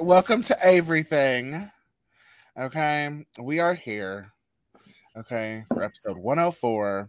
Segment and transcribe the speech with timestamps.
[0.00, 1.70] right, you guys, welcome to Everything.
[2.58, 4.32] Okay, we are here.
[5.16, 7.08] Okay, for episode 104.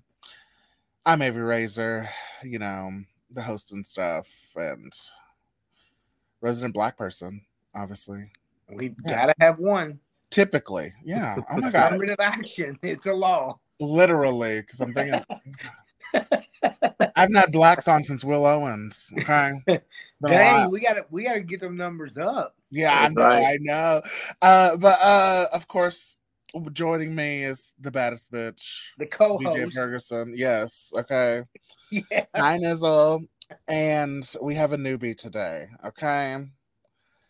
[1.05, 2.05] I'm Avery Razor,
[2.44, 2.91] you know,
[3.32, 4.91] the host and stuff, and
[6.41, 7.41] resident black person,
[7.76, 8.26] obviously.
[8.70, 9.20] We Yeah.
[9.20, 9.99] gotta have one.
[10.30, 11.38] Typically, yeah.
[11.49, 12.77] Oh my god, Affirmative action.
[12.82, 13.60] It's a law.
[13.80, 15.21] literally, because I'm thinking
[17.16, 19.12] I've not blacks on since Will Owens.
[19.20, 19.54] Okay,
[20.26, 22.55] Dang, we gotta we gotta get them numbers up.
[22.72, 23.44] Yeah, I know, right.
[23.46, 24.02] I know.
[24.41, 26.20] Uh, but uh, of course,
[26.74, 29.74] joining me is the baddest bitch, The DJ co-host.
[29.76, 30.34] Ferguson.
[30.36, 31.44] Yes, okay.
[31.91, 32.26] Yeah.
[32.36, 33.20] Hi, Nizzle.
[33.68, 35.66] And we have a newbie today.
[35.84, 36.38] Okay,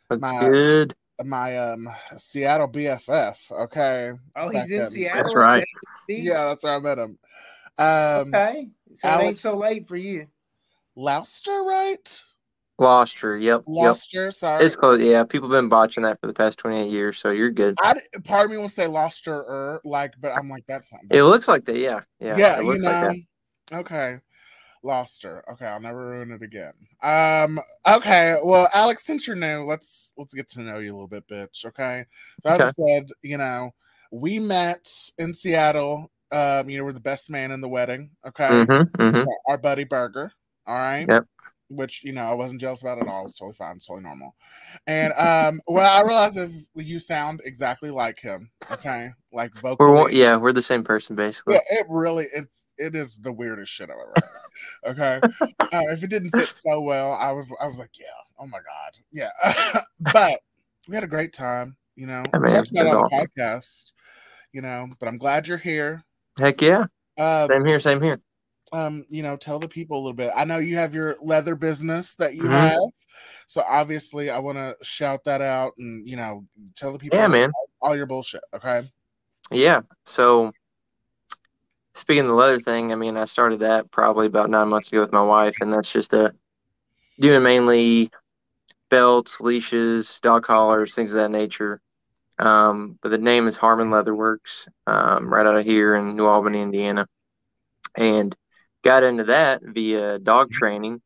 [0.09, 0.95] That's My- good.
[1.23, 3.51] my um Seattle BFF.
[3.51, 4.91] Okay, Oh, he's in Second.
[4.91, 5.23] Seattle.
[5.23, 5.65] That's right.
[6.07, 7.17] yeah, that's where I met him.
[7.79, 8.65] Um, Okay.
[8.97, 10.27] So it ain't Alex- so late for you.
[10.95, 12.21] Louster, right?
[12.81, 13.37] Gloucester.
[13.37, 13.63] Yep.
[13.67, 13.93] Yep.
[13.93, 14.65] Louster, sorry.
[14.65, 14.99] It's close.
[14.99, 17.75] Yeah, people have been botching that for the past 28 years, so you're good.
[17.79, 17.93] I
[18.23, 21.01] part of me will say Louster, like, but I'm like that's not.
[21.11, 21.77] It looks like that.
[21.77, 22.01] Yeah.
[22.19, 22.37] Yeah.
[22.37, 22.89] yeah, you know.
[22.89, 23.17] like
[23.71, 24.15] okay.
[24.81, 25.43] Lost her.
[25.51, 26.73] Okay, I'll never ruin it again.
[27.03, 31.07] Um, okay, well, Alex, since you're new, let's let's get to know you a little
[31.07, 31.65] bit, bitch.
[31.65, 32.03] Okay.
[32.45, 33.69] As I said, you know,
[34.11, 36.11] we met in Seattle.
[36.31, 38.09] Um, you know, we're the best man in the wedding.
[38.25, 38.47] Okay.
[38.47, 39.29] Mm-hmm, mm-hmm.
[39.47, 40.31] Our buddy Burger.
[40.65, 41.05] All right.
[41.07, 41.25] Yep.
[41.71, 43.25] Which you know I wasn't jealous about at all.
[43.25, 43.77] It's totally fine.
[43.77, 44.35] It's totally normal.
[44.87, 48.51] And um, what I realized is you sound exactly like him.
[48.69, 49.91] Okay, like vocally.
[49.91, 51.55] We're yeah, we're the same person basically.
[51.55, 54.91] Yeah, it really it's it is the weirdest shit I've ever heard.
[54.91, 55.19] Okay,
[55.59, 58.05] uh, if it didn't fit so well, I was I was like, yeah,
[58.39, 59.29] oh my god, yeah.
[60.13, 60.39] but
[60.87, 62.23] we had a great time, you know.
[62.33, 63.93] We man, talked about on the podcast,
[64.51, 64.87] you know.
[64.99, 66.03] But I'm glad you're here.
[66.37, 66.85] Heck yeah.
[67.17, 67.79] Um, Same here.
[67.79, 68.19] Same here.
[68.71, 70.31] Um, you know, tell the people a little bit.
[70.35, 72.51] I know you have your leather business that you Mhm.
[72.51, 72.91] have,
[73.47, 76.45] so obviously I want to shout that out and you know
[76.75, 77.51] tell the people Yeah, man.
[77.81, 78.43] all your bullshit.
[78.53, 78.83] Okay.
[79.51, 79.81] Yeah.
[80.05, 80.51] So
[81.95, 85.01] speaking of the leather thing, I mean, I started that probably about nine months ago
[85.01, 86.33] with my wife, and that's just a
[87.19, 88.09] doing mainly
[88.89, 91.81] belts, leashes, dog collars, things of that nature.
[92.39, 96.61] Um, but the name is Harmon Leatherworks, um, right out of here in New Albany,
[96.61, 97.07] Indiana,
[97.95, 98.35] and
[98.83, 101.01] got into that via dog training.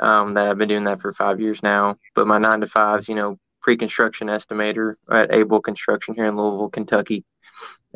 [0.00, 1.96] Um, that I've been doing that for five years now.
[2.14, 6.68] But my nine to fives, you know, pre-construction estimator at Able Construction here in Louisville,
[6.68, 7.24] Kentucky.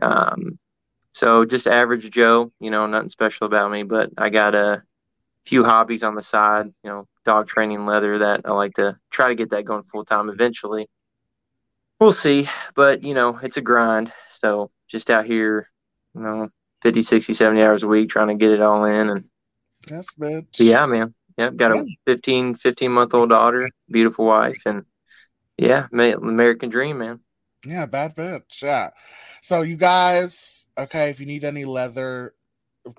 [0.01, 0.59] Um,
[1.13, 4.83] so just average Joe, you know, nothing special about me, but I got a
[5.45, 9.29] few hobbies on the side, you know, dog training, leather that I like to try
[9.29, 10.89] to get that going full time eventually.
[12.01, 14.13] We'll see, but you know, it's a grind.
[14.31, 15.69] So just out here,
[16.15, 16.49] you know,
[16.83, 19.11] 50, 60, 70 hours a week trying to get it all in.
[19.11, 19.25] And
[19.91, 20.47] Yes, bitch.
[20.59, 21.15] but yeah, man.
[21.39, 21.57] Yep.
[21.57, 24.61] Got a 15, 15 month old daughter, beautiful wife.
[24.67, 24.85] And
[25.57, 27.21] yeah, American dream, man.
[27.67, 28.63] Yeah, bad bitch.
[28.63, 28.91] Yeah.
[29.43, 32.35] So you guys, okay, if you need any leather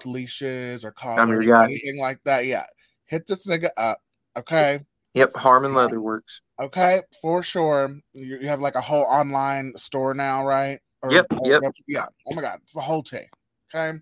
[0.05, 2.65] leashes or collars or anything like that, yeah,
[3.05, 3.99] hit this nigga up.
[4.37, 4.81] Okay.
[5.15, 5.35] Yep.
[5.35, 6.41] Harmon Leatherworks.
[6.61, 7.89] Okay, for sure.
[8.13, 10.79] You, you have like a whole online store now, right?
[11.01, 11.61] Or- Yep, or- yep.
[11.87, 12.05] Yeah.
[12.27, 13.27] Oh my god, it's a whole thing.
[13.73, 13.99] Okay.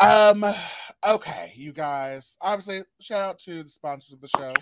[0.00, 0.44] Um.
[1.06, 2.36] Okay, you guys.
[2.40, 4.52] Obviously, shout out to the sponsors of the show,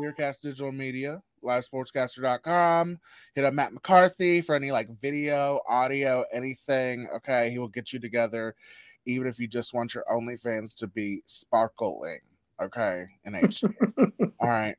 [0.00, 2.98] Weirdcast Digital Media, LiveSportscaster.com.
[3.34, 7.08] Hit up Matt McCarthy for any like video, audio, anything.
[7.16, 8.54] Okay, he will get you together,
[9.06, 12.18] even if you just want your OnlyFans to be sparkling.
[12.60, 13.74] Okay, in HD.
[14.40, 14.76] All right.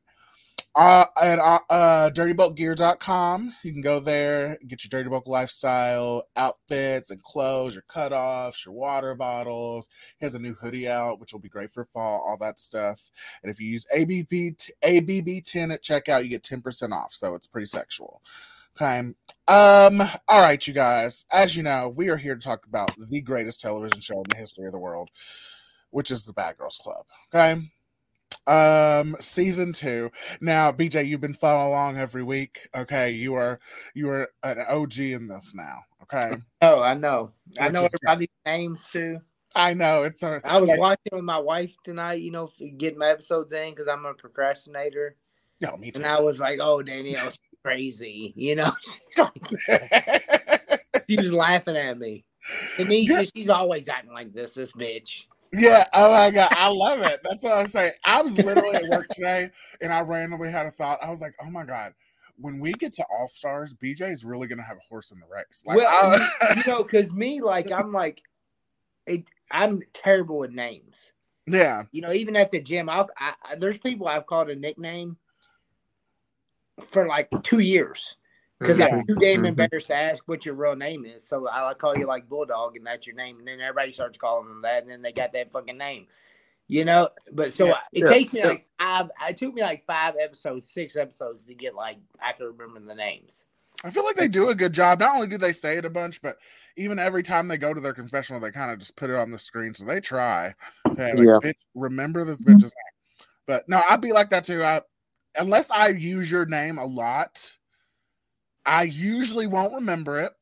[0.75, 3.53] Uh, at uh, uh, dirtyboatgear.com.
[3.63, 8.75] You can go there, get your Dirty Boat lifestyle outfits and clothes, your cutoffs, your
[8.75, 9.89] water bottles.
[10.19, 13.09] He has a new hoodie out, which will be great for fall, all that stuff.
[13.41, 17.11] And if you use ABB, t- ABB10 at checkout, you get 10% off.
[17.11, 18.21] So it's pretty sexual.
[18.79, 18.99] Okay.
[18.99, 21.25] Um, all right, you guys.
[21.33, 24.37] As you know, we are here to talk about the greatest television show in the
[24.37, 25.09] history of the world,
[25.89, 27.05] which is the Bad Girls Club.
[27.33, 27.59] Okay.
[28.47, 30.09] Um, season two.
[30.39, 32.67] Now, BJ, you've been following along every week.
[32.75, 33.59] Okay, you are
[33.94, 35.81] you are an OG in this now.
[36.03, 37.31] Okay, Oh, I know.
[37.59, 39.19] I know everybody's names too.
[39.55, 40.41] I know it's a.
[40.45, 43.88] I was like, watching with my wife tonight, you know, getting my episodes in because
[43.88, 45.15] I'm a procrastinator.
[45.61, 46.03] no, me too.
[46.03, 48.33] And I was like, oh, Danielle's crazy.
[48.35, 48.71] You know,
[51.09, 52.23] she was laughing at me.
[52.77, 55.25] Anisha, she's always acting like this, this bitch.
[55.53, 55.83] Yeah.
[55.94, 57.19] Oh my god, I love it.
[57.23, 57.91] That's what I was saying.
[58.05, 59.49] I was literally at work today,
[59.81, 60.99] and I randomly had a thought.
[61.01, 61.94] I was like, oh my god.
[62.39, 65.25] When we get to All Stars, BJ is really gonna have a horse in the
[65.25, 65.63] race.
[65.65, 68.21] Like, well, I- you know, because me, like, I'm like,
[69.07, 71.13] it, I'm terrible with names.
[71.47, 74.55] yeah, You know, even at the gym, I'll, I, I, there's people I've called a
[74.55, 75.17] nickname,
[76.89, 78.16] for like two years
[78.59, 78.86] because Yeah.
[78.86, 79.13] I'm mm-hmm.
[79.13, 80.06] too damn embarrassed mm-hmm.
[80.07, 81.27] to ask what your real name is.
[81.27, 84.48] So I call you like Bulldog, and that's your name, and then everybody starts calling
[84.48, 86.07] them that, and then they got that fucking name.
[86.69, 87.80] You know, but so Yeah.
[87.94, 88.09] it Yeah.
[88.09, 88.48] takes me Yeah.
[88.48, 89.09] like five.
[89.30, 92.95] It took me like five episodes, six episodes to get like I can remember the
[92.95, 93.45] names.
[93.83, 95.00] I feel like they do a good job.
[95.00, 96.38] Not only do they say it a bunch, but
[96.75, 99.30] even every time they go to their confessional, they kind of just put it on
[99.30, 99.74] the screen.
[99.75, 100.56] So they try.
[100.98, 101.39] Hey, like, Yeah.
[101.42, 102.53] bitch, remember this mm-hmm.
[102.53, 103.27] bitch's name.
[103.45, 104.63] But no, I'd be like that too.
[104.63, 104.81] I
[105.38, 107.56] unless I use your name a lot,
[108.67, 110.33] I usually won't remember it.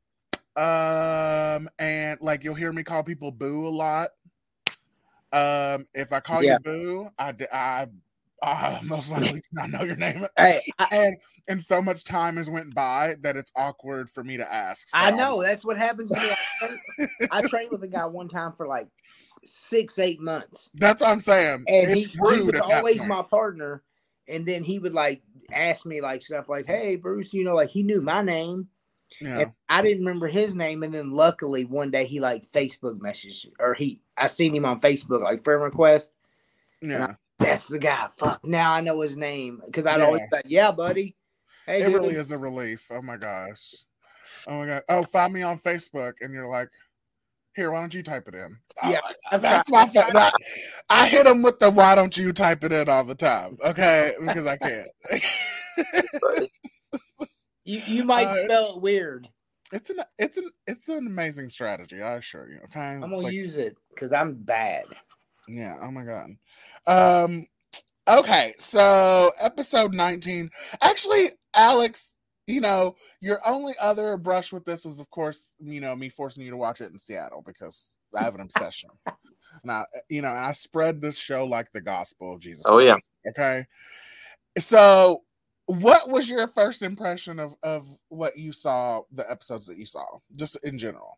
[0.59, 4.09] Um, and like you'll hear me call people boo a lot.
[5.31, 6.53] Um, if I call Yeah.
[6.53, 7.87] you boo, I
[8.83, 10.25] most likely do not know your name.
[10.37, 11.17] Hey, I, And
[11.47, 14.89] and so much time has went by that it's awkward for me to ask.
[14.93, 16.29] I know that's what happens to me.
[16.29, 18.87] I trained, I trained with a guy one time for like
[19.43, 20.71] six, eight months.
[20.75, 21.65] That's what I'm saying.
[21.67, 23.83] and he, it's he was always my partner.
[24.27, 27.69] And then he would like ask me like stuff like, "Hey, Bruce, you know, like
[27.69, 28.67] he knew my name,
[29.21, 29.39] yeah.
[29.39, 33.51] and I didn't remember his name." And then luckily one day he like Facebook messaged
[33.59, 36.11] or he I seen him on Facebook like friend request.
[36.81, 37.13] Yeah.
[37.37, 38.07] That's the guy.
[38.17, 40.05] Fuck, now I know his name because I'd Yeah.
[40.05, 41.15] always say, "Yeah, buddy."
[41.65, 41.95] Hey, It dude.
[41.95, 42.89] really is a relief.
[42.91, 43.73] Oh my gosh.
[44.47, 44.83] Oh my god.
[44.89, 46.69] Oh, find me on Facebook, and you're like,
[47.55, 48.57] here, why don't you type it in?
[48.83, 50.33] Oh Yeah, my I've that's my that,
[50.89, 53.57] I hit them with the why don't you type it in all the time.
[53.65, 54.87] Okay, because I can't.
[57.67, 59.27] You you might Uh, spell it weird.
[59.73, 61.99] it's an it's an it's an amazing strategy.
[62.01, 62.59] I assure you.
[62.65, 64.85] Okay, I'm gonna like- use it because I'm bad.
[65.47, 65.75] Yeah.
[65.81, 66.29] Oh my god.
[66.85, 67.47] Um.
[68.07, 68.53] Okay.
[68.59, 70.49] So episode 19.
[70.83, 72.17] Actually, Alex,
[72.47, 76.43] you know, your only other brush with this was, of course, you know, me forcing
[76.43, 78.89] you to watch it in Seattle because I have an obsession.
[79.63, 82.65] now, you know, and I spread this show like the gospel of Jesus.
[82.67, 82.97] Oh, yeah.
[83.27, 83.65] Okay.
[84.57, 85.23] So,
[85.65, 90.05] what was your first impression of of what you saw, the episodes that you saw,
[90.37, 91.17] just in general?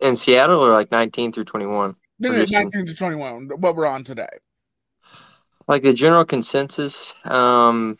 [0.00, 1.96] In Seattle or like 19 through 21?
[2.20, 4.28] No, no, 19 to 21, what we're on today.
[5.66, 7.96] like the general consensus um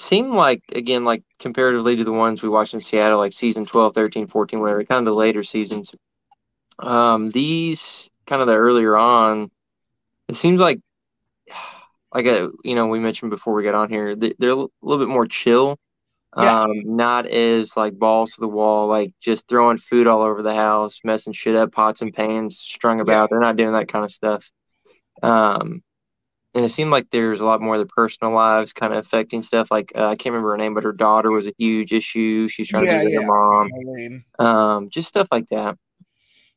[0.00, 3.94] seemed like again like comparatively to the ones we watched in seattle like season 12
[3.94, 5.94] 13 14 whatever kind of the later seasons
[6.78, 9.50] um these kind of the earlier on
[10.28, 10.80] it seems like
[12.14, 14.98] like a, you know we mentioned before we got on here they- they're a little
[14.98, 15.78] bit more chill.
[16.36, 16.60] Yeah.
[16.62, 20.54] um not as like balls to the wall like just throwing food all over the
[20.54, 24.12] house messing shit up pots and pans strung about they're not doing that kind of
[24.12, 24.48] stuff.
[25.22, 25.82] Um
[26.54, 29.42] and it seemed like there's a lot more of the personal lives kind of affecting
[29.42, 29.70] stuff.
[29.70, 32.48] Like uh, I can't remember her name, but her daughter was a huge issue.
[32.48, 33.20] She's trying Yeah, to be with yeah.
[33.20, 33.70] her mom.
[34.38, 35.76] Um, just stuff like that.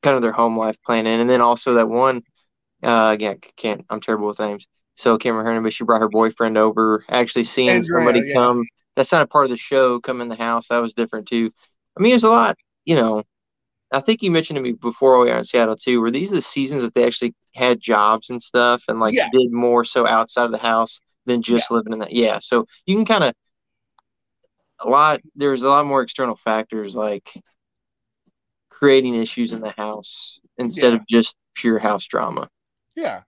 [0.03, 2.23] Kind of their home life planning, and then also that one.
[2.83, 3.85] Uh, again, can't.
[3.89, 4.67] I'm terrible with names.
[4.95, 7.05] So I can't remember her name, but she brought her boyfriend over.
[7.09, 8.65] Actually seeing Andrea, somebody come.
[8.95, 9.99] That's not a part of the show.
[10.01, 10.69] Come in the house.
[10.69, 11.51] That was different too.
[11.97, 12.57] I mean, there's a lot.
[12.85, 13.23] You know,
[13.91, 16.01] I think you mentioned to me before we were in Seattle too.
[16.01, 19.29] Were these the seasons that they actually had jobs and stuff, and like Yeah.
[19.31, 22.11] did more so outside of the house than just living in that?
[22.13, 22.39] Yeah.
[22.39, 23.33] So you can kind of
[24.79, 25.21] a lot.
[25.35, 27.41] There's a lot more external factors like
[28.69, 30.99] creating issues in the house instead Yeah.
[30.99, 32.49] of just pure house drama.
[32.95, 33.21] Yeah.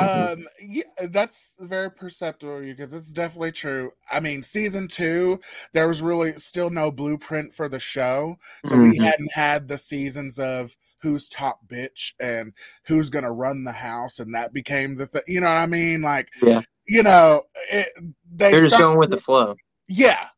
[0.00, 3.90] Um yeah, that's very perceptible because it's definitely true.
[4.10, 5.38] I mean, season 2
[5.72, 8.36] there was really still no blueprint for the show.
[8.66, 9.04] So we Mhm.
[9.04, 12.52] hadn't had the seasons of who's top bitch and
[12.86, 15.22] who's going to run the house and that became the thing.
[15.28, 16.02] You know what I mean?
[16.02, 16.62] Like Yeah.
[16.86, 17.42] you know,
[17.72, 17.86] it,
[18.34, 19.54] they They're just going with the flow.
[19.88, 20.28] yeah.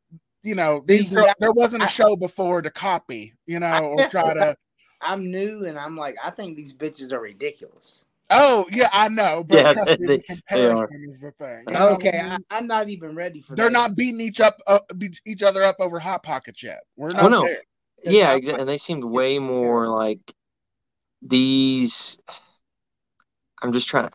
[0.42, 3.84] You know, these These girl, there wasn't a I- show before to copy, you know,
[3.86, 4.56] or try to
[5.02, 8.05] I'm new and I'm like, I think these bitches are ridiculous.
[8.30, 11.64] Oh, yeah, I know, but Yeah, trust me, they- the comparison is the thing.
[11.68, 12.44] you Okay, I mean?
[12.50, 13.56] I, I'm not even ready for that.
[13.56, 13.72] They're that.
[13.72, 16.80] not beating each up uh, beat each other up over hot pockets yet.
[16.96, 17.42] We're Oh, not no.
[17.42, 17.62] there.
[18.04, 18.60] They're Yeah, not- exactly.
[18.62, 20.18] And they seemed way more like
[21.22, 22.18] these.
[23.62, 24.14] I'm just trying to.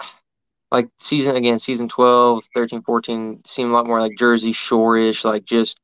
[0.72, 5.44] Like season again, season 12, 13, 14 seemed a lot more like Jersey Shore-ish, like
[5.44, 5.78] just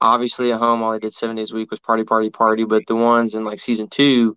[0.00, 2.64] obviously at home all they did seven days a week was party, party, party.
[2.64, 4.36] But the ones in like season two,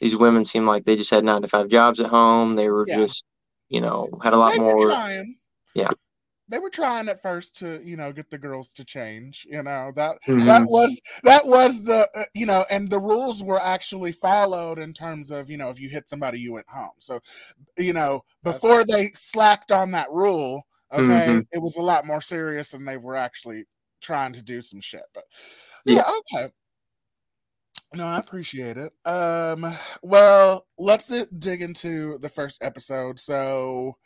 [0.00, 2.54] these women seemed like they just had nine to five jobs at home.
[2.54, 2.98] They were Yeah.
[2.98, 3.22] just,
[3.68, 4.88] you know, had a lot They more.
[4.88, 5.38] trying.
[5.74, 5.90] Yeah.
[6.48, 9.46] They were trying at first to, you know, get the girls to change.
[9.48, 10.46] You know that Mhm.
[10.46, 14.92] that was that was the uh, you know, and the rules were actually followed in
[14.92, 16.90] terms of you know if you hit somebody you went home.
[16.98, 17.20] So,
[17.78, 21.46] you know, before they slacked on that rule, okay, Mhm.
[21.52, 23.66] it was a lot more serious, and they were actually
[24.00, 25.04] trying to do some shit.
[25.14, 25.24] But
[25.84, 25.98] Yeah.
[25.98, 26.52] yeah, okay.
[27.92, 28.92] No, I appreciate it.
[29.04, 29.66] Um,
[30.02, 33.18] well, let's dig into the first episode.
[33.18, 33.96] So,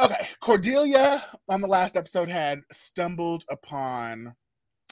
[0.00, 4.34] Okay, Cordelia on the last episode had stumbled upon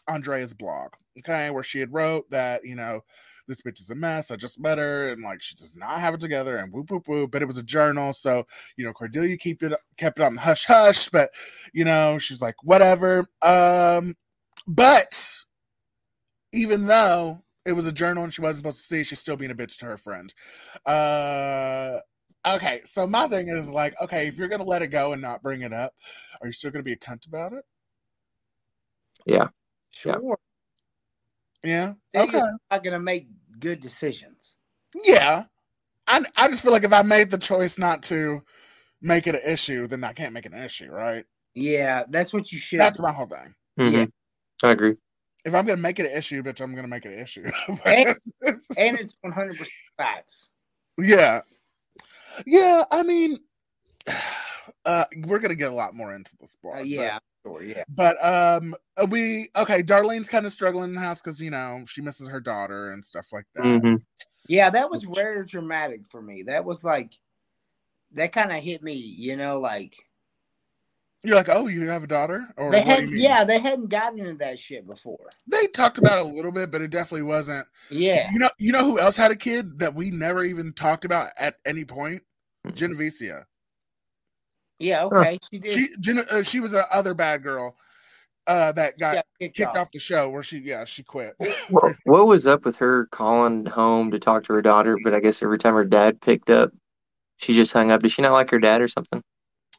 [0.06, 3.00] Andrea's blog, okay, where she had wrote that, you know,
[3.46, 4.30] this bitch is a mess.
[4.30, 7.08] I just met her and like she does not have it together and whoop whoop
[7.08, 7.30] whoop.
[7.30, 10.40] But it was a journal, so you know, Cordelia keep it kept it on the
[10.42, 11.30] hush hush, but
[11.72, 13.24] you know, she's like, whatever.
[13.40, 14.14] Um,
[14.66, 15.42] but
[16.52, 19.50] even though it was a journal and she wasn't supposed to see, she's still being
[19.50, 20.32] a bitch to her friend.
[20.86, 21.98] Uh
[22.46, 25.42] okay, so my thing is like, okay, if you're gonna let it go and not
[25.42, 25.94] bring it up,
[26.40, 27.64] are you still gonna be a cunt about it?
[29.26, 29.48] Yeah.
[29.90, 30.38] Sure.
[31.62, 31.94] Yeah.
[32.12, 32.40] They're Okay.
[32.70, 33.28] not gonna make
[33.60, 34.56] good decisions.
[35.04, 35.44] Yeah.
[36.06, 38.42] I I just feel like if I made the choice not to
[39.02, 41.24] make it an issue, then I can't make it an issue, right?
[41.54, 42.80] Yeah, that's what you should.
[42.80, 43.54] That's my whole thing.
[43.78, 43.92] Mhm.
[43.92, 44.06] Yeah.
[44.68, 44.96] I agree.
[45.44, 47.44] If I'm gonna make it an issue, bitch, I'm gonna make it an issue.
[47.86, 48.08] And-
[48.46, 50.48] and it's one hundred percent facts.
[50.98, 51.40] yeah.
[52.46, 53.38] Yeah, I mean
[54.84, 56.74] uh we're gonna get a lot more into this blog.
[56.76, 57.84] Uh, but- yeah, sure, yeah.
[57.88, 58.74] But um
[59.08, 62.40] we okay, Darlene's kind of struggling in the house because you know she misses her
[62.40, 63.80] daughter and stuff like that.
[63.80, 63.94] hmm
[64.48, 66.42] Yeah, that was very dramatic for me.
[66.44, 67.12] That was like
[68.12, 69.94] that kind of hit me, you know, like
[71.24, 72.46] You're like, oh, you have a daughter?
[72.56, 75.30] Or they had yeah, they hadn't gotten into that shit before.
[75.48, 78.30] They talked about it a little bit, but it definitely wasn't Yeah.
[78.32, 81.30] You know, you know who else had a kid that we never even talked about
[81.38, 82.22] at any point?
[82.68, 83.44] Jennavecia.
[84.78, 85.38] Yeah, okay.
[85.50, 87.76] She did She Gen- uh, she was a other bad girl
[88.46, 89.76] uh, that got got kicked, kicked off.
[89.76, 90.30] off the show.
[90.30, 91.34] Where she, yeah, she quit.
[91.70, 94.96] What, what was up with her calling home to talk to her daughter?
[95.02, 96.70] But I guess every time her dad picked up,
[97.38, 98.02] she just hung up.
[98.02, 99.22] Did she not like her dad or something?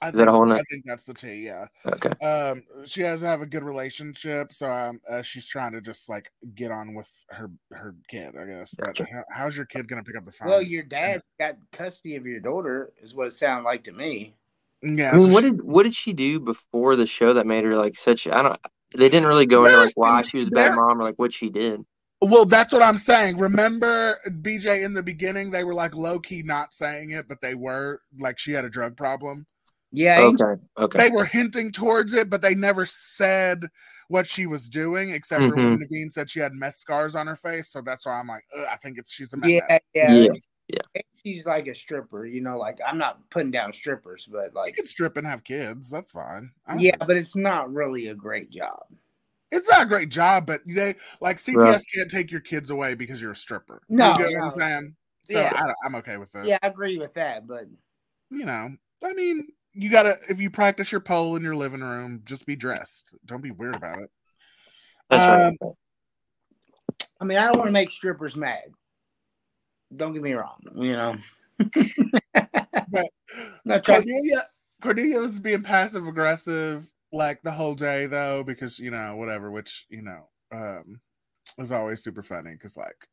[0.01, 1.45] I think, that I think that's the T.
[1.45, 1.65] Yeah.
[1.85, 2.09] Okay.
[2.25, 6.31] Um, she doesn't have a good relationship, so um, uh, she's trying to just like
[6.55, 8.35] get on with her her kid.
[8.39, 8.75] I guess.
[8.75, 9.07] But Gotcha.
[9.11, 10.47] how, how's your kid gonna pick up the phone?
[10.49, 14.35] Well, your dad got custody of your daughter, is what it sounded like to me.
[14.81, 15.11] yeah.
[15.11, 17.65] I mean, so what she- did what did she do before the show that made
[17.65, 18.25] her like such?
[18.27, 18.59] I don't.
[18.97, 21.33] They didn't really go into like why she was a bad mom or like what
[21.33, 21.85] she did.
[22.21, 23.37] Well, that's what I'm saying.
[23.37, 27.55] Remember, BJ, in the beginning, they were like low key not saying it, but they
[27.55, 29.45] were like she had a drug problem.
[29.91, 30.61] Yeah, Okay.
[30.77, 30.97] Okay.
[30.97, 33.65] They were hinting towards it, but they never said
[34.07, 35.83] what she was doing, except for when mm-hmm.
[35.83, 37.69] Neveen said she had meth scars on her face.
[37.69, 39.85] So that's why I'm like, Ugh, I think it's she's a meth addict.
[39.93, 40.29] yeah, yeah,
[40.67, 41.01] Yeah.
[41.23, 42.57] She's like a stripper, you know.
[42.57, 45.89] Like I'm not putting down strippers, but like You can strip and have kids.
[45.89, 46.51] That's fine.
[46.77, 48.79] Yeah, think- but it's not really a great job.
[49.51, 51.81] it's not a great job, but they like CPS Right.
[51.93, 53.81] can't take your kids away because you're a stripper.
[53.89, 54.43] No, you get what no.
[54.43, 54.95] I'm saying.
[55.23, 55.53] So Yeah.
[55.55, 56.45] I don't, I'm okay with that.
[56.45, 57.65] Yeah, I agree with that, but
[58.31, 58.69] you know,
[59.03, 62.55] I mean, you gotta if you practice your pole in your living room, just be
[62.55, 63.09] dressed.
[63.25, 64.09] Don't be weird about it.
[65.09, 65.73] That's right.
[67.21, 68.63] I mean, I don't want to make strippers mad.
[69.95, 71.15] Don't get me wrong, you know.
[72.91, 73.05] But
[73.65, 74.41] Not trying- Cordelia,
[74.81, 79.85] Cordelia was being passive aggressive like the whole day though, because you know whatever, which
[79.89, 80.99] you know um
[81.57, 83.05] was always super funny because like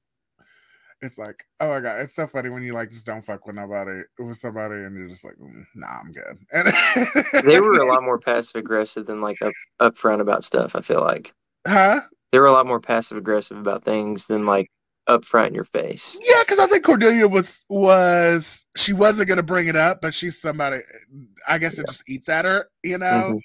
[1.02, 3.56] it's like oh my god, it's so funny when you like just don't fuck with
[3.56, 6.38] nobody with somebody and you're just like mm, nah, I'm good.
[6.52, 10.74] And they were a lot more passive aggressive than like up upfront about stuff.
[10.74, 11.34] I feel like
[11.66, 12.00] huh?
[12.32, 14.70] they were a lot more passive aggressive about things than like
[15.08, 16.18] upfront in your face.
[16.20, 20.40] Yeah, because I think Cordelia was was she wasn't gonna bring it up, but she's
[20.40, 20.80] somebody.
[21.48, 23.38] I guess it just eats at her, you know.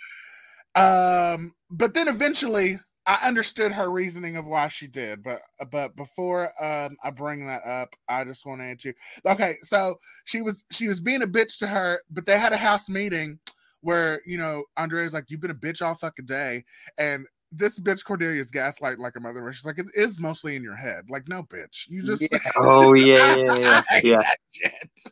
[0.75, 5.24] Um, but then eventually, I understood her reasoning of why she did.
[5.24, 5.41] But
[5.72, 8.93] but before um I bring that up, I just wanted to.
[9.25, 12.58] Okay, so she was she was being a bitch to her, but they had a
[12.58, 13.39] house meeting
[13.81, 16.63] where you know Andrea's like, "You've been a bitch all fucking day,"
[16.98, 19.41] and this bitch Cordelia's gaslight like a mother.
[19.41, 22.22] Where she's like, "It is mostly in your head." Like, no, bitch, you just.
[22.31, 22.38] Yeah.
[22.58, 24.22] Oh yeah, yeah, yeah,
[24.53, 24.72] yeah.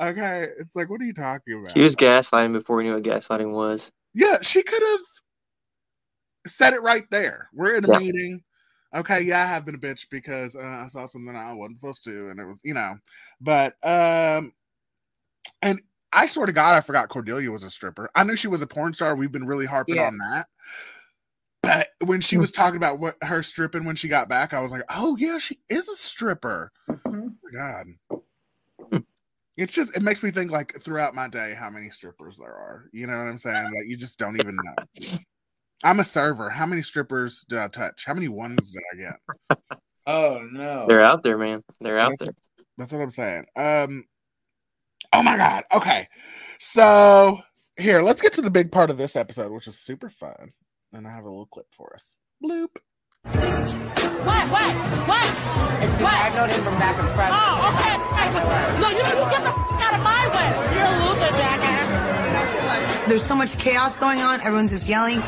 [0.00, 1.72] Okay, it's like, what are you talking about?
[1.72, 3.92] She was gaslighting before we knew what gaslighting was.
[4.12, 5.00] Yeah, she could have
[6.46, 7.48] said it right there.
[7.52, 7.98] We're in a Yeah.
[7.98, 8.42] meeting.
[8.94, 12.04] Okay, yeah, I have been a bitch because uh, I saw something I wasn't supposed
[12.04, 12.96] to, and it was, you know,
[13.40, 14.52] but um,
[15.62, 15.80] and
[16.12, 18.10] I swear to God, I forgot Cordelia was a stripper.
[18.14, 19.16] I knew she was a porn star.
[19.16, 20.08] We've been really harping Yeah.
[20.08, 20.46] on that.
[21.62, 24.72] But when she was talking about what her stripping when she got back, I was
[24.72, 26.70] like, oh yeah, she is a stripper.
[26.90, 27.34] Mhm.
[27.34, 27.86] Oh, God.
[29.56, 32.88] It's just it makes me think like throughout my day how many strippers there are.
[32.92, 33.64] You know what I'm saying?
[33.64, 35.16] Like you just don't even know.
[35.84, 36.50] I'm a server.
[36.50, 38.04] How many strippers did I touch?
[38.06, 39.58] How many ones did I get?
[40.04, 40.86] Oh no.
[40.88, 41.62] They're out there, man.
[41.80, 42.34] They're out That's- there.
[42.76, 43.44] That's what I'm saying.
[43.54, 44.04] Um
[45.12, 45.62] Oh my god.
[45.72, 46.08] Okay.
[46.58, 47.38] So
[47.78, 50.54] here, let's get to the big part of this episode, which is super fun.
[50.92, 52.16] And I have a little clip for us.
[52.44, 52.78] Bloop.
[53.22, 54.48] What?
[54.50, 54.74] What?
[55.06, 55.24] What?
[55.84, 56.14] Excuse What?
[56.14, 57.32] I know him from back in front.
[57.32, 57.96] Oh, okay.
[58.80, 60.48] No, you know, you get the f- out of my way.
[60.74, 63.08] You're a loser, jackass.
[63.08, 64.40] There's so much chaos going on.
[64.40, 65.22] Everyone's just yelling.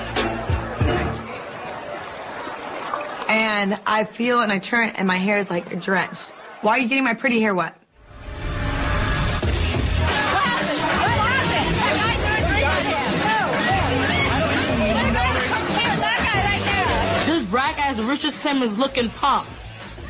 [3.29, 6.31] And I feel and I turn and my hair is like drenched.
[6.61, 7.75] Why are you getting my pretty hair wet?
[17.27, 19.49] This rag ass Richard Simmons looking punk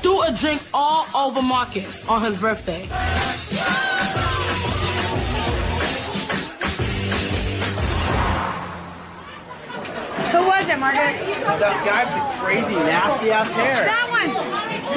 [0.03, 2.89] threw a drink all over Marcus on his birthday.
[10.65, 11.61] Who was it, Margaret?
[11.61, 13.85] That guy with the crazy nasty ass hair.
[13.85, 14.31] That one.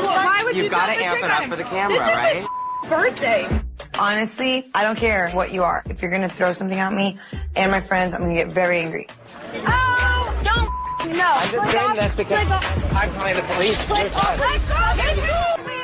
[0.06, 2.36] Why would you, You gotta amp it up for the camera, this right?
[2.38, 3.62] Is his birthday.
[4.00, 5.84] Honestly, I don't care what you are.
[5.90, 7.18] If you're gonna throw something at me
[7.58, 9.08] and my friends, I'm gonna get very angry.
[9.56, 11.18] Oh, don't.
[11.18, 11.26] No.
[11.26, 13.90] I'm just doing this because I'm uh, calling the police.
[13.90, 14.20] Let go.
[14.20, 15.77] I have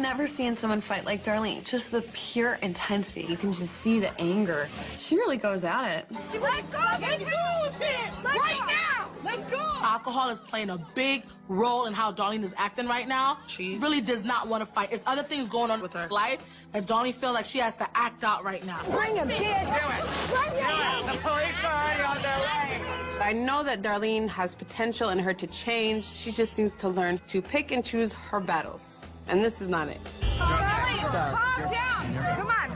[0.00, 1.64] never seen someone fight like Darlene.
[1.64, 3.22] Just the pure intensity.
[3.22, 4.68] You can just see the anger.
[4.96, 6.06] She really goes at it.
[6.10, 6.78] Let go!
[7.00, 7.18] Let's
[7.78, 8.24] do it!
[8.24, 9.08] Right now!
[9.22, 9.58] Let's go!
[9.82, 13.38] Alcohol is playing a big role in how Darlene is acting right now.
[13.46, 14.92] She really does not want to fight.
[14.92, 17.88] It's other things going on with her life that Darlene feels like she has to
[17.94, 18.82] act out right now.
[18.90, 19.66] Bring him, kid.
[19.66, 22.80] The police are already on their way.
[23.20, 26.04] I know that Darlene has potential in her to change.
[26.04, 29.02] She just needs to learn to pick and choose her battles.
[29.30, 30.00] And this is not it.
[30.38, 30.58] Calm
[31.12, 32.14] down.
[32.36, 32.70] Come on.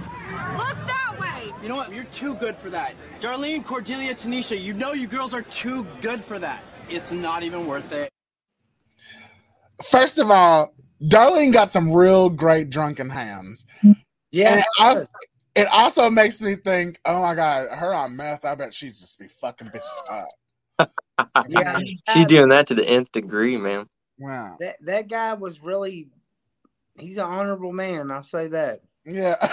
[0.56, 1.52] Look that way.
[1.60, 1.92] You know what?
[1.92, 2.94] You're too good for that.
[3.20, 6.62] Darlene, Cordelia, Tanisha, you know you girls are too good for that.
[6.88, 8.08] It's not even worth it.
[9.82, 13.66] First of all, Darlene got some real great drunken hands.
[14.30, 14.58] Yeah.
[14.58, 15.06] It also,
[15.56, 19.18] it also makes me think, oh my god, her on meth, I bet she'd just
[19.18, 20.28] be fucking bitches
[20.78, 20.92] up.
[21.48, 21.78] yeah.
[22.12, 23.86] She's doing that to the nth degree, man.
[24.18, 24.56] Wow.
[24.60, 26.08] That that guy was really
[26.98, 28.80] he's an honorable man, I'll say that.
[29.04, 29.36] Yeah.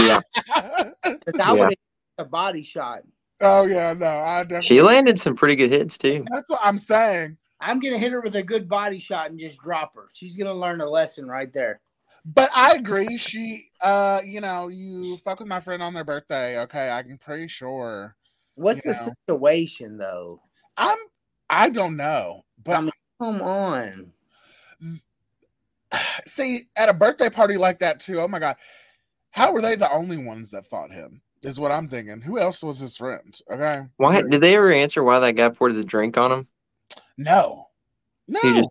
[0.00, 0.20] Yeah.
[1.04, 1.66] 'Cause I Yeah.
[1.66, 1.74] would
[2.16, 3.02] a body shot.
[3.42, 6.24] oh yeah, no, I definitely She landed some pretty good hits too.
[6.30, 7.36] that's what I'm saying.
[7.60, 10.08] I'm gonna hit her with a good body shot and just drop her.
[10.14, 11.80] She's gonna learn a lesson right there.
[12.24, 13.18] But I agree.
[13.18, 16.88] She uh, you know, you fuck with my friend on their birthday, okay.
[16.88, 18.16] I'm pretty sure.
[18.54, 19.12] What's the know.
[19.28, 20.40] situation though?
[20.78, 20.98] I'm
[21.50, 22.44] I don't know.
[22.64, 24.12] But I mean, come on.
[26.24, 28.56] see, at a birthday party like that too, oh my god,
[29.30, 31.22] how were they the only ones that fought him?
[31.42, 32.20] Is what I'm thinking.
[32.20, 33.36] Who else was his friend?
[33.50, 33.80] Okay.
[33.96, 36.48] Why did they ever answer why that guy poured the drink on him?
[37.18, 37.66] No.
[38.28, 38.38] No.
[38.40, 38.70] Just-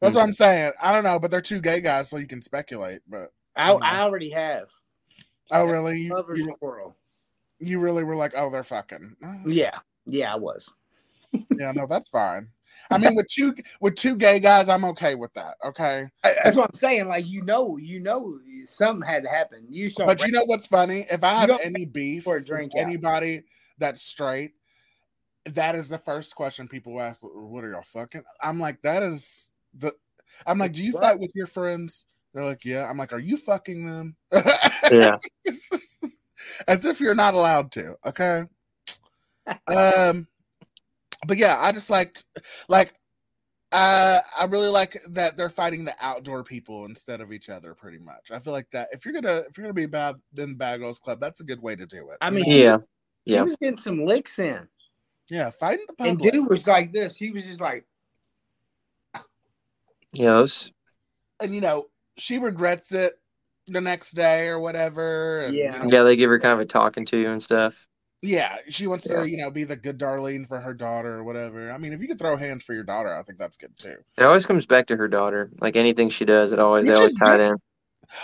[0.00, 0.18] That's hmm.
[0.18, 0.72] what I'm saying.
[0.82, 3.00] I don't know, but they're two gay guys, so you can speculate.
[3.08, 3.72] But I.
[3.72, 4.68] I already have.
[5.50, 6.00] oh, really?
[6.00, 6.94] You, you,
[7.58, 9.16] you really were like, oh, they're fucking.
[9.46, 10.68] Yeah, yeah, I was.
[11.58, 12.48] Yeah, no, that's fine.
[12.90, 15.56] I mean, with two with two gay guys, I'm okay with that.
[15.64, 17.08] Okay, I- That's what I'm saying.
[17.08, 19.66] Like you know, you know, something had to happen.
[19.68, 21.06] You saw, but you know what's funny?
[21.10, 22.80] If I have any beef or a with drink out.
[22.80, 23.42] anybody
[23.78, 24.52] that's straight,
[25.46, 27.22] that is the first question people ask.
[27.22, 28.22] What are y'all fucking?
[28.42, 29.92] I'm like, that is the.
[30.46, 31.02] I'm like, do you What?
[31.02, 32.06] fight with your friends?
[32.34, 32.88] They're like, yeah.
[32.88, 34.16] I'm like, are you fucking them?
[34.90, 35.16] Yeah.
[36.68, 37.96] As if you're not allowed to.
[38.06, 38.44] Okay.
[39.68, 40.26] um,
[41.26, 42.24] but yeah, I just liked
[42.68, 42.92] like.
[43.74, 47.72] Uh, I really like that they're fighting the outdoor people instead of each other.
[47.74, 50.50] Pretty much, I feel like that if you're gonna if you're gonna be bad in
[50.50, 52.18] the Bad Girls Club, that's a good way to do it.
[52.20, 52.82] I mean, know?
[53.24, 53.38] Yeah.
[53.38, 54.68] he was getting some licks in,
[55.30, 56.34] yeah, fighting the and public.
[56.34, 57.16] dude was like this.
[57.16, 57.86] He was just like,
[60.12, 60.70] yes.
[61.40, 61.86] And you know
[62.18, 63.14] she regrets it
[63.68, 65.40] the next day or whatever.
[65.46, 65.78] And, you Yeah.
[65.78, 67.86] know, yeah, they give her kind of a talking to and stuff.
[68.22, 69.20] Yeah, she wants Yeah.
[69.22, 71.70] to you know be the good darling for her daughter or whatever.
[71.70, 73.96] I mean, if you could throw hands for your daughter, I think that's good too.
[74.16, 75.50] It always comes back to her daughter.
[75.60, 77.46] Like anything she does, it always Which they always is tie good.
[77.52, 77.56] in.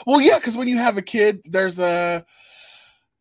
[0.07, 2.25] Well, yeah, because when you have a kid, there's a.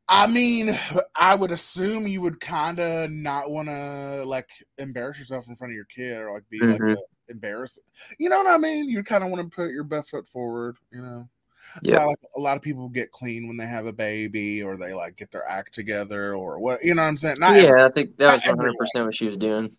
[0.09, 0.73] I mean,
[1.15, 5.71] I would assume you would kind of not want to like embarrass yourself in front
[5.71, 6.93] of your kid or like be like Mhm.
[6.95, 7.79] a embarrassed.
[8.17, 8.89] You know what I mean?
[8.89, 10.77] You kind of want to put your best foot forward.
[10.93, 11.29] You know.
[11.75, 11.99] That's Yeah.
[11.99, 14.93] why, like a lot of people get clean when they have a baby or they
[14.93, 17.37] like get their act together or what you know what I'm saying.
[17.39, 18.77] Not every- yeah, I think that was one hundred everyone.
[18.77, 19.71] percent what she was doing.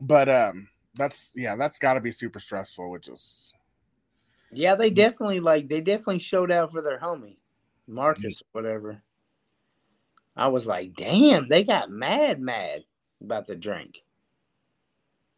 [0.00, 2.90] but um, that's yeah, that's got to be super stressful.
[2.90, 3.52] Which is
[4.52, 7.36] yeah, they definitely like they definitely showed out for their homie,
[7.86, 9.02] Marcus, or whatever.
[10.36, 12.84] I was like, damn, they got mad, mad
[13.20, 14.02] about the drink.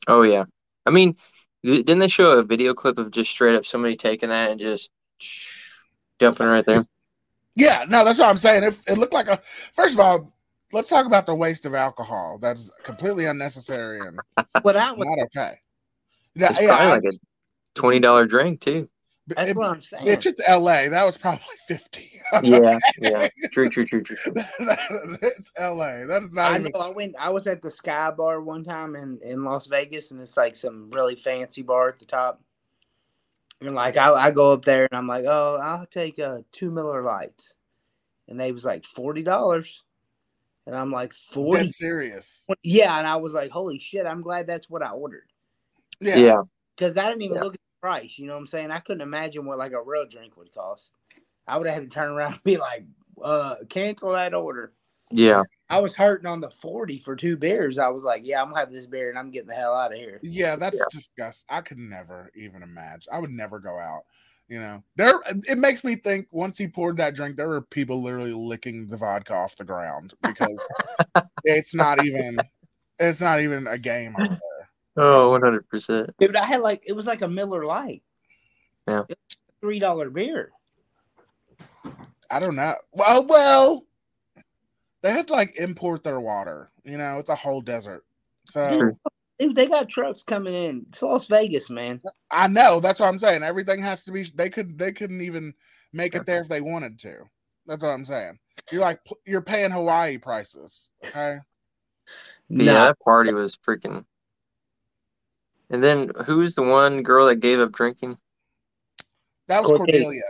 [0.09, 0.45] Oh yeah,
[0.87, 1.17] I mean,
[1.63, 4.91] didn't they show a video clip of just straight up somebody taking that and just
[6.19, 6.87] dumping it right there?
[7.55, 8.65] yeah, no, that's what I'm saying.
[8.65, 10.33] It, it looked like a first of all.
[10.73, 12.39] Let's talk about the waste of alcohol.
[12.43, 14.19] That's completely unnecessary and
[14.63, 15.59] What I was not okay.
[16.35, 17.13] Yeah, It's yeah, probably I- like a
[17.75, 18.89] twenty dollar drink too.
[19.29, 20.05] That's It- what I'm saying.
[20.07, 20.89] bitch, it's L.A.
[20.89, 22.11] That was probably fifty.
[22.43, 23.29] Yeah, yeah.
[23.53, 24.17] True, true, true, true.
[24.17, 24.33] true.
[25.23, 26.05] it's L.A.
[26.07, 26.73] That is not I even.
[26.75, 26.81] know.
[26.81, 27.15] I went.
[27.19, 30.57] I was at the Sky Bar one time in in Las Vegas, and it's like
[30.57, 32.41] some really fancy bar at the top.
[33.61, 36.71] And like I, I go up there and I'm like, oh, I'll take uh, two
[36.71, 37.55] Miller Lites,
[38.29, 39.83] and they was like forty dollars,
[40.67, 41.65] and I'm like forty.
[41.65, 42.47] Dead serious.
[42.63, 44.07] Yeah, and I was like, holy shit!
[44.07, 45.25] I'm glad that's what I ordered
[46.01, 46.19] Yeah.
[46.19, 46.43] Yeah,
[46.77, 47.45] because I didn't even Yeah.
[47.45, 48.19] look at the price.
[48.19, 48.71] You know what I'm saying?
[48.71, 50.91] I couldn't imagine what like a real drink would cost.
[51.49, 52.85] I would have had to turn around and be like,
[53.23, 54.73] uh, cancel that order.
[55.11, 55.43] Yeah.
[55.71, 57.79] I was hurting on the 40 for two beers.
[57.79, 59.93] I was like, yeah, I'm gonna have this beer and I'm getting the hell out
[59.93, 60.19] of here.
[60.23, 60.85] Yeah, that's Yeah.
[60.91, 61.47] disgusting.
[61.55, 63.13] I could never even imagine.
[63.13, 64.03] I would never go out.
[64.49, 65.15] You know, there.
[65.49, 66.29] It makes me think.
[66.31, 70.15] Once he poured that drink, there were people literally licking the vodka off the ground
[70.23, 70.73] because
[71.45, 72.39] it's not even.
[73.01, 74.69] It's not even a game over there.
[74.99, 76.11] Oh, 100 percent.
[76.21, 78.03] Dude, I had like it was like a Miller Lite.
[78.87, 79.03] Yeah.
[79.09, 80.53] It was a three dollar beer.
[82.31, 82.75] I don't know.
[82.93, 83.85] Well, well,
[85.07, 86.71] they have to like import their water.
[86.85, 88.05] You know, it's a whole desert.
[88.45, 88.91] So
[89.39, 90.87] Dude, they got trucks coming in.
[90.89, 92.01] It's Las Vegas, man.
[92.31, 93.43] I know that's what I'm saying.
[93.43, 94.25] Everything has to be.
[94.35, 94.79] They could.
[94.79, 95.55] They couldn't even
[95.93, 97.19] make it there if they wanted to.
[97.67, 98.39] That's what I'm saying.
[98.73, 100.91] You're like you're paying Hawaii prices.
[101.07, 101.39] Okay.
[102.49, 104.05] But No, Yeah, that party was freaking.
[105.71, 108.17] And then who's the one girl that gave up drinking?
[109.49, 110.23] That was Cordelia.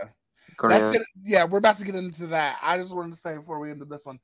[0.57, 0.79] Cordelia.
[0.79, 0.93] That's Cornelia.
[0.93, 2.59] gonna, yeah, we're about to get into that.
[2.61, 4.19] I just wanted to say before we ended this one,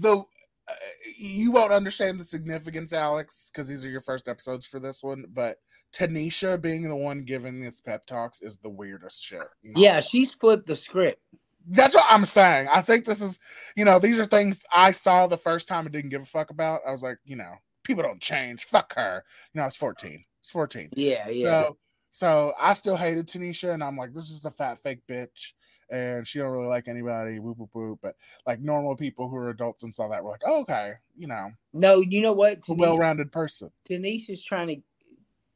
[0.00, 0.74] the uh,
[1.16, 5.24] you won't understand the significance, Alex, because these are your first episodes for this one.
[5.32, 5.58] But
[5.92, 9.48] Tanisha being the one giving these pep talks is the weirdest shit.
[9.62, 9.80] you know?
[9.80, 11.22] yeah, she's flipped the script.
[11.70, 12.68] That's what I'm saying.
[12.72, 13.38] I think this is,
[13.76, 16.50] you know, these are things I saw the first time and didn't give a fuck
[16.50, 16.80] about.
[16.86, 17.52] I was like, you know,
[17.84, 18.64] people don't change.
[18.64, 19.22] Fuck her.
[19.52, 20.22] You know, it's 14.
[20.40, 20.90] It's 14.
[20.92, 21.46] Yeah, yeah.
[21.46, 21.76] So,
[22.10, 25.52] so I still hated Tanisha, and I'm like, this is a fat fake bitch,
[25.90, 27.38] and she don't really like anybody.
[27.38, 27.98] Whoop whoop whoop.
[28.02, 31.26] But like normal people who are adults and saw that were like, oh, okay, you
[31.26, 32.58] know, no, you know what?
[32.58, 33.70] a Tanisha, well-rounded person.
[33.88, 34.82] Tanisha's trying to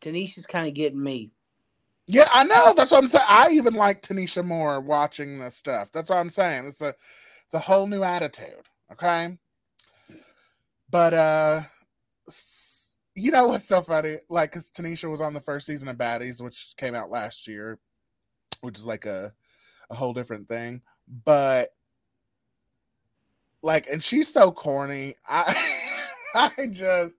[0.09, 1.31] Tanisha's kind of getting me.
[2.09, 2.75] Yeah, I know.
[2.77, 3.25] That's what I'm saying.
[3.29, 5.93] I even like Tanisha more watching this stuff.
[5.93, 6.67] That's what I'm saying.
[6.67, 6.95] It's a
[7.45, 8.67] it's a whole new attitude.
[8.91, 9.39] Okay.
[10.91, 11.61] But uh
[13.15, 14.17] you know what's so funny?
[14.29, 17.79] Like, cause Tanisha was on the first season of Baddies, which came out last year,
[18.63, 19.33] which is like a
[19.93, 20.83] a whole different thing.
[21.25, 21.69] But
[23.63, 25.15] like, and she's so corny.
[25.29, 25.55] I
[26.35, 27.17] I just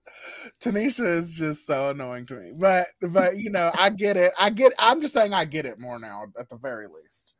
[0.60, 2.52] Tanisha is just so annoying to me.
[2.54, 4.32] But but you know, I get it.
[4.38, 7.34] I get I'm just saying I get it more now at the very least.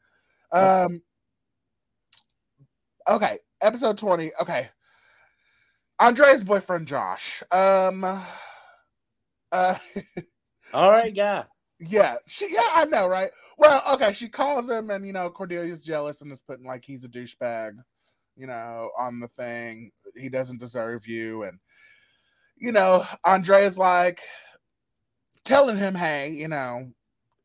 [0.52, 1.02] Um
[3.08, 4.30] okay, episode 20.
[4.40, 4.68] Okay.
[5.98, 7.42] Andrea's boyfriend Josh.
[7.50, 8.04] Um
[9.52, 9.78] uh
[10.72, 11.44] All right, guy.
[11.80, 13.30] Yeah, she yeah, I know, right?
[13.58, 17.04] Well, okay, she calls him and you know, Cordelia's jealous and is putting like he's
[17.04, 17.72] a douchebag,
[18.36, 19.90] you know, on the thing.
[20.16, 21.42] He doesn't deserve you.
[21.42, 21.58] And
[22.56, 24.20] you know, Andrea's like
[25.44, 26.92] telling him, hey, you know,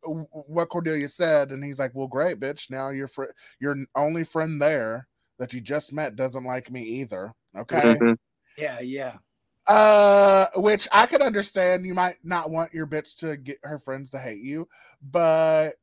[0.04, 2.70] what Cordelia said, and he's like, Well, great, bitch.
[2.70, 5.08] Now your fr- your only friend there
[5.40, 7.34] that you just met doesn't like me either.
[7.58, 7.98] Okay.
[8.02, 8.18] Mhm.
[8.58, 9.18] Yeah, yeah.
[9.68, 11.86] Uh, which I could understand.
[11.86, 14.68] You might not want your bitch to get her friends to hate you,
[15.12, 15.74] but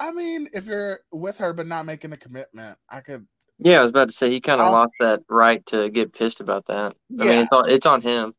[0.00, 3.26] I mean, if you're with her but not making a commitment, I could.
[3.58, 6.40] Yeah, I was about to say he kind of lost that right to get pissed
[6.40, 6.94] about that.
[7.18, 7.24] I Yeah.
[7.24, 8.34] mean, it's on, it's on him.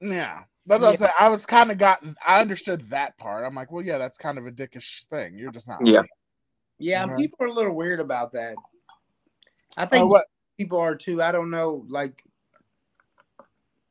[0.00, 1.12] Yeah, that's what I'm saying.
[1.18, 1.98] I was kind of got.
[2.26, 3.44] I understood that part.
[3.44, 5.36] I'm like, well, yeah, that's kind of a dickish thing.
[5.36, 5.86] You're just not.
[5.86, 6.02] Yeah.
[6.78, 7.18] Yeah, Mhm.
[7.18, 8.56] people are a little weird about that.
[9.76, 10.24] I Oh, think what?
[10.56, 11.22] people are too.
[11.22, 12.24] I don't know, like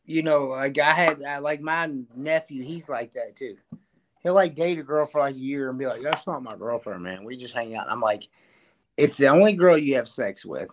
[0.09, 3.57] you know, like I had I, like my nephew, he's like that too.
[4.23, 6.55] He'll like date a girl for like a year and be like, "That's not my
[6.55, 7.23] girlfriend, man.
[7.23, 8.23] We just hang out." I'm like,
[8.97, 10.69] "It's the only girl you have sex with.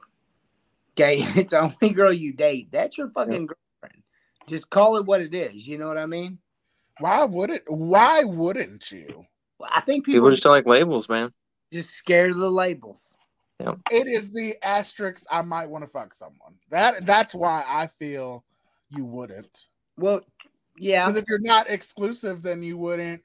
[0.93, 2.73] Okay, it's the only girl you date.
[2.73, 4.03] That's your fucking girlfriend.
[4.47, 5.69] Just call it what it is.
[5.69, 6.39] You know what I mean?"
[6.99, 7.65] Why would it?
[7.67, 9.27] Why wouldn't you?
[9.71, 11.31] I think people, People just don't like labels, man.
[11.71, 13.15] just scared of the labels.
[13.91, 15.27] It is the asterisk.
[15.31, 16.55] I might want to fuck someone.
[16.71, 18.45] That that's why I feel
[18.91, 19.67] you wouldn't.
[19.97, 20.21] Well,
[20.79, 23.23] yeah, Because if you're not exclusive, then you wouldn't.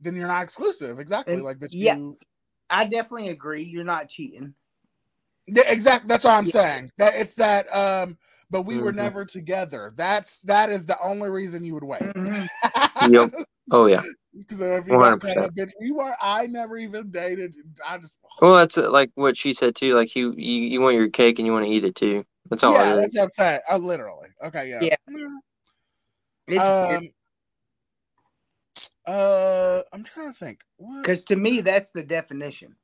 [0.00, 0.98] Then you're not exclusive.
[1.00, 1.34] Exactly.
[1.34, 1.96] And- like, but yeah.
[1.96, 2.18] you.
[2.70, 3.62] I definitely agree.
[3.62, 4.54] You're not cheating.
[5.46, 6.08] Yeah, exactly.
[6.08, 6.52] That's what I'm Yeah.
[6.52, 6.90] saying.
[6.98, 7.66] That it's that.
[7.74, 8.16] Um,
[8.50, 8.96] but we were Mhm.
[8.96, 9.92] never together.
[9.94, 12.02] That's that is the only reason you would wait.
[13.10, 13.34] Yep.
[13.70, 14.00] Oh yeah.
[14.32, 15.50] Because if you got kind 100%.
[15.56, 16.14] bitch, we were.
[16.20, 17.54] I never even dated.
[17.86, 18.20] I just.
[18.40, 19.94] Well, that's uh, like what she said too.
[19.94, 22.24] Like you, you, you want your cake and you want to eat it too.
[22.50, 23.14] That's all yeah, it that's is.
[23.16, 23.60] what I'm saying.
[23.70, 24.28] Oh, literally.
[24.44, 24.70] Okay.
[24.70, 24.84] Yeah.
[24.84, 25.26] Yeah.
[26.46, 27.08] It's, Um.
[29.06, 30.60] Uh, I'm trying to think.
[31.02, 32.74] Because to me, that's the definition.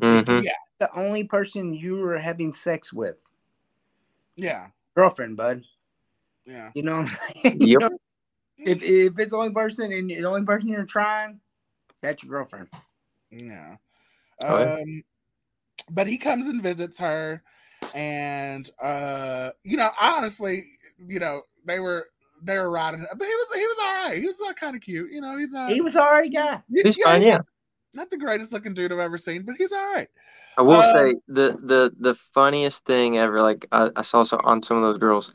[0.00, 3.16] hmm Yeah, The only person you were having sex with,
[4.36, 5.62] yeah, girlfriend, bud.
[6.46, 6.70] yeah.
[6.74, 7.12] You know what
[7.44, 7.80] You Yep.
[7.80, 7.98] know,
[8.58, 11.40] if if it's the only person and the only person you're trying,
[12.02, 12.68] that's your girlfriend.
[13.30, 13.76] Yeah.
[14.40, 14.74] Yeah.
[14.74, 15.02] Um,
[15.90, 17.42] but he comes and visits her,
[17.94, 20.64] and uh, you know, honestly,
[21.06, 22.08] you know, they were
[22.42, 24.18] they were riding, but he was he was all right.
[24.20, 25.36] He was uh, kind of cute, you know.
[25.36, 26.62] He's uh, He was alright guy.
[26.68, 27.38] y- He's fine, yeah.
[27.94, 30.08] Not the greatest looking dude I've ever seen, but he's all right.
[30.56, 33.40] I will Um, say the the the funniest thing ever.
[33.42, 35.32] Like I, I saw so on some of those girls.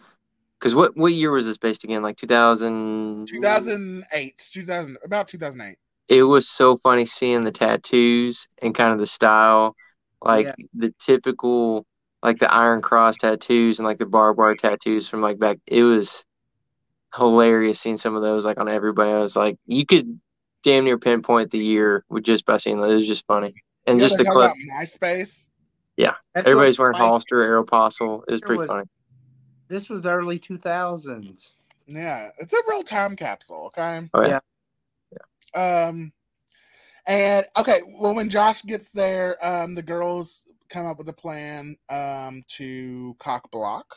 [0.60, 2.02] Because what what year was this based again?
[2.04, 3.28] Like 2000.
[3.28, 5.78] 2008, 2000, about 2008.
[6.10, 9.76] It was so funny seeing the tattoos and kind of the style,
[10.22, 10.56] like Yeah.
[10.74, 11.86] the typical,
[12.24, 15.60] like the Iron Cross tattoos and like the barbed wire tattoos from like back.
[15.68, 16.26] It was
[17.16, 19.12] hilarious seeing some of those like on everybody.
[19.12, 20.20] I was like, you could
[20.64, 22.92] damn near pinpoint the year with just by seeing those.
[22.92, 23.54] It was just funny,
[23.86, 24.52] and Yeah, just the talk clip.
[24.52, 25.50] about MySpace.
[25.98, 28.22] That's Everybody's what, wearing like, Hollister, Aeropostale.
[28.28, 28.88] It was pretty was- funny.
[29.70, 31.56] This was early two thousands.
[31.88, 33.66] Yeah, it's a real time capsule.
[33.68, 34.08] Okay.
[34.14, 34.40] Oh yeah.
[35.56, 35.88] yeah.
[35.88, 36.14] Um,
[37.08, 41.76] and okay, well, when Josh gets there, um, the girls come up with a plan
[41.90, 43.96] um to cock block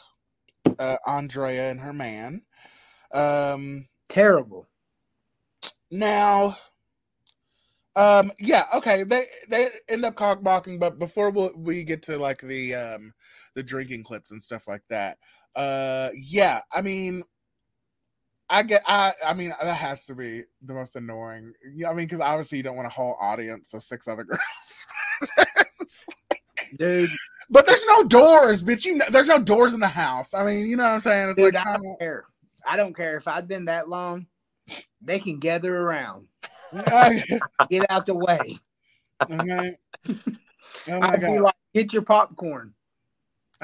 [0.79, 2.43] uh, Andrea and her man.
[3.13, 4.69] Um, Terrible.
[5.91, 6.57] now,
[7.97, 12.17] um, yeah, okay, they they end up cock blocking, but before we, we get to
[12.17, 13.13] like the um
[13.55, 15.19] the drinking clips and stuff like that,
[15.57, 17.23] uh, yeah, I mean.
[18.53, 18.83] I get.
[18.89, 19.13] I.
[19.25, 21.53] I mean, that has to be the most annoying.
[21.73, 24.87] Yeah, I mean, because obviously you don't want a whole audience of six other girls.
[26.79, 27.09] Dude,
[27.51, 28.85] but there's no doors, bitch.
[28.85, 30.35] You know, there's no doors in the house.
[30.35, 31.29] I mean, you know what I'm saying?
[31.31, 32.25] It's dude, like I don't care.
[32.67, 34.27] I don't care if I've been that long.
[35.03, 36.27] They can gather around.
[37.71, 38.59] Get out the way.
[39.23, 39.77] okay.
[40.89, 41.41] Oh my I'd be god.
[41.41, 42.73] like, get your popcorn.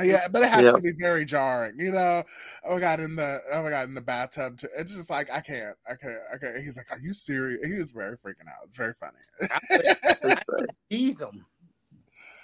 [0.03, 0.75] Yeah, but it has Yep.
[0.75, 2.23] to be very jarring, you know.
[2.65, 4.69] Oh my god, in the oh my god, in the bathtub, too.
[4.77, 6.57] it's just like I can't, I can't, I can't.
[6.57, 8.65] He's like, "Are you serious?" He was very freaking out.
[8.65, 9.17] It's very funny.
[9.41, 10.67] It's funny.
[10.91, 11.47] Tease them.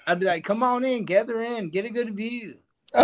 [0.06, 2.56] I'd be like, come on in, gather in, get a good view.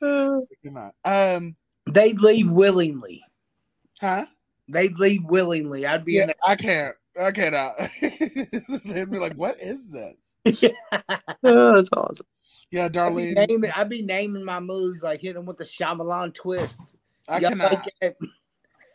[0.00, 1.56] Freaking um,
[1.90, 3.22] They'd leave willingly.
[4.00, 4.26] huh?
[4.68, 5.86] They'd leave willingly.
[5.86, 6.94] I'd be Yeah, in I can't.
[7.20, 7.74] I cannot.
[8.86, 10.14] They'd be like, "What is this?"
[10.60, 10.72] there.
[11.44, 12.26] Oh, that's awesome.
[12.70, 13.34] Yeah, I'd be, Darlene.
[13.48, 16.78] naming, I'd be naming my moves, like hitting them with the Shyamalan twist.
[17.28, 17.72] I Y'all cannot.
[17.72, 18.16] like it?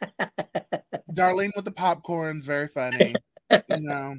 [1.14, 3.22] Darlene with the popcorn's very funny.
[3.50, 4.18] you know,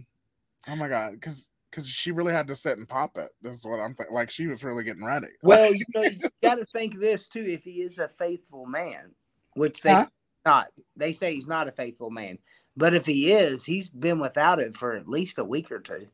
[0.69, 3.31] oh my god, because because she really had to sit and pop it.
[3.43, 4.15] This is what I'm thinking.
[4.15, 5.29] Like she was really getting ready.
[5.43, 7.43] Well, you, know, you got to think this too.
[7.43, 9.13] If he is a faithful man,
[9.55, 10.07] which they Huh?
[10.47, 12.39] not, they say he's not a faithful man.
[12.77, 16.07] But if he is, he's been without it for at least a week or two.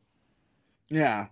[0.89, 1.27] yeah,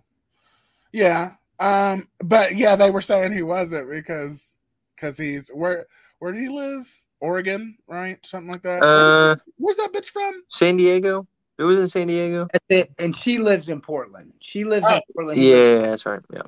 [0.92, 1.32] yeah.
[1.58, 4.60] Um, but yeah, they were saying he wasn't because
[4.94, 5.86] because he's where
[6.18, 7.03] where did he live?
[7.24, 8.24] Oregon, right?
[8.24, 8.82] Something like that.
[8.82, 10.42] Uh, Where's that bitch from?
[10.50, 11.26] San Diego.
[11.58, 12.48] It was in San Diego.
[12.52, 12.92] That's it.
[12.98, 14.32] And she lives in Portland.
[14.40, 15.40] She lives Oh, in Portland.
[15.40, 16.20] Yeah, that's right.
[16.32, 16.42] Yeah.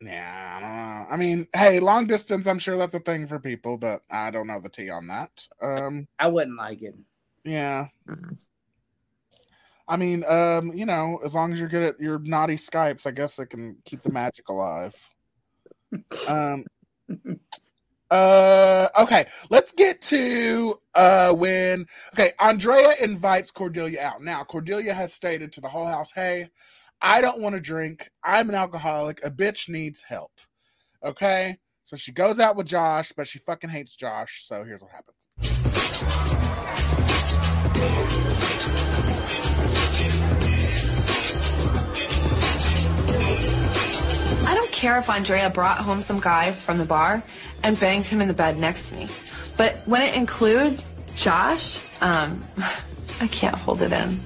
[0.00, 1.06] Yeah, I don't know.
[1.14, 2.46] I mean, hey, long distance.
[2.46, 5.46] I'm sure that's a thing for people, but I don't know the tea on that.
[5.62, 6.94] Um, I wouldn't like it.
[7.44, 7.88] yeah.
[8.08, 8.40] Mhm.
[9.86, 13.10] I mean, um, you know, as long as you're good at your naughty Skypes, I
[13.10, 14.94] guess it can keep the magic alive.
[16.28, 16.64] Um
[18.14, 24.22] uh okay, let's get to uh when okay, Andrea invites Cordelia out.
[24.22, 26.46] Now, Cordelia has stated to the whole house, "Hey,
[27.02, 28.08] I don't want to drink.
[28.22, 29.24] I'm an alcoholic.
[29.24, 30.30] A bitch needs help."
[31.04, 31.56] Okay?
[31.82, 34.44] So she goes out with Josh, but she fucking hates Josh.
[34.44, 35.18] So here's what happens.
[44.84, 47.22] Care if Andrea brought home some guy from the bar
[47.62, 49.08] and banged him in the bed next to me.
[49.56, 52.44] But when it includes Josh, um,
[53.20, 54.20] I can't hold it in.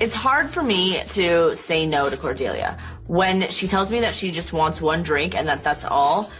[0.00, 2.78] It's hard for me to say no to Cordelia.
[3.06, 6.30] When she tells me that she just wants one drink and that that's all,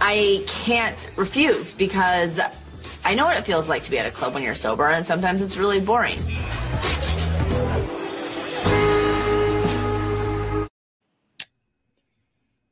[0.00, 2.40] I can't refuse because
[3.04, 5.04] I know what it feels like to be at a club when you're sober and
[5.04, 6.18] sometimes it's really boring.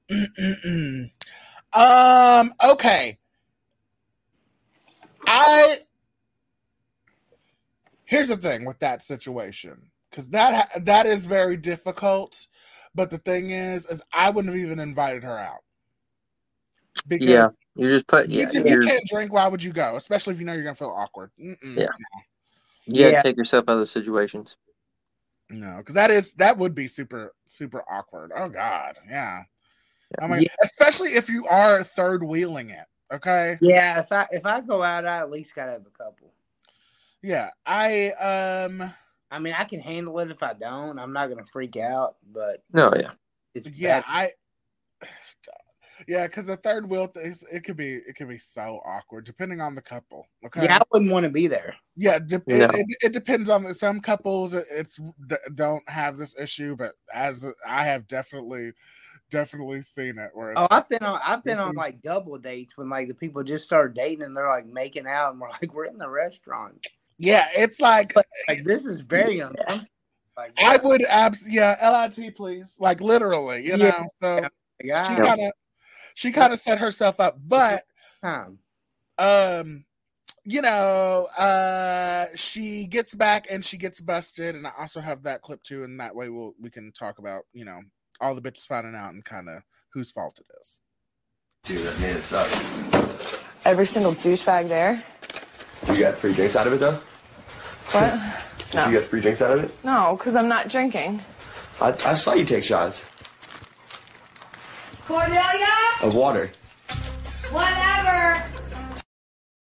[1.74, 2.50] um.
[2.70, 3.18] Okay.
[5.26, 5.76] I.
[8.06, 12.46] Here's the thing with that situation, because that that is very difficult.
[12.94, 15.60] But the thing is, is I wouldn't have even invited her out.
[17.06, 19.96] Because yeah, you just put yeah, if you can't drink, why would you go?
[19.96, 21.30] Especially if you know you're gonna feel awkward.
[21.40, 21.56] Mm-mm.
[21.76, 21.88] Yeah.
[22.86, 23.22] you Yeah.
[23.22, 24.56] take yourself out of the situations.
[25.50, 28.32] No, because that is that would be super super awkward.
[28.36, 29.44] Oh God, yeah.
[30.20, 30.48] I mean, Yeah.
[30.62, 32.84] especially if you are third wheeling it.
[33.12, 33.56] Okay.
[33.60, 36.32] Yeah, if I if I go out, I at least gotta have a couple.
[37.22, 38.90] Yeah, I um
[39.30, 40.98] I mean, I can handle it if I don't.
[40.98, 43.10] I'm not gonna freak out, but No, yeah.
[43.54, 44.04] it's yeah bad.
[44.08, 44.30] I.
[45.46, 45.54] God.
[46.06, 49.60] Yeah, because the third wheel is it could be it could be so awkward depending
[49.60, 50.26] on the couple.
[50.46, 50.62] Okay.
[50.64, 51.74] Yeah, I wouldn't want to be there.
[51.96, 52.66] Yeah, de- No.
[52.66, 54.54] it, it, it depends on the, some couples.
[54.54, 58.72] it- It's d- don't have this issue, but as I have definitely,
[59.28, 62.38] definitely seen it where it's Oh, I've been on I've been on is- like double
[62.38, 65.50] dates when like the people just start dating and they're like making out and we're
[65.50, 66.86] like we're in the restaurant.
[67.18, 69.87] Yeah, it's like Like this is very uncomfortable.
[70.37, 72.76] Like I would abs yeah, LIT please.
[72.78, 73.90] Like literally, you Yeah.
[73.90, 74.07] know.
[74.22, 74.48] So
[74.83, 75.52] she kind of
[76.14, 77.83] she kind of set herself up, but
[78.22, 78.59] time.
[79.18, 79.85] um
[80.44, 85.42] you know, uh she gets back and she gets busted and I also have that
[85.42, 87.81] clip too and that way we'll we can talk about, you know,
[88.20, 90.81] all the bitches finding out and kind of whose fault it is.
[91.64, 92.48] Dude, that made it suck.
[93.64, 95.02] Every single douchebag there.
[95.88, 96.98] You got free drinks out of it though?
[97.92, 98.18] What?
[98.74, 98.87] No.
[98.87, 99.70] You got free drinks out of it?
[99.83, 101.22] No, because I'm not drinking.
[101.81, 103.07] I, I saw you take shots
[105.07, 105.66] Cordelia?
[106.03, 106.51] of water.
[107.51, 108.42] Whatever.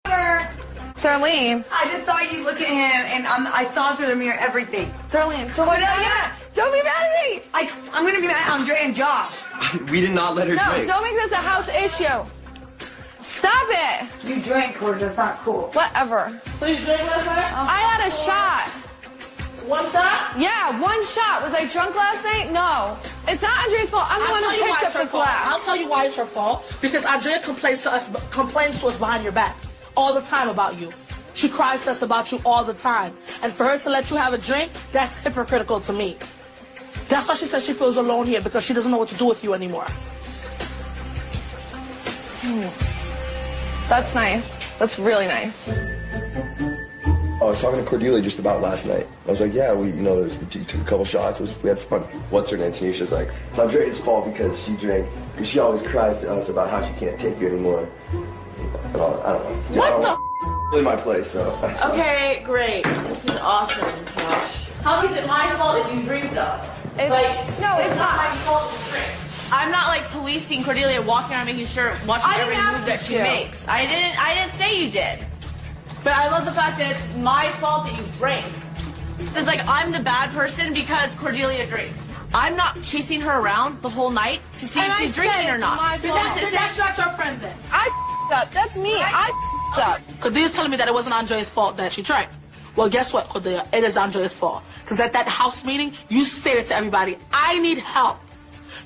[0.05, 0.47] Whatever.
[0.95, 1.63] Darlene.
[1.71, 4.91] I just saw you look at him, and I'm, I saw through the mirror everything.
[5.09, 5.85] Darlene, don't be Cordelia?
[5.85, 6.31] mad.
[6.55, 7.43] Don't be mad at me.
[7.53, 9.37] I, I'm gonna be mad at Andre and Josh.
[9.91, 10.87] we did not let her No, drink.
[10.87, 12.25] don't make this a house issue.
[13.29, 14.27] Stop it.
[14.27, 15.05] You drank, Cordelia.
[15.07, 15.69] That's not cool.
[15.73, 16.41] Whatever.
[16.57, 17.51] So you drank last night?
[17.53, 18.67] I had a shot.
[19.69, 20.33] One shot?
[20.37, 21.43] Yeah, one shot.
[21.43, 22.51] Was I drunk last night?
[22.51, 22.97] No.
[23.31, 24.07] It's not Andrea's fault.
[24.09, 25.11] I'm the I'll one who you picked up the fault.
[25.25, 25.53] glass.
[25.53, 26.65] I'll tell you why it's her fault.
[26.81, 29.55] Because Andrea complains to us, complains to us behind your back
[29.95, 30.91] all the time about you.
[31.35, 33.15] She cries to us about you all the time.
[33.43, 36.17] And for her to let you have a drink, that's hypocritical to me.
[37.07, 39.25] That's why she says she feels alone here because she doesn't know what to do
[39.25, 39.85] with you anymore.
[42.41, 42.98] Hmm.
[43.89, 44.47] That's nice.
[44.77, 45.69] That's really nice.
[47.41, 49.07] Oh, I was talking to Cordelia just about last night.
[49.25, 51.39] I was like, yeah, we, you know, there's, we took a couple shots.
[51.39, 52.01] Was, we had fun.
[52.29, 52.71] What's her name?
[52.71, 55.07] Tanisha's like, it's Andrea's fault because she drank.
[55.31, 57.87] Because she always cries to us about how she can't take you anymore.
[58.11, 59.77] And all, I don't know.
[59.79, 60.17] What the?
[60.71, 61.51] Really my place, so.
[61.85, 62.83] Okay, great.
[62.83, 64.65] This is awesome, Josh.
[64.83, 66.61] How is it my fault that you drink though?
[66.97, 68.17] It's, Like, no, it's not not.
[68.17, 69.18] my fault if you drink.
[69.51, 73.23] I'm not like policing Cordelia, walking around making sure, watching every move that she to.
[73.23, 73.67] makes.
[73.67, 74.17] I didn't.
[74.23, 75.25] I didn't say you did.
[76.03, 78.45] But I love the fact that it's my fault that you drank.
[79.19, 81.93] It's like I'm the bad person because Cordelia drinks.
[82.33, 85.23] I'm not chasing her around the whole night to see And if I she's said
[85.23, 85.77] drinking or not.
[85.77, 86.23] my Then fault.
[86.23, 87.57] that's, then that's not your friend then.
[87.71, 88.51] I f***ed up.
[88.51, 88.93] That's me.
[88.95, 89.29] I
[89.73, 90.21] f***ed up.
[90.21, 92.29] Cordelia's telling me that it wasn't Andrea's fault that she drank.
[92.75, 93.65] Well, guess what, Cordelia?
[93.73, 94.63] It is Andrea's fault.
[94.83, 98.19] Because at that house meeting, you said it to everybody, I need help.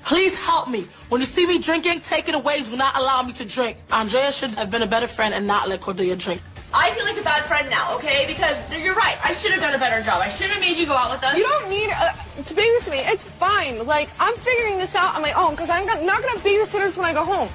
[0.06, 0.86] Please help me.
[1.10, 2.62] When you see me drinking, take it away.
[2.62, 3.78] Do not allow me to drink.
[3.92, 6.42] Andrea should have been a better friend and not let Cordelia drink.
[6.74, 8.25] I feel like a bad friend now, okay?
[8.27, 9.17] Because you're right.
[9.23, 10.21] I should have done a better job.
[10.21, 11.38] I should have made you go out with us.
[11.38, 12.12] You don't need uh,
[12.44, 13.00] to babysit me.
[13.00, 13.86] It's fine.
[13.86, 16.98] Like, I'm figuring this out on my own because I'm not going to have babysitters
[16.98, 17.50] when I go home.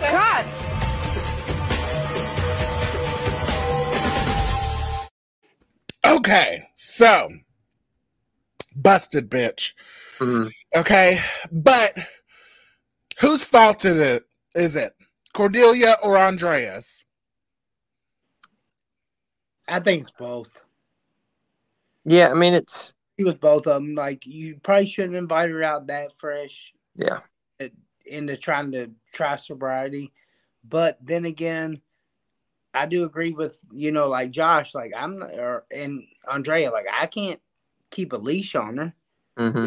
[0.00, 0.44] God.
[6.04, 7.28] Okay, so
[8.76, 9.74] busted bitch.
[10.18, 10.50] Mhm.
[10.74, 11.18] Okay,
[11.50, 11.92] but
[13.20, 14.24] whose fault is it?
[14.54, 14.94] Is it
[15.34, 17.04] Cordelia or Andreas?
[19.68, 20.50] I think it's both.
[22.04, 23.94] Yeah, I mean it's He was both of them.
[23.94, 27.18] Like you probably shouldn't invite her out that fresh yeah.
[28.06, 30.12] into trying to try sobriety.
[30.64, 31.80] But then again,
[32.72, 34.74] I do agree with you know like Josh.
[34.74, 36.70] Like I'm not, or and Andrea.
[36.70, 37.40] Like I can't
[37.90, 38.94] keep a leash on her.
[39.36, 39.66] hmm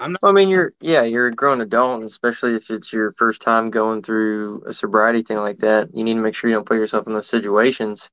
[0.00, 0.20] I'm not.
[0.22, 3.70] I mean, you're yeah, you're a grown adult, and especially if it's your first time
[3.70, 6.78] going through a sobriety thing like that, you need to make sure you don't put
[6.78, 8.10] yourself in those situations,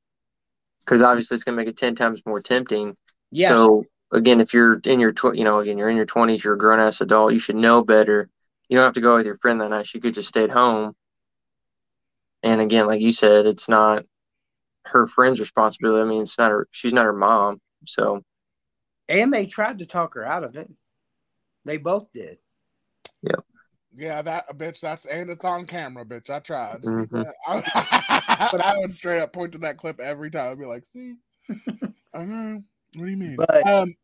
[0.80, 2.96] because obviously it's gonna make it ten times more tempting.
[3.32, 3.50] Yeah.
[3.50, 6.56] So again, if you're in your tw- you know again you're in your twenties, you're
[6.56, 8.30] a grown ass adult, you should know better.
[8.70, 9.88] You don't have to go with your friend that night.
[9.88, 10.96] She could just stay at home.
[12.42, 14.06] And again, like you said, it's not
[14.86, 16.02] her friend's responsibility.
[16.02, 16.68] I mean, it's not her.
[16.72, 17.60] She's not her mom.
[17.86, 18.24] So
[19.08, 20.70] and they tried to talk her out of it.
[21.66, 22.38] They both did.
[23.24, 23.44] Yep.
[23.98, 24.80] Yeah, that bitch.
[24.80, 26.30] That's and it's on camera, bitch.
[26.30, 26.82] I tried.
[26.82, 27.32] Mhm.
[27.48, 30.52] I, but I would straight up point to that clip every time.
[30.52, 31.16] I'd be like, "See,
[32.14, 32.64] I know.
[32.96, 33.96] What do you mean?" But um,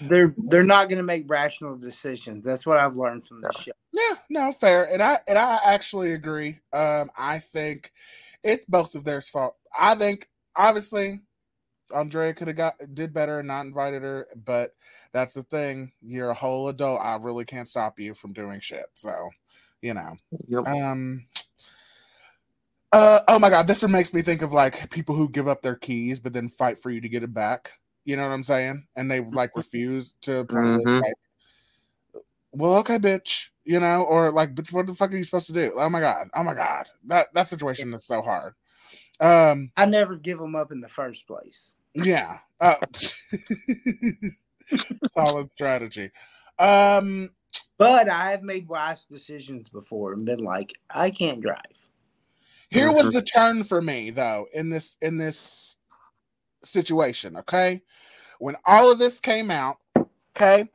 [0.00, 2.44] they're they're not going to make rational decisions.
[2.44, 3.72] That's what I've learned from this show.
[3.92, 4.90] Yeah, no, fair.
[4.90, 6.58] And I and I actually agree.
[6.72, 7.90] Um, I think
[8.42, 9.56] it's both of their fault.
[9.78, 11.20] I think obviously
[11.94, 14.74] Andrea could have got did better and not invited her, but
[15.12, 15.92] that's the thing.
[16.02, 17.00] You're a whole adult.
[17.02, 18.86] I really can't stop you from doing shit.
[18.94, 19.30] So,
[19.82, 20.16] you know.
[20.48, 20.66] Yep.
[20.66, 21.26] Um
[22.92, 25.62] uh oh my god, this one makes me think of like people who give up
[25.62, 27.72] their keys but then fight for you to get it back.
[28.04, 28.84] You know what I'm saying?
[28.96, 31.02] And they like refuse to play with, Mhm.
[31.02, 31.14] like
[32.52, 35.52] well, okay, bitch, you know, or like, bitch, what the fuck are you supposed to
[35.52, 35.72] do?
[35.76, 38.54] Oh my god, oh my god, that that situation is so hard.
[39.20, 41.72] Um, I never give them up in the first place.
[42.04, 42.76] Yeah, uh,
[45.08, 46.10] solid strategy.
[46.58, 47.30] Um,
[47.78, 51.60] But I have made wise decisions before and been like, I can't drive.
[52.70, 55.76] here was the turn for me though in this in this
[56.64, 57.36] situation.
[57.36, 57.82] Okay,
[58.38, 59.76] when all of this came out,
[60.36, 60.68] okay,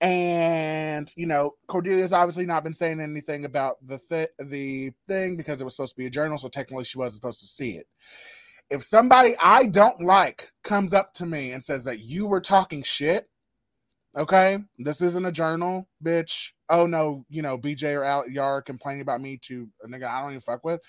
[0.00, 5.60] and you know Cordelia's obviously not been saying anything about the th- the thing because
[5.60, 7.86] it was supposed to be a journal, so technically she wasn't supposed to see it.
[8.70, 12.82] If somebody I don't like comes up to me and says that you were talking
[12.82, 13.28] shit,
[14.16, 16.52] okay, this isn't a journal, bitch.
[16.68, 20.20] Oh no, you know BJ or Al Yar complaining about me to a nigga I
[20.20, 20.80] don't even fuck with.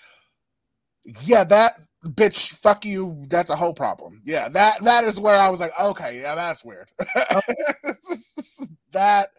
[1.24, 3.24] Yeah, that bitch, fuck you.
[3.28, 4.22] That's a whole problem.
[4.24, 6.90] Yeah, that that is where I was like, okay, yeah, that's weird.
[8.92, 9.30] that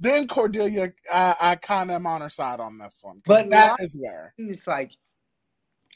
[0.00, 3.22] then Cordelia, I, I kind of am on her side on this one.
[3.24, 4.34] But that is where.
[4.36, 4.92] It's like,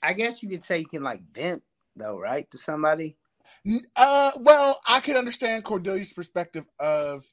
[0.03, 1.63] I guess you could say you can like vent
[1.97, 3.17] though, right, to somebody.
[3.97, 7.25] Uh, well, I can understand Cordelia's perspective of.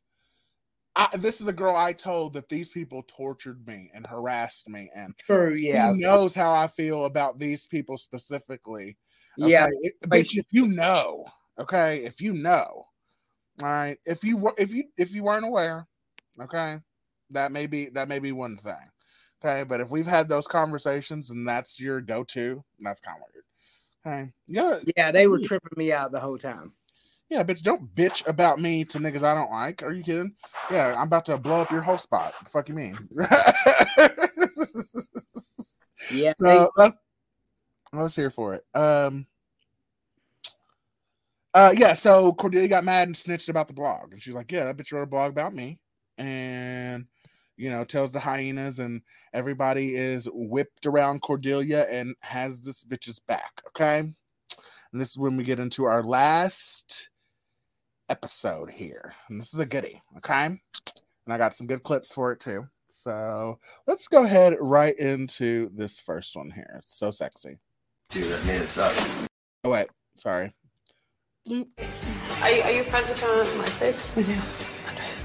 [0.95, 4.89] I, this is a girl I told that these people tortured me and harassed me,
[4.95, 5.89] and True, yeah.
[5.91, 8.97] who knows how I feel about these people specifically.
[9.37, 11.25] Yeah, Okay, it- bitch, if you know,
[11.59, 12.87] okay, if you know,
[13.61, 15.87] all right, if you were, if you, if you weren't aware,
[16.41, 16.77] okay,
[17.29, 18.73] that may be that may be one thing,
[19.45, 23.36] okay, but if we've had those conversations and that's your go-to, that's kind of weird.
[24.05, 26.73] Okay, yeah, Yeah, they were tripping me out the whole time.
[27.29, 29.83] yeah, bitch, don't bitch about me to niggas I don't like.
[29.83, 30.33] Are you kidding?
[30.71, 32.33] Yeah, I'm about to blow up your whole spot.
[32.43, 32.97] The fuck you mean?
[36.09, 36.95] Yeah, so that's,
[37.91, 38.63] I was here for it.
[38.73, 39.27] Um,
[41.53, 41.95] uh, yeah.
[41.95, 44.93] So Cordelia got mad and snitched about the blog, and she's like, "Yeah, that bitch
[44.93, 45.79] wrote a blog about me,"
[46.17, 47.07] and
[47.57, 49.01] you know, tells the hyenas, and
[49.33, 53.61] everybody is whipped around Cordelia and has this bitch's back.
[53.67, 57.09] Okay, and this is when we get into our last
[58.09, 60.01] episode here, and this is a goodie.
[60.17, 60.59] Okay, and
[61.27, 62.63] I got some good clips for it too.
[62.87, 66.75] So let's go ahead right into this first one here.
[66.77, 67.57] It's so sexy.
[68.09, 68.95] Dude, that made it suck.
[69.63, 70.53] Oh wait, sorry.
[71.47, 71.67] Bloop.
[72.41, 74.15] Are you, are you friends with her on MySpace?
[74.15, 74.37] We do.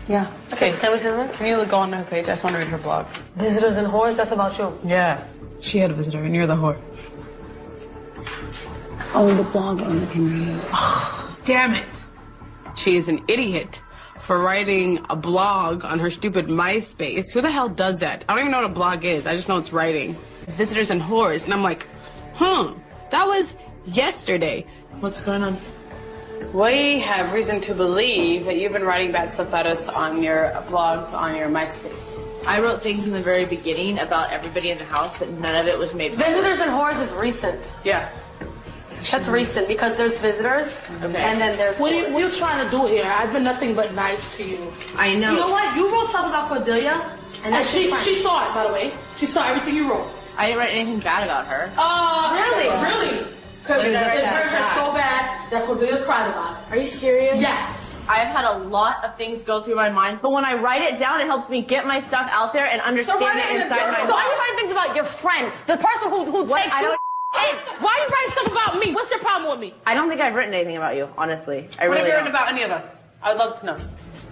[0.08, 0.30] Yeah.
[0.52, 1.28] Okay, can we see her?
[1.34, 2.24] Can you go on her page?
[2.24, 3.06] I just want to read her blog.
[3.36, 4.76] Visitors and whores, that's about you.
[4.84, 5.22] Yeah.
[5.60, 6.80] She had a visitor, and you're the whore.
[9.14, 10.60] Oh, the blog owner can read.
[10.72, 11.86] Oh, Damn it.
[12.76, 13.82] She is an idiot
[14.18, 17.32] for writing a blog on her stupid MySpace.
[17.32, 18.24] Who the hell does that?
[18.28, 19.26] I don't even know what a blog is.
[19.26, 20.16] I just know it's writing.
[20.48, 21.44] Visitors and whores.
[21.44, 21.86] And I'm like,
[22.34, 22.74] huh,
[23.10, 24.64] that was yesterday.
[25.00, 25.56] What's going on?
[26.52, 30.50] We have reason to believe that you've been writing bad stuff about us on your
[30.68, 32.20] blogs on your MySpace.
[32.46, 35.66] I wrote things in the very beginning about everybody in the house, but none of
[35.66, 36.14] it was made.
[36.14, 37.74] Visitors and whores is recent.
[37.84, 38.10] Yeah.
[39.10, 41.78] That's recent because there's visitors and then there's.
[41.78, 43.04] What are, you, what are you trying to do here?
[43.06, 44.72] I've been nothing but nice to you.
[44.96, 45.32] I know.
[45.32, 45.76] You know what?
[45.76, 48.92] You wrote something about Cordelia, and And she, she saw it, by the way.
[49.16, 50.08] She saw everything you wrote.
[50.36, 51.72] I didn't write anything bad about her.
[51.76, 52.68] Uh, Really?
[53.18, 53.26] Really?
[53.62, 54.74] Because What it is hurt that her bad?
[54.76, 56.72] so bad that Cordelia cried about it.
[56.72, 57.40] Are you serious?
[57.40, 58.00] Yes.
[58.08, 60.98] I've had a lot of things go through my mind, but when I write it
[60.98, 63.62] down, it helps me get my stuff out there and understand write it it in
[63.62, 64.06] inside my journal.
[64.06, 64.26] So mind.
[64.26, 66.60] are you writing things about your friend, the person who who What?
[66.62, 66.86] takes I you?
[66.88, 67.00] don't-
[67.32, 68.92] Hey, why are you writing stuff about me?
[68.92, 69.74] What's your problem with me?
[69.86, 71.68] I don't think I've written anything about you, honestly.
[71.78, 72.24] I What really have you don't.
[72.24, 73.00] written about any of us?
[73.22, 73.76] I would love to know.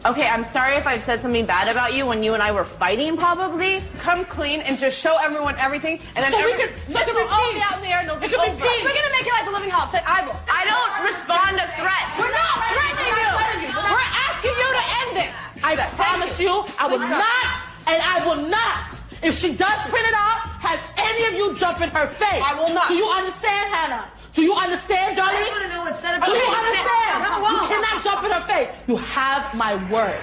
[0.00, 2.64] Okay, I'm sorry if I've said something bad about you when you and I were
[2.64, 3.82] fighting, probably.
[3.98, 7.04] Come clean and just show everyone everything, and then So we every- can- we This
[7.04, 7.54] can will all repeat.
[7.60, 8.64] be out there, and it'll We be can over.
[8.64, 8.80] repeat.
[8.84, 9.90] We're gonna make it like a living hell.
[9.92, 10.36] Say I will.
[10.48, 12.10] I don't respond to threats.
[12.16, 13.32] We're not threatening you.
[13.76, 15.32] We're asking you to end this.
[15.62, 17.46] I promise you, I will not,
[17.86, 18.88] and I will not.
[19.22, 22.40] If she does print it out, have any of you jump in her face.
[22.42, 22.88] I will not.
[22.88, 24.08] Do you understand, Hannah?
[24.32, 25.50] Do you understand, I darling?
[25.50, 26.54] want to know what's said Do about you you.
[26.54, 27.24] understand?
[27.24, 28.68] You're You cannot jump in her face.
[28.86, 30.20] You have my word.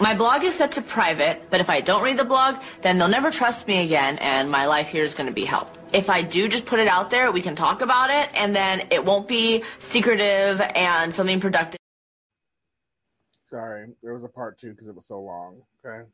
[0.00, 3.06] My blog is set to private, but if I don't read the blog, then they'll
[3.08, 5.70] never trust me again, and my life here is going to be hell.
[5.92, 8.88] If I do just put it out there, we can talk about it, and then
[8.90, 11.78] it won't be secretive and something productive.
[13.44, 15.62] Sorry, there was a part two because it was so long.
[15.86, 16.08] Okay.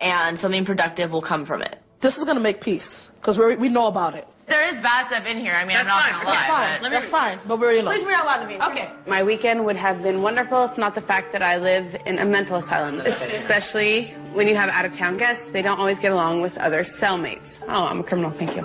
[0.00, 1.78] And something productive will come from it.
[2.00, 4.26] This is gonna make peace because we we know about it.
[4.52, 5.54] There is bad stuff in here.
[5.54, 6.34] I mean, I'm not gonna lie.
[6.34, 6.80] That's fine.
[6.82, 7.38] but- That's fine.
[7.48, 7.90] But we already know.
[7.90, 8.56] Please read out loud to me.
[8.70, 8.90] Okay.
[9.06, 12.24] My weekend would have been wonderful if not the fact that I live in a
[12.26, 13.00] mental asylum.
[13.00, 16.82] Especially when you have out of town guests, they don't always get along with other
[16.84, 17.58] cellmates.
[17.68, 18.64] Oh, I'm a criminal, thank you.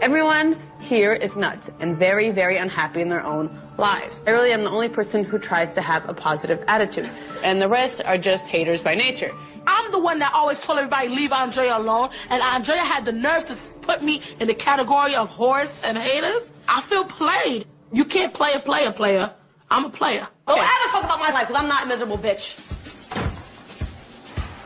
[0.00, 4.22] Everyone here is nuts and very, very unhappy in their own lives.
[4.26, 7.08] I really am the only person who tries to have a positive attitude,
[7.42, 9.32] and the rest are just haters by nature.
[9.72, 13.44] I'm the one that always told everybody leave Andrea alone, and Andrea had the nerve
[13.46, 16.52] to put me in the category of horse and haters.
[16.68, 17.66] I feel played.
[17.92, 19.30] You can't play a player, player.
[19.70, 20.26] I'm a player.
[20.48, 22.58] Oh, I don't ever talk about my life because I'm not a miserable bitch.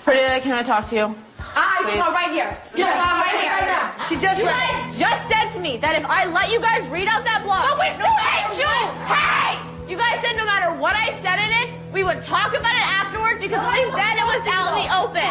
[0.04, 1.14] Cordelia, can I talk to you?
[1.56, 2.50] Ah, I just go right here.
[2.74, 3.52] Yeah, Go right here.
[3.52, 4.04] right now.
[4.08, 7.08] She just you guys just said to me that if I let you guys read
[7.08, 8.72] out that blog, but we still hate you.
[9.08, 12.74] Hey, you guys said no matter what I said in it, we would talk about
[12.74, 15.30] it afterwards because we said it was out in the open.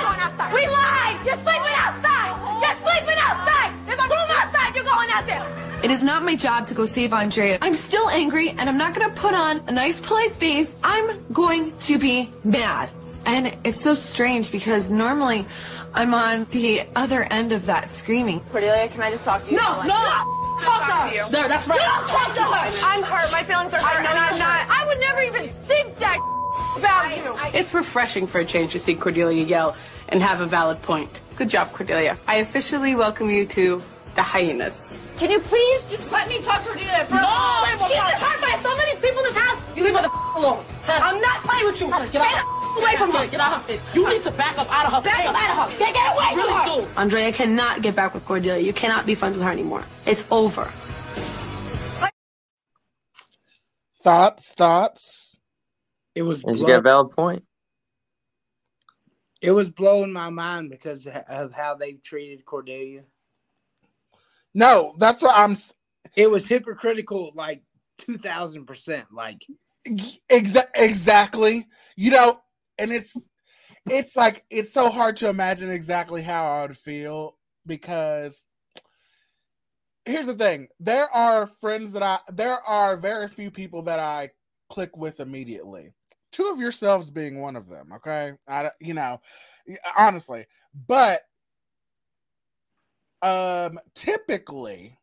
[0.54, 1.18] We lied.
[1.26, 2.32] You're sleeping outside.
[2.62, 3.70] You're sleeping outside.
[3.86, 4.76] There's a room outside.
[4.76, 5.46] You're going out there.
[5.84, 7.58] It is not my job to go save Andrea.
[7.62, 10.78] I'm still angry and I'm not going to put on a nice polite face.
[10.84, 12.90] I'm going to be mad.
[13.26, 15.46] And it's so strange because normally
[15.94, 18.40] I'm on the other end of that screaming.
[18.52, 19.58] Cordelia, can I just talk to you?
[19.58, 19.88] No, no.
[19.88, 20.40] no.
[20.62, 21.30] Talk to her.
[21.30, 21.80] There, that's right.
[21.80, 22.88] You don't talk to her.
[22.88, 23.32] I'm hurt.
[23.32, 24.68] My feelings are hurt and I'm not.
[24.70, 26.18] I would never even think that
[26.78, 27.60] about you.
[27.60, 29.76] It's refreshing for a change to see Cordelia yell
[30.10, 31.22] and have a valid point.
[31.36, 32.18] Good job, Cordelia.
[32.28, 33.82] I officially welcome you to
[34.16, 34.90] the hyenas.
[35.18, 38.42] Can you please just let me talk to her for No, She's she's been hurt
[38.42, 39.62] by so many people in this house.
[39.76, 40.64] You leave her the f- alone.
[40.88, 41.88] I'm not playing with you.
[41.88, 43.28] Get Stay out the f- away from her.
[43.28, 43.96] Get out of her face.
[43.96, 45.28] You need to back up out of her Back face.
[45.28, 45.80] up out of her.
[45.80, 46.66] Get, get away You from her.
[46.72, 46.92] really do.
[46.98, 48.64] Andrea cannot get back with Cordelia.
[48.64, 49.84] You cannot be friends with her anymore.
[50.06, 50.72] It's over.
[54.04, 55.38] Thoughts, thoughts.
[56.16, 57.44] It was You blow- got a valid point.
[59.42, 63.04] it was blowing my mind because of how they treated Cordelia.
[64.54, 65.56] No, that's what I'm.
[66.16, 67.64] It was hypocritical, like
[67.98, 69.06] two thousand percent.
[69.12, 69.44] Like
[69.88, 71.66] Exa- exactly.
[71.96, 72.42] You know,
[72.78, 73.28] and it's
[73.90, 78.46] it's like it's so hard to imagine exactly how I would feel because
[80.06, 84.30] here's the thing: there are friends that I there are very few people that I
[84.70, 85.90] click with immediately.
[86.32, 87.92] Two of yourselves being one of them.
[87.94, 89.20] Okay, I you know
[89.98, 90.46] honestly,
[90.88, 91.22] but
[93.24, 94.98] um typically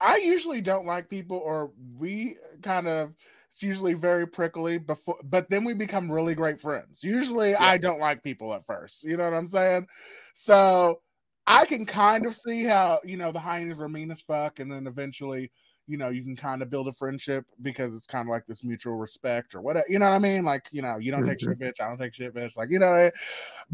[0.00, 3.14] I usually don't like people, or we kind of
[3.48, 7.02] it's usually very prickly before, but then we become really great friends.
[7.02, 9.04] Usually, I don't like people at first.
[9.04, 9.86] You know what I'm saying?
[10.34, 11.00] So
[11.46, 14.70] I can kind of see how you know the hyenas are mean as fuck, and
[14.70, 15.50] then eventually,
[15.86, 18.64] you know, you can kind of build a friendship because it's kind of like this
[18.64, 19.86] mutual respect or whatever.
[19.88, 20.44] You know what I mean?
[20.44, 21.80] Like you know, you don't take shit, bitch.
[21.80, 22.58] I don't take shit, bitch.
[22.58, 23.12] Like you know, what I mean?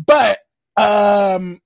[0.07, 0.39] but
[0.77, 1.61] um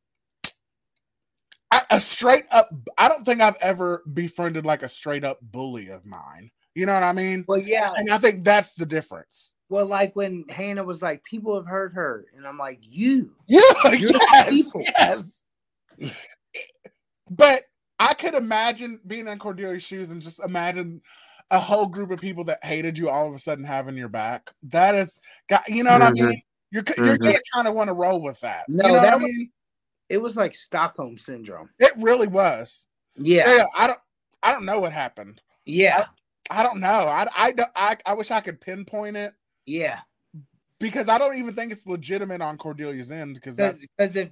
[1.71, 5.89] I, a straight up i don't think i've ever befriended like a straight up bully
[5.89, 6.51] of mine.
[6.75, 7.45] You know what i mean?
[7.49, 7.93] Well yeah.
[7.97, 9.55] And i think that's the difference.
[9.69, 13.33] Well like when hannah was like people have hurt her and i'm like you.
[13.47, 13.61] Yeah
[13.93, 16.13] You're yes, yes.
[17.31, 17.63] But
[17.99, 21.01] i could imagine being in cordelia's shoes and just imagine
[21.51, 24.51] a whole group of people that hated you all of a sudden having your back.
[24.65, 26.29] That is got you know what i Mhm.
[26.29, 26.43] mean?
[26.71, 27.23] You're, you're Mhm.
[27.23, 28.65] gonna kind of want to roll with that.
[28.69, 29.51] No you know that what i was, mean
[30.09, 32.87] it was like stockholm syndrome it really was
[33.17, 33.43] Yeah.
[33.43, 33.99] Straight up, i don't
[34.43, 36.07] i don't know what happened yeah
[36.49, 36.87] I don't know.
[36.87, 39.33] I, I, don't- I, I wish I could pinpoint it
[39.65, 39.99] yeah
[40.79, 44.31] because I don't even think it's legitimate on Cordelia's end because that's because if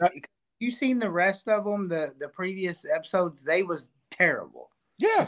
[0.60, 5.26] you seen the rest of them the the previous episodes they was terrible yeah,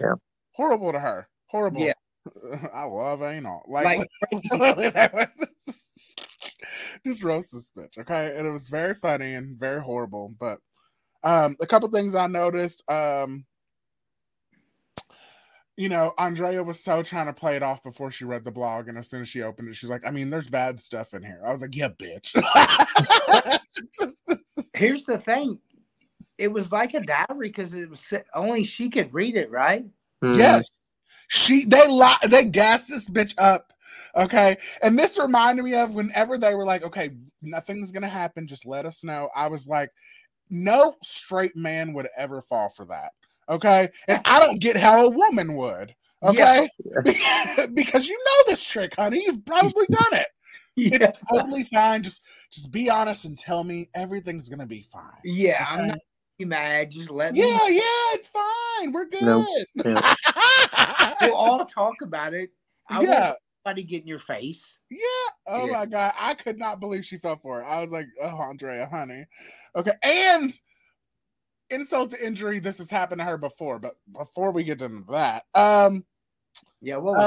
[0.53, 1.27] horrible to her.
[1.47, 1.81] Horrible.
[1.83, 1.93] Yeah.
[2.73, 3.65] I love anal.
[3.67, 3.99] Like,
[4.31, 4.43] Like-
[4.93, 6.15] that was-
[7.07, 8.35] just roast this bitch, okay?
[8.37, 10.35] And it was very funny and very horrible.
[10.39, 10.59] But
[11.25, 12.89] um a couple things I noticed.
[12.91, 13.45] Um
[15.79, 18.89] you know, Andrea was so trying to play it off before she read the blog,
[18.89, 21.23] and as soon as she opened it, she's like, "I mean, there's bad stuff in
[21.23, 22.35] here." I was like, "Yeah, bitch."
[24.75, 25.59] here's the thing
[26.39, 28.03] it was like a diary because it was
[28.35, 29.85] only she could read it right
[30.23, 30.86] Yes.
[31.29, 33.73] She they li- they gassed this bitch up.
[34.17, 34.57] Okay.
[34.83, 37.11] And this reminded me of whenever they were like, okay,
[37.43, 39.29] nothing's gonna happen, just let us know.
[39.35, 39.91] I was like,
[40.51, 43.13] no straight man would ever fall for that.
[43.49, 43.91] Okay.
[44.09, 45.95] And I don't get how a woman would.
[46.23, 46.67] Okay,
[47.75, 49.23] because you know this trick, honey.
[49.25, 50.27] You've probably done it.
[50.75, 51.09] Yeah.
[51.09, 52.03] It's totally fine.
[52.03, 55.21] Just just be honest and tell me everything's gonna be fine.
[55.25, 55.99] Yeah, I'm not
[56.45, 56.91] mad.
[56.91, 57.41] Just let me.
[57.41, 57.83] Yeah, yeah,
[58.13, 58.93] it's fine.
[58.93, 59.23] We're good.
[59.23, 59.47] Nope.
[59.85, 60.15] Yeah.
[61.23, 62.51] We'll all talk about it.
[62.91, 63.11] I Yeah.
[63.11, 63.33] yeah.
[63.65, 64.79] Somebody get in your face.
[64.91, 64.99] Yeah.
[65.49, 65.73] Oh Yeah.
[65.73, 67.65] my god, I could not believe she fell for it.
[67.65, 69.25] I was like, "Oh, Andrea, honey."
[69.75, 70.53] Okay, and
[71.71, 72.61] insult to injury.
[72.61, 76.05] This has happened to her before, but before we get into that, um,
[76.81, 76.97] Yeah.
[76.99, 77.23] What was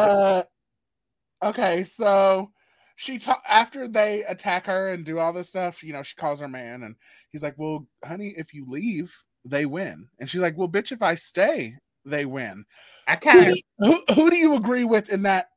[1.44, 2.52] uh, okay, so
[3.00, 6.42] she ta- after they attack her and do all this stuff, you know, she calls
[6.42, 6.98] her man, and
[7.30, 11.02] he's like, "Well, honey, if you leave, they win," and she's like, "Well, bitch, if
[11.02, 12.66] I stay, they win."
[13.08, 13.56] I Who, kind of.
[13.56, 15.52] do- who, who do you agree with in that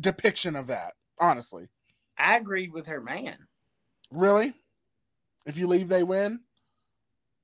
[0.00, 0.94] depiction of that?
[1.20, 1.68] Honestly.
[2.16, 3.36] I agree with her man.
[4.10, 4.54] Really?
[5.44, 6.40] If you leave, they win.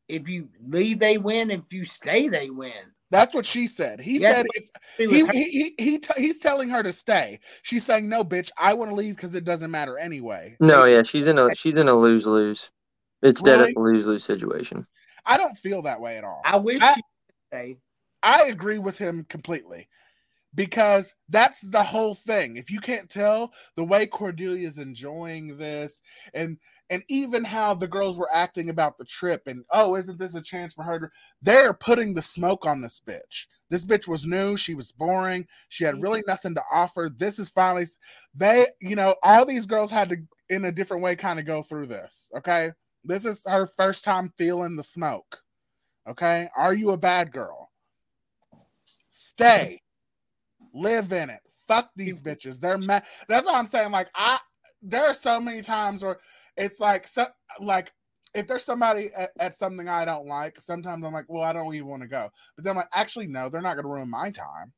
[0.09, 1.51] If you leave, they win.
[1.51, 2.95] If you stay, they win.
[3.11, 4.01] That's what she said.
[4.01, 4.65] He Yeah, said if
[4.99, 7.41] it he he he, he t- he's telling her to stay.
[7.63, 8.51] She's saying no, bitch.
[8.59, 10.57] I want to leave because it doesn't matter anyway.
[10.61, 12.71] No, They- yeah, she's in a she's in a lose lose.
[13.23, 13.75] It's dead Really?
[13.75, 14.83] a lose lose situation.
[15.25, 16.43] I don't feel that way at all.
[16.45, 16.95] I wish I-
[17.49, 17.77] stay.
[18.23, 19.89] I agree with him completely
[20.55, 22.57] because that's the whole thing.
[22.57, 26.01] If you can't tell the way Cordelia's enjoying this
[26.35, 26.59] and
[26.91, 30.43] and even how the girls were acting about the trip and oh, isn't this a
[30.43, 31.09] chance for her to
[31.43, 33.47] they're putting the smoke on this bitch.
[33.71, 36.31] This bitch was new, she was boring, she had really mm-hmm.
[36.31, 37.11] nothing to offer.
[37.15, 37.85] This is finally
[38.35, 40.17] they, you know, all these girls had to
[40.49, 42.71] in a different way kind of go through this, okay?
[43.05, 45.43] This is her first time feeling the smoke.
[46.09, 46.49] Okay?
[46.57, 47.71] Are you a bad girl?
[49.11, 49.83] Stay.
[50.75, 51.41] Live in it.
[51.67, 52.59] Fuck these bitches.
[52.59, 53.05] They're mad.
[53.29, 53.91] That's what I'm saying.
[53.91, 54.39] Like, I
[54.81, 56.19] there are so many times where
[56.59, 57.27] it's like so
[57.61, 57.93] like
[58.35, 61.75] if there's somebody at, at something I don't like, sometimes I'm like, well, I don't
[61.75, 62.29] even want to go.
[62.57, 64.73] But then I'm like, actually, no, they're not gonna ruin my time.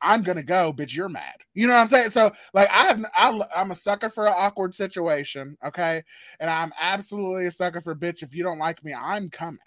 [0.00, 0.94] I'm gonna go, bitch.
[0.94, 1.36] You're mad.
[1.54, 2.10] You know what I'm saying?
[2.10, 6.02] So, like, I have, I, I'm a sucker for an awkward situation, okay,
[6.40, 8.22] and I'm absolutely a sucker for bitch.
[8.22, 9.58] If you don't like me, I'm coming.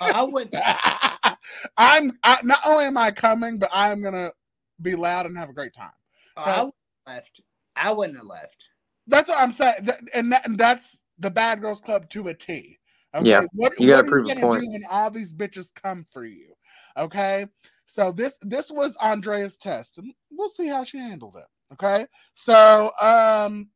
[0.00, 0.52] I would.
[1.76, 4.30] I'm I, not only am I coming, but I'm gonna
[4.80, 5.90] be loud and have a great time.
[6.36, 6.72] I would
[7.06, 7.40] have left.
[7.76, 8.64] I wouldn't have left.
[9.10, 12.78] That's what I'm saying, and that, and that's the Bad Girls Club to a T.
[13.14, 14.62] Okay, Yeah, what, you gotta what are you gonna point.
[14.62, 16.54] do when all these bitches come for you?
[16.96, 17.46] Okay,
[17.86, 21.46] so this this was Andrea's test, and we'll see how she handled it.
[21.72, 23.68] Okay, so um,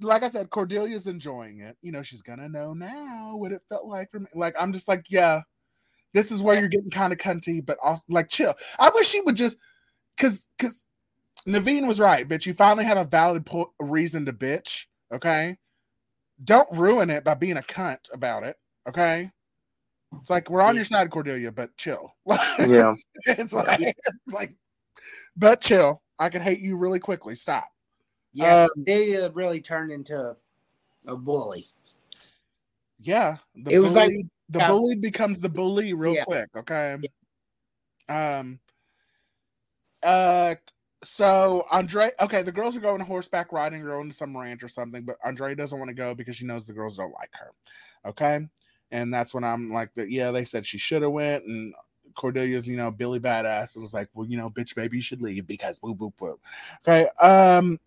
[0.00, 1.76] like I said, Cordelia's enjoying it.
[1.82, 4.28] You know, she's gonna know now what it felt like for me.
[4.34, 5.42] Like I'm just like, yeah,
[6.14, 8.54] this is where you're getting kind of cunty, but also like chill.
[8.78, 9.58] I wish she would just,
[10.16, 10.86] cause cause
[11.46, 12.46] Neveen was right, bitch.
[12.46, 14.86] You finally have a valid po- reason to bitch.
[15.12, 15.56] Okay,
[16.44, 18.56] don't ruin it by being a cunt about it.
[18.88, 19.30] Okay.
[20.20, 22.14] It's like we're on your side, Cordelia, but chill.
[22.66, 22.94] Yeah.
[23.26, 24.54] it's like, it's like,
[25.36, 26.00] but chill.
[26.18, 27.34] I can hate you really quickly.
[27.34, 27.68] Stop.
[28.32, 30.34] Yeah, Um, they uh, really turned into
[31.06, 31.66] a bully.
[33.00, 34.68] Yeah, the It was like- bully, the yeah.
[34.68, 36.24] bully becomes the bully real Yeah.
[36.24, 36.48] quick.
[36.56, 36.96] Okay.
[38.08, 38.58] Um.
[40.02, 40.54] Uh.
[41.02, 44.68] So Andre, okay, the girls are going horseback riding, or going to some ranch or
[44.68, 47.52] something, but Andre doesn't want to go because she knows the girls don't like her.
[48.04, 48.40] Okay,
[48.90, 49.90] and that's when I'm like.
[49.96, 51.72] Yeah, they said she should have went, and
[52.14, 55.22] Cordelia's, you know, Billy badass, and was like, well, you know, bitch, maybe you should
[55.22, 56.40] leave because whoop whoop whoop.
[56.86, 57.08] Okay.
[57.20, 57.78] Um.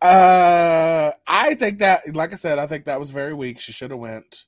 [0.00, 3.58] Uh, I think that, like I said, I think that was very weak.
[3.58, 4.44] She should have went.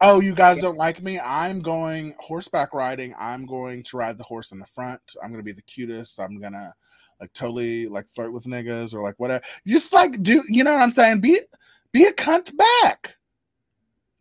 [0.00, 1.18] Oh, you guys don't like me?
[1.18, 3.14] I'm going horseback riding.
[3.18, 5.16] I'm going to ride the horse in the front.
[5.22, 6.20] I'm gonna be the cutest.
[6.20, 6.72] I'm gonna
[7.20, 9.44] like totally like flirt with niggas or like whatever.
[9.66, 11.20] Just like do you know what I'm saying?
[11.20, 11.40] Be
[11.92, 13.16] be a cunt back.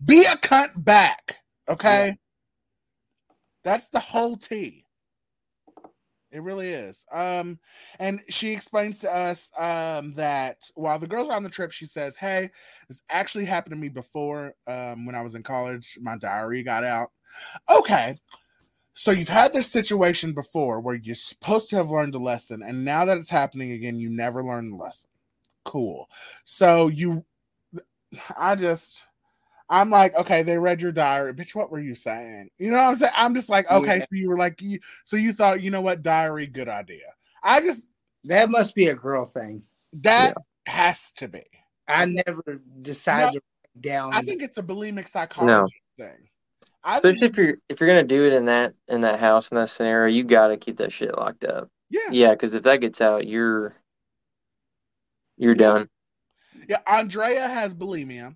[0.04, 1.44] Be a cunt back.
[1.70, 2.18] Okay.
[3.64, 4.87] That's the whole tea.
[6.32, 7.06] It really is.
[7.12, 7.58] Um,
[8.00, 11.86] and she explains to us um, that while the girls are on the trip, she
[11.86, 12.50] says, Hey,
[12.90, 15.98] this actually happened to me before um, when I was in college.
[16.02, 17.12] My diary got out.
[17.70, 18.18] Okay.
[18.94, 22.84] So you've had this situation before where you're supposed to have learned a lesson, and
[22.84, 25.12] now that it's happening again, you never learned the lesson.
[25.66, 26.10] Cool.
[26.46, 27.24] So you,
[28.38, 29.06] I just,
[29.70, 31.54] I'm like, okay, they read your diary, bitch.
[31.54, 32.50] What were you saying?
[32.58, 33.12] You know what I'm saying?
[33.18, 34.02] I'm just like, okay, Yeah.
[34.02, 37.08] so you were like, you, so you thought, you know what, diary, good idea.
[37.44, 37.92] I just
[38.24, 39.64] That must be a girl thing.
[40.02, 40.34] that
[40.68, 41.44] has to be.
[41.88, 44.14] I never decided to write down.
[44.14, 46.30] I think it's a bulimic psychology thing.
[46.84, 49.52] I think Especially if you're if you're gonna do it in that in that house
[49.52, 51.70] in that scenario, you gotta keep that shit locked up.
[51.90, 52.10] Yeah.
[52.12, 53.76] Yeah, because if that gets out, you're
[55.38, 55.90] you're done.
[56.68, 58.36] Yeah, Andrea has bulimia.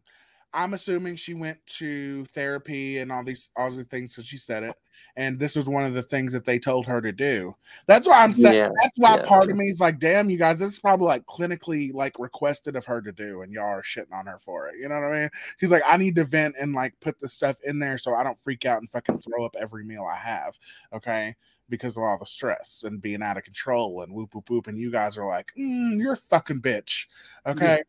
[0.54, 4.64] I'm assuming she went to therapy and all these all these things because she said
[4.64, 4.76] it,
[5.16, 7.56] and this was one of the things that they told her to do.
[7.88, 8.58] That's why I'm saying.
[8.58, 9.24] Yeah, That's why yeah.
[9.24, 12.76] part of me is like, damn, you guys, this is probably like clinically like requested
[12.76, 14.76] of her to do, and y'all are shitting on her for it.
[14.80, 15.30] You know what I mean?
[15.60, 18.24] She's like, I need to vent and like put the stuff in there so I
[18.24, 20.60] don't freak out and fucking throw up every meal I have.
[20.94, 21.36] Okay.
[21.70, 24.78] Because of all the stress and being out of control and whoop whoop whoop, and
[24.78, 27.06] you guys are like, mm, you're a fucking bitch,
[27.48, 27.82] okay?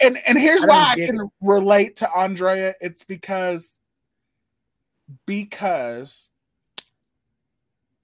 [0.00, 2.74] And and here's I why I can relate to Andrea.
[2.80, 3.80] It's because
[5.26, 6.30] because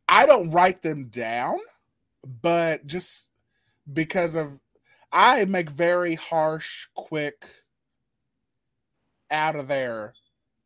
[0.09, 1.59] I don't write them down,
[2.43, 3.33] but just
[3.93, 4.61] because of
[5.13, 7.47] I make very harsh, quick,
[9.31, 10.15] out of there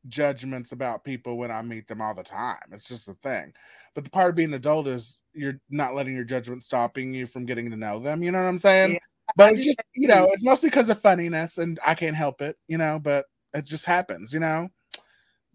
[0.08, 2.56] judgments about people when I meet them all the time.
[2.72, 3.52] It's just a thing.
[3.94, 7.26] But the part of being an adult is you're not letting your judgment stopping you
[7.26, 8.22] from getting to know them.
[8.22, 8.92] You know what I'm saying?
[8.92, 8.98] Yeah.
[9.36, 12.56] But it's just, you know, it's mostly because of funniness and I can't help it,
[12.66, 14.68] you know, but it just happens, you know.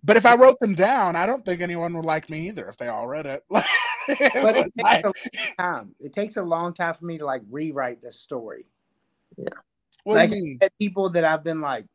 [0.03, 2.77] But if I wrote them down, I don't think anyone would like me either if
[2.77, 3.43] they all read it.
[4.09, 5.13] It But it takes like- a long
[5.57, 5.95] time.
[6.01, 8.65] It takes a long time for me to like rewrite the story.
[9.37, 9.45] Yeah.
[10.03, 10.59] what like do you mean?
[10.77, 11.85] People that I've been like,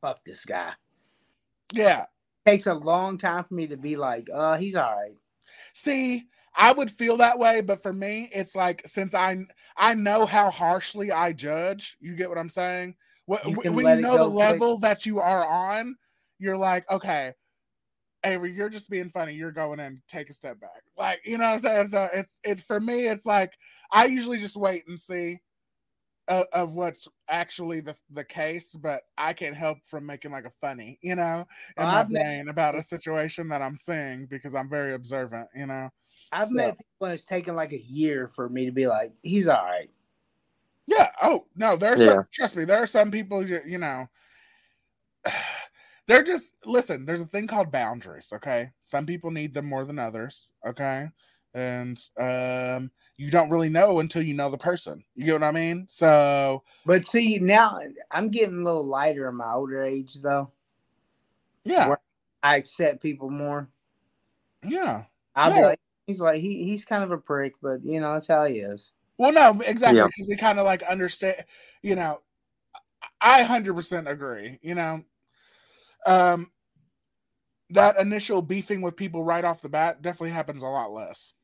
[0.00, 0.72] fuck this guy.
[1.72, 2.06] Yeah.
[2.46, 5.16] takes a long time for me to be like, uh, he's all right.
[5.74, 6.24] See,
[6.56, 9.36] I would feel that way, but for me, it's like since I
[9.76, 11.96] I know how harshly I judge.
[12.00, 12.94] You get what I'm saying?
[13.46, 14.38] You When you know the quick.
[14.38, 15.94] level that you are on,
[16.38, 17.32] you're like, okay,
[18.24, 19.34] Avery, you're just being funny.
[19.34, 20.82] You're going in, take a step back.
[20.96, 21.88] Like, you know what I'm saying?
[21.88, 23.52] So it's it's for me, it's like
[23.92, 25.38] I usually just wait and see
[26.28, 30.50] of, of what's actually the the case, but I can't help from making like a
[30.50, 34.26] funny, you know, in Well, my I've met- brain about a situation that I'm seeing
[34.26, 35.90] because I'm very observant, you know.
[36.32, 39.12] I've So- met people and it's taken like a year for me to be like,
[39.22, 39.90] he's all right.
[40.86, 41.08] Yeah.
[41.22, 42.22] Oh no, there's Yeah.
[42.32, 44.06] trust me, there are some people you, you know.
[46.06, 47.04] They're just listen.
[47.04, 48.32] There's a thing called boundaries.
[48.32, 50.52] Okay, some people need them more than others.
[50.66, 51.08] Okay,
[51.58, 55.02] and um, you don't really know until you know the person.
[55.16, 55.86] You get what I mean?
[55.88, 57.80] So But see, now
[58.10, 60.52] I'm getting a little lighter in my older age, though.
[61.64, 61.96] yeah,
[62.42, 63.68] I accept people more.
[64.64, 65.04] yeah.
[65.34, 68.28] I'll be like, he's like, he, he's kind of a prick, but you know, that's
[68.28, 68.92] how he is.
[69.18, 70.06] Well, no, exactly Yeah.
[70.06, 71.44] because we kind of like understand.
[71.82, 72.18] You know,
[73.20, 74.58] I hundred percent agree.
[74.62, 75.02] You know,
[76.06, 76.50] um,
[77.70, 81.34] that initial beefing with people right off the bat definitely happens a lot less.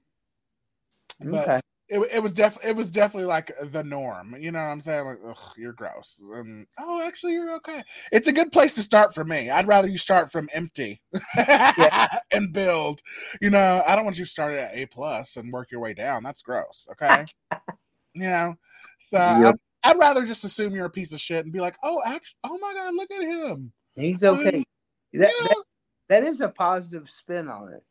[1.20, 1.60] But Okay.
[1.88, 4.34] it, it was definitely it was definitely like the norm.
[4.38, 5.04] You know what I'm saying?
[5.04, 6.22] Like, ugh, you're gross.
[6.32, 7.82] And oh, actually, you're okay.
[8.12, 9.50] It's a good place to start for me.
[9.50, 11.00] I'd rather you start from empty
[12.32, 13.00] and build.
[13.40, 15.94] You know, I don't want you to start at A plus and work your way
[15.94, 16.22] down.
[16.22, 16.88] That's gross.
[16.92, 17.26] Okay.
[18.14, 18.54] you know,
[18.98, 19.54] so Yep.
[19.84, 22.38] I'd, I'd rather just assume you're a piece of shit and be like, oh, actually,
[22.44, 23.72] oh my god, look at him.
[23.94, 24.64] He's okay.
[25.12, 25.20] Yeah.
[25.20, 25.64] That, that,
[26.08, 27.84] that is a positive spin on it.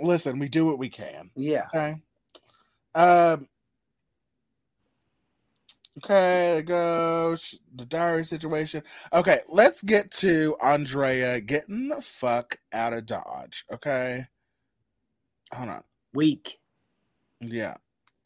[0.00, 1.30] Listen, we do what we can.
[1.36, 1.66] Yeah.
[1.74, 2.00] Okay.
[2.96, 3.48] Um.
[5.98, 8.82] Okay, there goes the diary situation.
[9.12, 13.64] Okay, let's get to Andrea getting the fuck out of Dodge.
[13.72, 14.24] Okay.
[15.52, 15.84] Hold on.
[16.12, 16.58] Week.
[17.40, 17.76] Yeah.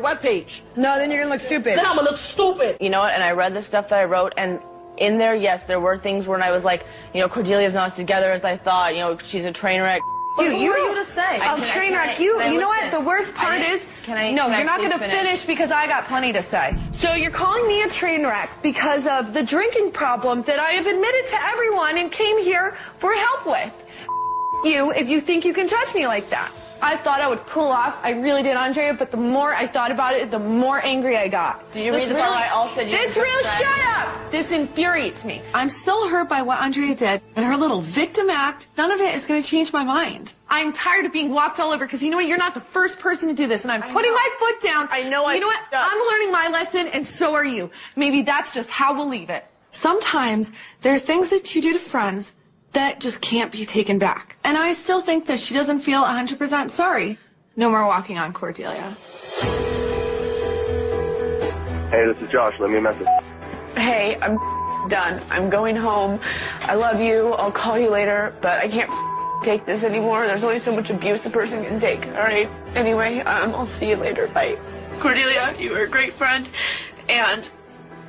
[0.01, 0.63] Webpage.
[0.77, 1.77] No, then you're gonna look stupid.
[1.77, 2.79] Then I'm gonna look stupid.
[2.81, 3.13] You know what?
[3.13, 4.59] And I read the stuff that I wrote, and
[4.97, 7.95] in there, yes, there were things when I was like, you know, Cordelia's not as
[7.95, 8.95] together as I thought.
[8.95, 10.01] You know, she's a train wreck.
[10.39, 11.41] Dude, Who you are you to say?
[11.41, 12.21] I- train I- wreck.
[12.21, 12.91] You, I you know what?
[12.91, 14.31] The worst part is, can I?
[14.31, 15.15] no, can you're not going to finish?
[15.17, 16.77] finish because I got plenty to say.
[16.93, 20.87] So you're calling me a train wreck because of the drinking problem that I have
[20.87, 23.85] admitted to everyone and came here for help with.
[24.65, 26.53] You, if you think you can judge me like that.
[26.83, 27.99] I thought I would cool off.
[28.03, 28.95] I really did, Andrea.
[28.95, 31.71] But the more I thought about it, the more angry I got.
[31.73, 34.31] Do you read the part I also This real shut up.
[34.31, 35.43] This infuriates me.
[35.53, 38.69] I'm still hurt by what Andrea did and her little victim act.
[38.79, 40.33] None of it is going to change my mind.
[40.49, 42.27] I'm tired of being walked all over because you know what?
[42.27, 44.89] You're not the first person to do this, and I'm putting my foot down.
[44.91, 45.61] I know I You know what?
[45.71, 47.71] just- I'm learning my lesson, and so are you.
[47.95, 49.45] Maybe that's just how we'll leave it.
[49.71, 50.51] Sometimes
[50.81, 52.35] there are things that you do to friends
[52.73, 54.37] that just can't be taken back.
[54.45, 57.19] And I still think that she doesn't feel 100% sorry.
[57.57, 58.97] No more walking on Cordelia.
[61.91, 62.59] Hey, this is Josh.
[62.61, 63.09] Let me a message.
[63.77, 64.39] Hey, I'm
[64.89, 65.21] done.
[65.31, 66.21] I'm going home.
[66.63, 67.33] I love you.
[67.33, 68.91] I'll call you later, but I can't
[69.45, 70.27] take this anymore.
[70.27, 72.07] There's only so much abuse a person can take.
[72.07, 72.49] All right.
[72.75, 74.29] Anyway, um, I'll see you later.
[74.29, 74.57] Bye.
[75.01, 76.49] Cordelia, you were a great friend,
[77.09, 77.49] and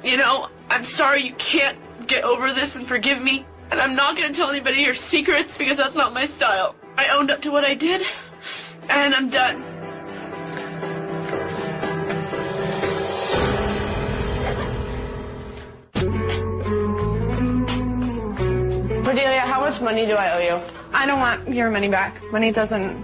[0.03, 3.45] you know I'm sorry you can't get over this and forgive me.
[3.71, 6.75] And I'm not gonna tell anybody your secrets because that's not my style.
[6.97, 8.05] I owned up to what I did,
[8.89, 9.63] and I'm done.
[19.05, 20.61] Cordelia, how much money do I owe you?
[20.93, 22.21] I don't want your money back.
[22.31, 22.97] Money doesn't.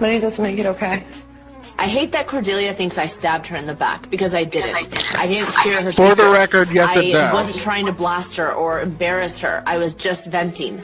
[0.00, 1.04] Money doesn't make it okay.
[1.80, 4.74] I hate that Cordelia thinks I stabbed her in the back because I didn't.
[5.16, 7.30] I didn't share her For the record, yes, it does.
[7.30, 9.62] I wasn't trying to blast her or embarrass her.
[9.64, 10.82] I was just venting.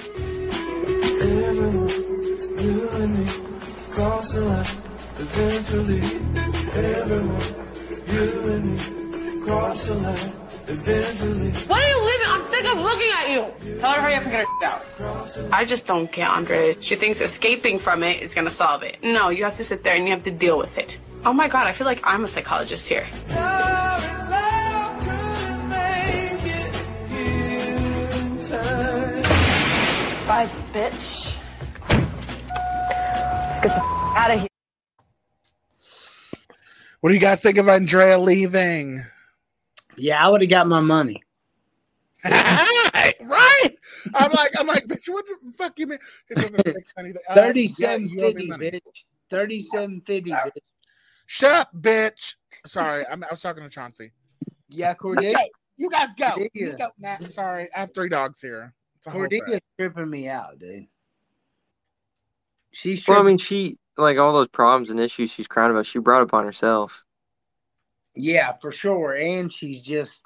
[10.66, 12.26] Why are you leaving?
[12.26, 13.80] I'm sick of looking at you.
[13.80, 15.52] Tell her hurry up and get her out.
[15.52, 16.76] I just don't get Andre.
[16.80, 18.96] She thinks escaping from it is gonna solve it.
[19.02, 20.96] No, you have to sit there and you have to deal with it.
[21.26, 23.06] Oh my god, I feel like I'm a psychologist here.
[30.26, 31.36] Bye, bitch.
[31.90, 33.82] Let's get the
[34.16, 34.48] out of here.
[37.00, 39.00] What do you guys think of Andrea leaving?
[39.97, 41.22] Yeah, I would have got my money.
[42.24, 43.70] right?
[44.14, 45.99] I'm like, I'm like, bitch, what the fuck you mean?
[46.30, 47.20] It doesn't fix anything.
[47.28, 48.80] Uh, yeah, Thirty-seven you owe me fifty, bitch.
[49.30, 50.51] Thirty-seven fifty, bitch.
[51.26, 52.36] Shut up, bitch.
[52.64, 54.12] Sorry, I'm, I was talking to Chauncey.
[54.68, 55.36] Yeah, Cordelia.
[55.36, 56.34] Okay, you guys go.
[56.36, 56.76] You Cordelia.
[56.78, 56.88] go.
[56.99, 58.72] Nah, sorry, I have three dogs here.
[58.97, 60.86] It's a Cordelia's tripping me out, dude.
[62.72, 65.86] She's Well, I mean, she like all those problems and issues she's crying about.
[65.86, 67.03] She brought upon herself.
[68.14, 69.14] Yeah, for sure.
[69.14, 70.22] And she's just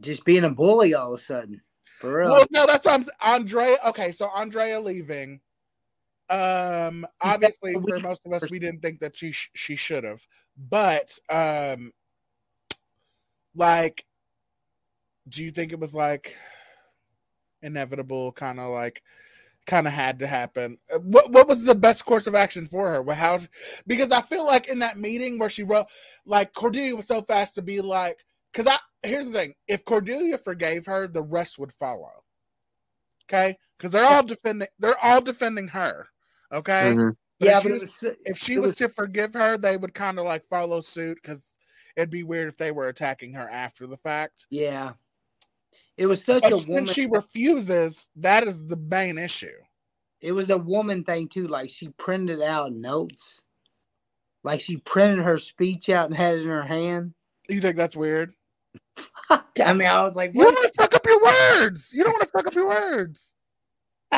[0.00, 1.60] just being a bully all of a sudden.
[1.98, 2.30] For real.
[2.30, 3.76] Well, no, that's I'm Andrea.
[3.88, 5.40] Okay, so Andrea leaving.
[6.28, 10.26] Um, obviously, for most of us, we didn't think that she sh- she should have,
[10.56, 11.92] but um,
[13.54, 14.04] like,
[15.28, 16.36] do you think it was like
[17.62, 18.32] inevitable?
[18.32, 19.02] Kind of like,
[19.66, 20.76] kind of had to happen.
[20.94, 23.14] Uh, What what was the best course of action for her?
[23.14, 23.38] How?
[23.86, 25.86] Because I feel like in that meeting where she wrote,
[26.26, 30.38] like Cordelia was so fast to be like, because I here's the thing: if Cordelia
[30.38, 32.24] forgave her, the rest would follow.
[33.30, 34.68] Okay, because they're all defending.
[34.78, 36.08] They're all defending her.
[36.52, 36.94] Okay.
[36.94, 37.16] Mhm.
[37.40, 39.76] But Yeah, if she, but was, was- if she was, was- to forgive her, they
[39.76, 41.58] would kind of like follow suit because
[41.96, 44.46] it'd be weird if they were attacking her after the fact.
[44.50, 44.92] Yeah.
[45.96, 46.86] It was such But a woman.
[46.86, 49.52] she refuses, that is the main issue.
[50.20, 51.48] it was a woman thing too.
[51.48, 53.42] Like she printed out notes.
[54.44, 57.14] Like she printed her speech out and had it in her hand.
[57.48, 58.32] You think that's weird?
[59.30, 61.92] I mean, I was like, You don't want to fuck up your words.
[61.94, 63.34] You don't want to fuck up your words.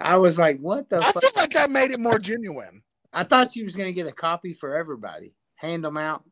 [0.00, 1.22] I was like, what the I fuck?
[1.22, 2.82] feel like that made it more genuine.
[3.12, 5.34] I thought she was gonna get a copy for everybody.
[5.56, 6.24] Hand them out.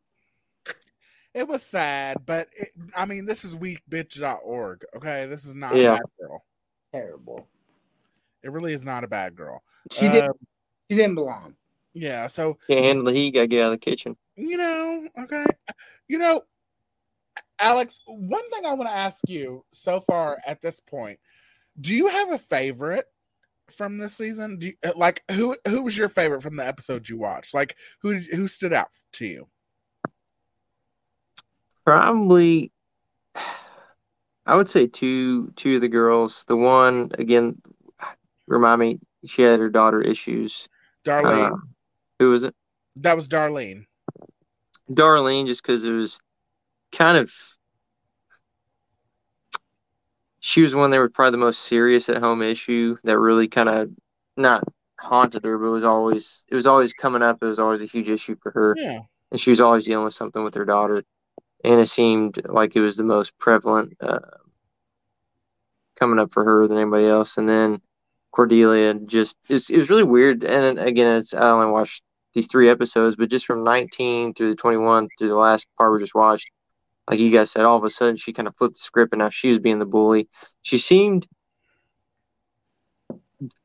[1.35, 4.85] It was sad, but it, I mean, this is weakbitch.org.
[4.97, 5.95] Okay, this is not Yeah.
[5.95, 6.45] a bad girl.
[6.93, 7.49] Terrible.
[8.43, 9.63] It really is not a bad girl.
[9.93, 10.25] She did.
[10.25, 10.33] Um,
[10.91, 11.55] She didn't belong.
[11.93, 13.33] Yeah, so Can't handle the heat.
[13.35, 14.17] Gotta get out of the kitchen.
[14.37, 15.45] you know, okay,
[16.09, 16.43] you know,
[17.61, 18.01] Alex.
[18.07, 21.19] One thing I want to ask you so far at this point:
[21.81, 23.05] Do you have a favorite
[23.77, 24.57] from this season?
[24.59, 27.55] Do you, uh, like who who was your favorite from the episode you watched?
[27.55, 29.49] Like who who stood out to you?
[31.85, 32.73] Probably,
[34.47, 36.45] I would say two two of the girls.
[36.47, 37.61] The one again,
[38.47, 40.69] remind me, she had her daughter issues.
[41.05, 41.53] Darlene.
[41.53, 41.57] Uh,
[42.19, 42.55] who was it?
[42.97, 43.85] that was Darlene.
[44.91, 46.19] Darlene, just because it was
[46.93, 47.33] kind of.
[50.41, 53.69] She was one that was probably the most serious at home issue that really kind
[53.69, 53.91] of
[54.37, 54.65] not
[54.99, 57.39] haunted her, but was always it was always coming up.
[57.43, 58.75] It was always a huge issue for her.
[58.79, 59.01] Yeah.
[59.31, 61.05] and she was always dealing with something with her daughter,
[61.65, 64.19] and it seemed like it was the most prevalent uh,
[65.99, 67.37] coming up for her than anybody else.
[67.37, 67.81] And then
[68.33, 70.45] Cordelia just it was, it was really weird.
[70.45, 72.03] And again, it's I only watched
[72.33, 75.99] these three episodes, but just from 19 through the 21 through the last part we
[75.99, 76.49] just watched,
[77.09, 79.19] like you guys said, all of a sudden she kind of flipped the script, and
[79.19, 80.29] now she was being the bully.
[80.63, 81.27] She seemed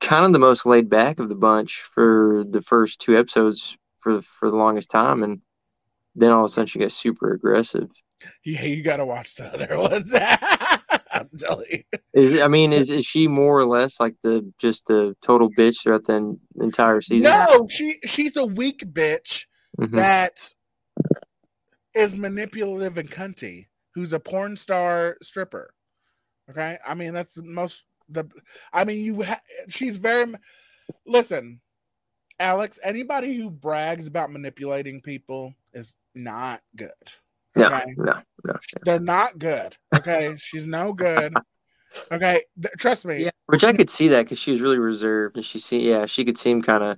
[0.01, 4.21] kind of the most laid back of the bunch for the first two episodes for
[4.21, 5.41] for the longest time, and
[6.15, 7.89] then all of a sudden she got super aggressive.
[8.43, 10.13] Yeah, you got to watch the other ones.
[11.13, 11.83] I'm telling you.
[12.13, 15.83] Is I mean, is, is she more or less like the just the total bitch
[15.83, 17.31] throughout the entire season?
[17.31, 19.45] No, she she's a weak bitch
[19.79, 19.95] Mhm.
[19.95, 20.53] that
[21.93, 23.65] is manipulative and cunty.
[23.93, 25.73] Who's a porn star stripper?
[26.49, 28.29] Okay, I mean that's the most the.
[28.73, 29.23] I mean you.
[29.23, 30.33] Ha- she's very.
[31.05, 31.59] Listen,
[32.39, 32.79] Alex.
[32.83, 36.91] Anybody who brags about manipulating people is not good.
[37.55, 38.13] No, Okay, no,
[38.45, 38.53] no.
[38.83, 39.77] they're not good.
[39.93, 41.33] Okay, she's no good.
[42.11, 43.29] Okay, Th- trust me.
[43.45, 46.25] Which I could see that because she was really reserved, and she see yeah she
[46.25, 46.97] could seem kind of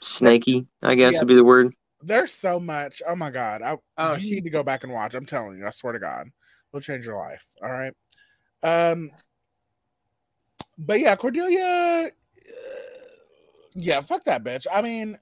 [0.00, 0.66] snaky.
[0.82, 1.18] I guess Yeah.
[1.20, 1.74] would be the word.
[2.00, 3.02] There's so much.
[3.06, 3.60] Oh my god!
[3.60, 5.14] I Oh, you she- need to go back and watch.
[5.14, 5.66] I'm telling you.
[5.66, 6.28] I swear to God.
[6.72, 7.46] It'll change your life.
[7.62, 7.92] All right.
[8.62, 9.10] Um,
[10.78, 12.06] but yeah, Cordelia.
[12.06, 12.08] uh,
[13.74, 14.66] yeah, fuck that bitch.
[14.72, 15.18] I mean,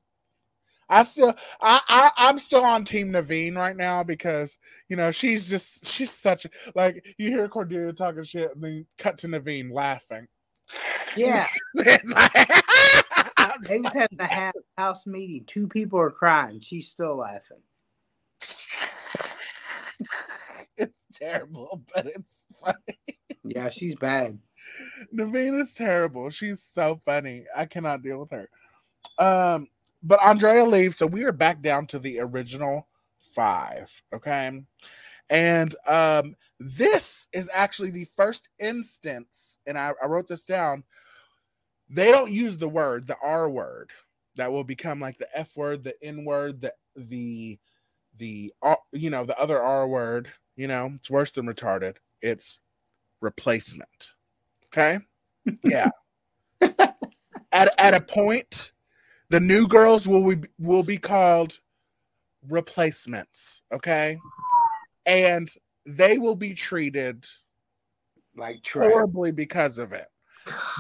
[0.88, 5.48] I still, I, I, I'm still on Team Neveen right now because you know she's
[5.50, 10.28] just, she's such like you hear Cordelia talking shit and then cut to Neveen laughing.
[11.16, 11.46] Yeah.
[11.74, 11.98] they
[13.80, 15.44] was having a ha- house meeting.
[15.46, 16.60] Two people are crying.
[16.60, 17.62] She's still laughing.
[21.18, 22.76] terrible, but it's funny.
[23.44, 24.38] Yeah, she's bad.
[25.14, 26.30] Neveen is terrible.
[26.30, 27.44] She's so funny.
[27.56, 28.48] I cannot deal with her.
[29.18, 29.68] Um,
[30.02, 32.88] but Andrea leaves, so we are back down to the original
[33.20, 33.90] five.
[34.12, 34.62] Okay.
[35.30, 40.84] And um, this is actually the first instance, and I, I wrote this down.
[41.90, 43.90] They don't use the word, the R word,
[44.36, 47.58] that will become like the F word, the N word, the the
[48.18, 50.28] the R- you know the other R word.
[50.56, 51.96] You know, it's worse than retarded.
[52.22, 52.60] It's
[53.20, 54.12] replacement.
[54.66, 54.98] Okay.
[55.62, 55.90] Yeah.
[56.60, 58.72] at at a point,
[59.30, 61.60] the new girls will be will be called
[62.48, 63.62] replacements.
[63.72, 64.18] Okay.
[65.04, 65.48] And
[65.86, 67.26] they will be treated
[68.36, 68.88] like trash.
[68.90, 70.08] horribly because of it.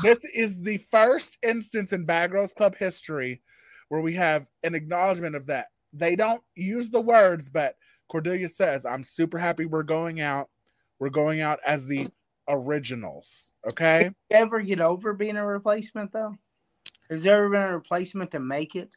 [0.02, 3.42] This is the first instance in Bad Girls Club history
[3.88, 5.66] where we have an acknowledgement of that.
[5.92, 7.76] They don't use the words, but
[8.08, 10.48] Cordelia says, I'm super happy we're going out.
[10.98, 12.08] We're going out as the
[12.48, 13.54] originals.
[13.66, 14.10] Okay.
[14.30, 16.34] Ever get over being a replacement though?
[17.10, 18.90] Has there ever been a replacement to make it?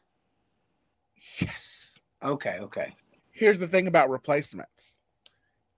[1.40, 1.98] Yes.
[2.22, 2.94] Okay, okay.
[3.30, 4.98] Here's the thing about replacements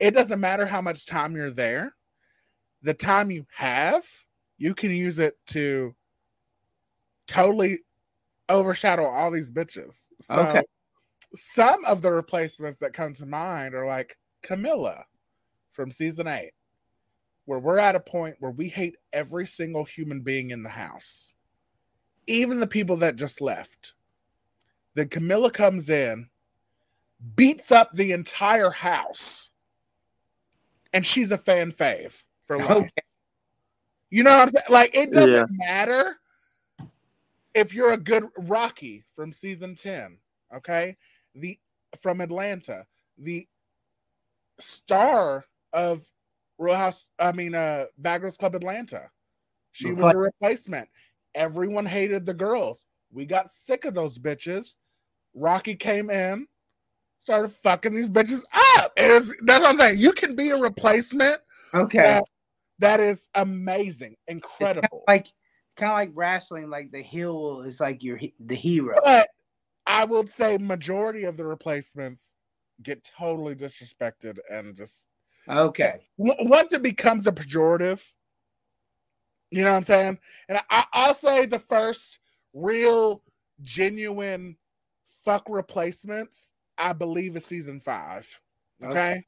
[0.00, 1.94] it doesn't matter how much time you're there,
[2.82, 4.02] the time you have,
[4.58, 5.94] you can use it to
[7.28, 7.78] totally
[8.48, 10.08] overshadow all these bitches.
[10.20, 10.62] So Okay.
[11.34, 15.04] Some of the replacements that come to mind are like Camilla
[15.70, 16.52] from season eight,
[17.46, 21.32] where we're at a point where we hate every single human being in the house,
[22.26, 23.94] even the people that just left.
[24.94, 26.28] Then Camilla comes in,
[27.36, 29.50] beats up the entire house,
[30.92, 32.68] and she's a fan fave for life.
[32.68, 32.90] Okay.
[34.10, 34.66] You know what I'm saying?
[34.68, 35.66] Like it doesn't Yeah.
[35.66, 36.18] matter
[37.54, 40.18] if you're a good Rocky from season 10,
[40.54, 40.96] okay?
[41.34, 41.58] The
[42.00, 42.86] from Atlanta,
[43.18, 43.46] the
[44.60, 46.04] star of
[46.58, 49.08] Real House, I mean uh Bad Girls Club Atlanta.
[49.72, 50.88] She was a replacement.
[51.34, 52.84] Everyone hated the girls.
[53.10, 54.76] We got sick of those bitches.
[55.34, 56.46] Rocky came in,
[57.18, 58.42] started fucking these bitches
[58.78, 58.92] up.
[58.98, 59.98] It is, that's what I'm saying.
[59.98, 61.38] You can be a replacement.
[61.74, 61.98] Okay.
[62.02, 62.24] that-
[62.78, 65.04] that is amazing, incredible.
[65.06, 65.28] Like
[65.76, 68.96] kind of like wrestling, like the heel is like your he- the hero.
[69.04, 69.28] But
[69.86, 72.34] I would say majority of the replacements
[72.82, 75.08] get totally disrespected and just
[75.48, 76.00] Okay.
[76.16, 78.12] once it becomes a pejorative,
[79.50, 80.18] you know what I'm saying?
[80.48, 82.20] And I, I'll say the first
[82.54, 83.22] real,
[83.62, 84.56] genuine
[85.04, 88.40] fuck replacements, I believe, is season five.
[88.82, 88.92] Okay.
[88.92, 89.22] Okay.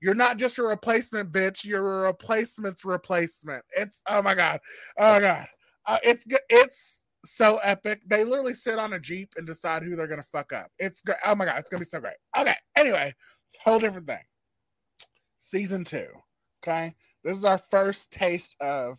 [0.00, 1.64] You're not just a replacement, bitch.
[1.64, 3.64] You're a replacement's replacement.
[3.76, 4.60] It's oh my god,
[4.96, 5.48] oh my god,
[5.86, 8.02] uh, it's it's so epic.
[8.06, 10.70] They literally sit on a jeep and decide who they're gonna fuck up.
[10.78, 11.18] It's great.
[11.24, 12.16] Oh my god, it's gonna be so great.
[12.36, 12.54] Okay.
[12.76, 13.14] Anyway,
[13.46, 14.22] it's a whole different thing
[15.38, 16.08] season two.
[16.62, 16.94] Okay.
[17.24, 18.98] This is our first taste of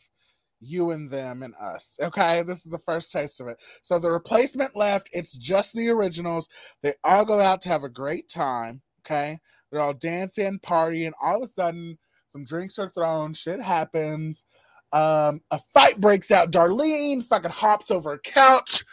[0.60, 1.98] you and them and us.
[2.02, 2.44] Okay.
[2.44, 3.58] This is the first taste of it.
[3.82, 6.48] So the replacement left, it's just the originals.
[6.82, 8.82] They all go out to have a great time.
[9.06, 9.38] Okay.
[9.72, 11.12] They're all dancing, partying.
[11.22, 14.46] All of a sudden, some drinks are thrown, shit happens.
[14.92, 16.52] Um, a fight breaks out.
[16.52, 18.84] Darlene fucking hops over a couch,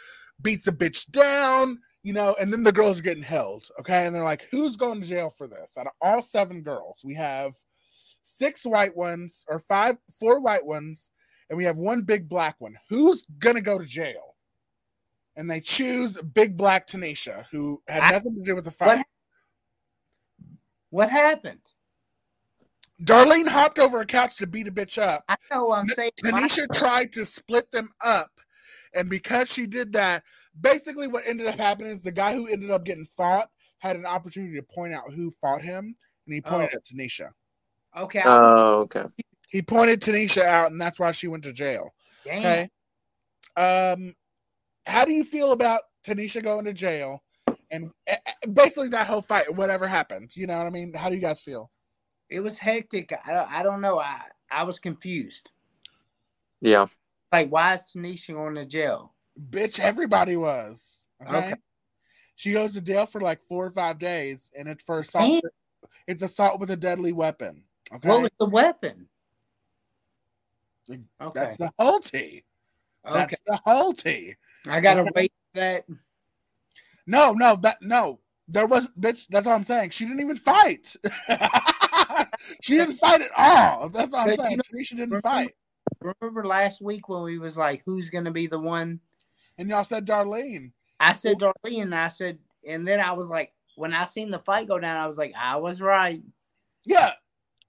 [0.41, 3.67] beats a bitch down, you know, and then the girls are getting held.
[3.79, 4.05] Okay.
[4.05, 5.77] And they're like, who's going to jail for this?
[5.77, 7.53] Out of all seven girls, we have
[8.27, 11.11] six white ones or five, four white ones,
[11.49, 12.75] and we have one big black one.
[12.89, 14.35] Who's gonna go to jail?
[15.37, 19.05] And they choose big black Tanisha, who had I- nothing to do with the fight.
[20.89, 21.59] What happened?
[23.03, 25.23] Darlene hopped over a couch to beat a bitch up.
[25.29, 26.11] I know what I'm saying.
[26.23, 28.31] Tanisha tried to split them up,
[28.93, 30.23] and because she did that,
[30.61, 34.05] basically what ended up happening is the guy who ended up getting fought had an
[34.07, 35.95] opportunity to point out who fought him,
[36.25, 36.77] and he pointed Oh.
[36.77, 37.29] at Tanisha.
[37.95, 38.19] Okay.
[38.21, 39.05] I- Oh, okay.
[39.49, 41.93] He pointed Tanisha out, and that's why she went to jail.
[42.25, 42.39] Damn.
[42.39, 42.69] Okay.
[43.55, 44.15] Um,
[44.87, 47.23] how do you feel about Tanisha going to jail,
[47.71, 50.35] and eh, eh, basically that whole fight, whatever happened?
[50.35, 50.93] You know what I mean?
[50.93, 51.69] How do you guys feel?
[52.29, 53.13] It was hectic.
[53.25, 53.99] I don't, I don't know.
[53.99, 54.21] I
[54.51, 55.51] I was confused.
[56.61, 56.87] Yeah.
[57.31, 59.13] Like, why is Tanisha going to jail?
[59.49, 61.07] Bitch, everybody was.
[61.25, 61.37] Okay.
[61.37, 61.53] Okay.
[62.35, 65.41] She goes to jail for like four or five days, and it's for assault.
[65.43, 65.51] Damn.
[66.07, 67.63] It's assault with a deadly weapon.
[67.93, 68.09] Okay.
[68.09, 69.07] What was the weapon?
[70.89, 70.99] Okay.
[71.33, 72.43] That's the whole tea.
[73.03, 73.43] That's Okay.
[73.45, 74.35] the whole tea.
[74.67, 75.11] I gotta Okay.
[75.15, 75.85] wait for that.
[77.05, 78.19] No, no, that no.
[78.47, 79.27] There was bitch.
[79.27, 79.89] That's what I'm saying.
[79.89, 80.95] She didn't even fight.
[82.61, 83.89] she didn't fight at all.
[83.89, 84.57] That's what I'm But you saying.
[84.57, 85.51] know- Tanisha didn't remember- fight.
[86.01, 88.99] Remember last week when we was like, "Who's gonna be the one?"
[89.57, 90.71] And y'all said Darlene.
[90.99, 94.39] I said Darlene, and I said, and then I was like, when I seen the
[94.39, 96.21] fight go down, I was like, I was right.
[96.85, 97.11] Yeah,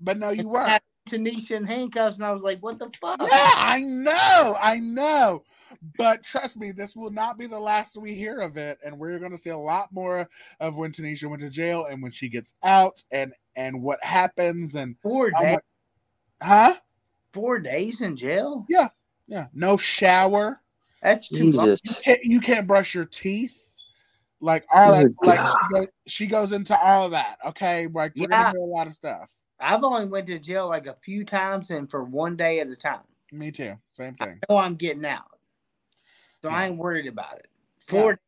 [0.00, 0.82] but no, you weren't.
[1.08, 3.20] Tanisha in handcuffs, and I was like, what the fuck?
[3.20, 5.42] Yeah, I know, I know.
[5.96, 9.18] But trust me, this will not be the last we hear of it, and we're
[9.18, 10.28] going to see a lot more
[10.60, 14.74] of when Tanisha went to jail and when she gets out, and and what happens,
[14.76, 15.54] and Four days.
[15.54, 15.64] much-
[16.42, 16.74] huh?
[17.32, 18.64] Four days in jail.
[18.68, 18.88] Yeah,
[19.26, 19.46] yeah.
[19.54, 20.60] No shower.
[21.02, 21.66] That's too long.
[21.66, 21.80] Jesus.
[21.84, 23.64] You can't, you can't brush your teeth.
[24.40, 27.38] Like all that, Good like she goes, she goes into all of that.
[27.48, 28.38] Okay, like we're Yeah.
[28.44, 29.32] gonna hear a lot of stuff.
[29.60, 32.76] I've only went to jail like a few times and for one day at a
[32.76, 33.00] time.
[33.32, 33.74] Me too.
[33.90, 34.40] Same thing.
[34.48, 35.38] I know I'm getting out,
[36.40, 37.48] so I ain't worried about it.
[37.86, 38.18] For days,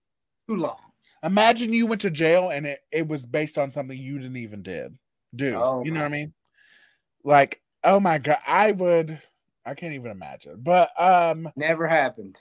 [0.48, 0.78] too long.
[1.22, 4.62] Imagine you went to jail and it, it was based on something you didn't even
[4.62, 4.96] did
[5.34, 5.54] do.
[5.56, 6.06] Oh, you know my.
[6.06, 6.32] what I mean?
[7.24, 9.18] Like, oh my god, I would
[9.64, 10.60] I can't even imagine.
[10.62, 12.36] But um Never happened.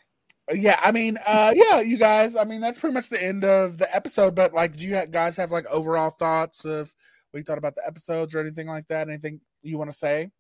[0.54, 3.78] yeah, I mean, uh yeah, you guys, I mean that's pretty much the end of
[3.78, 6.94] the episode, but like do you guys have like overall thoughts of
[7.32, 9.08] what you thought about the episodes or anything like that?
[9.08, 10.32] Anything you want to say?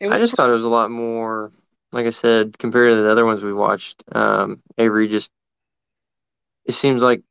[0.00, 1.52] I just thought it was a lot more,
[1.92, 4.04] like I said, compared to the other ones we watched.
[4.12, 5.32] Um, Avery just,
[6.66, 7.22] it seems like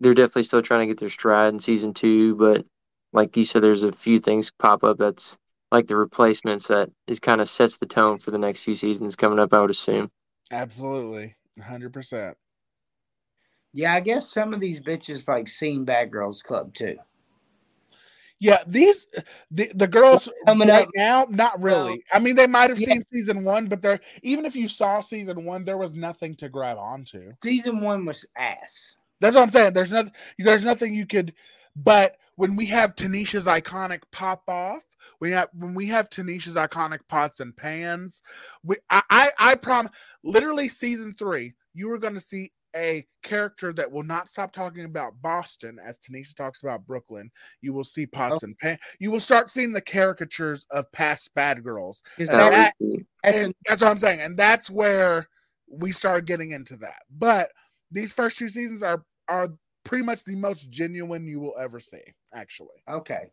[0.00, 2.66] they're definitely still trying to get their stride in season two, but
[3.12, 5.38] like you said, there's a few things pop up that's
[5.70, 9.16] like the replacements that it kind of sets the tone for the next few seasons
[9.16, 9.52] coming up.
[9.52, 10.10] I would assume.
[10.50, 11.34] Absolutely.
[11.58, 12.34] 100%.
[13.76, 16.96] Yeah, I guess some of these bitches like seen Bad Girls Club too.
[18.38, 19.06] Yeah, these
[19.50, 22.02] the, the girls Coming right up- now, not really.
[22.10, 22.86] I mean, they might have Yeah.
[22.94, 26.48] seen season one, but they're even if you saw season one, there was nothing to
[26.48, 27.32] grab onto.
[27.42, 28.96] Season one was ass.
[29.20, 29.74] That's what I'm saying.
[29.74, 30.12] There's nothing.
[30.38, 31.34] There's nothing you could.
[31.76, 34.84] But when we have Tanisha's iconic pop off,
[35.20, 38.22] we have when we have Tanisha's iconic pots and pans.
[38.62, 39.92] We I I, I promise.
[40.24, 44.84] Literally, season three, you were going to see a character that will not stop talking
[44.84, 47.30] about Boston as Tanisha talks about Brooklyn.
[47.62, 48.46] You will see pots oh.
[48.46, 48.78] and pans.
[49.00, 52.02] You will start seeing the caricatures of past bad girls.
[52.18, 52.74] And that-
[53.24, 54.20] and that's what I'm saying.
[54.20, 55.28] And that's where
[55.68, 57.02] we start getting into that.
[57.18, 57.50] But
[57.90, 59.48] these first two seasons are are
[59.84, 62.02] pretty much the most genuine you will ever see,
[62.34, 62.82] actually.
[62.88, 63.30] Okay.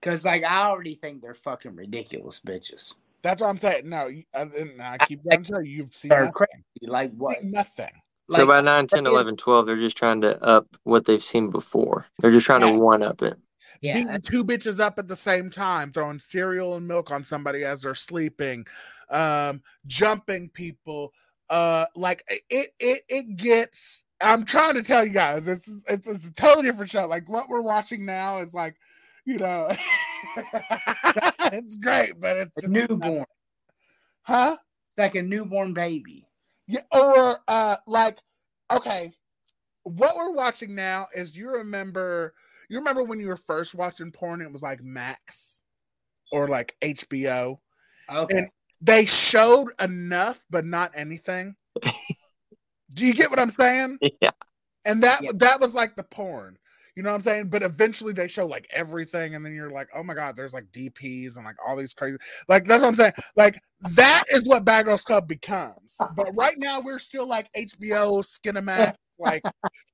[0.00, 2.94] Cause like I already think they're fucking ridiculous bitches.
[3.22, 3.88] That's what I'm saying.
[3.88, 4.48] No, I,
[4.80, 6.32] I keep going to you, you've seen nothing.
[6.32, 6.64] crazy.
[6.82, 7.44] Like what?
[7.44, 7.92] Nothing.
[8.36, 12.06] So by 9, 10, 11, 12, they're just trying to up what they've seen before.
[12.20, 13.38] They're just trying to one up it.
[13.80, 17.64] Yeah, Beating two bitches up at the same time, throwing cereal and milk on somebody
[17.64, 18.64] as they're sleeping,
[19.10, 21.12] um, jumping people.
[21.50, 24.04] Uh, like it, it, it gets.
[24.22, 27.06] I'm trying to tell you guys, it's it's, it's a totally different show.
[27.06, 28.76] Like what we're watching now is like,
[29.24, 29.68] you know,
[31.52, 33.24] it's great, but it's a just newborn.
[34.22, 34.56] huh?
[34.60, 36.24] It's like a newborn baby.
[36.68, 38.18] Yeah, or uh like
[38.76, 39.12] okay.
[39.84, 42.34] What we're watching now is you remember
[42.68, 45.62] you remember when you were first watching porn, it was like Max
[46.30, 47.58] or like HBO.
[48.10, 48.38] Okay.
[48.38, 48.48] And
[48.80, 51.54] they showed enough, but not anything.
[52.94, 53.98] Do you get what I'm saying?
[54.20, 54.30] Yeah.
[54.84, 55.30] And that Yeah.
[55.36, 56.58] that was like the porn.
[56.94, 57.48] You know what I'm saying?
[57.48, 60.66] But eventually they show like everything, and then you're like, oh my god, there's like
[60.72, 63.12] DPs and like all these crazy like that's what I'm saying.
[63.36, 63.58] Like
[63.96, 65.96] that is what Bad Girls Club becomes.
[66.00, 66.12] Uh-huh.
[66.14, 68.94] But right now we're still like HBO Skinamax.
[69.18, 69.42] like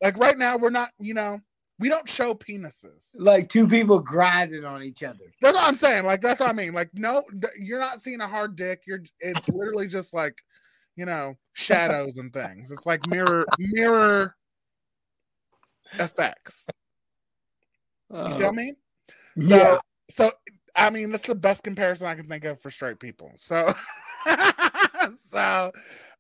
[0.03, 1.39] like right now we're not, you know,
[1.79, 3.15] we don't show penises.
[3.16, 5.33] Like two people grinding on each other.
[5.41, 6.05] That's what I'm saying.
[6.05, 6.75] Like that's what I mean.
[6.75, 7.23] Like no,
[7.59, 8.83] you're not seeing a hard dick.
[8.87, 10.37] You're it's literally just like,
[10.97, 12.73] you know, shadows and things.
[12.73, 14.35] It's like mirror mirror
[15.95, 16.69] effects.
[18.11, 18.75] You feel me?
[19.39, 19.79] So Yeah.
[20.09, 20.31] so
[20.75, 23.33] I mean that's the best comparison I can think of for straight people.
[23.37, 23.71] So
[25.17, 25.73] so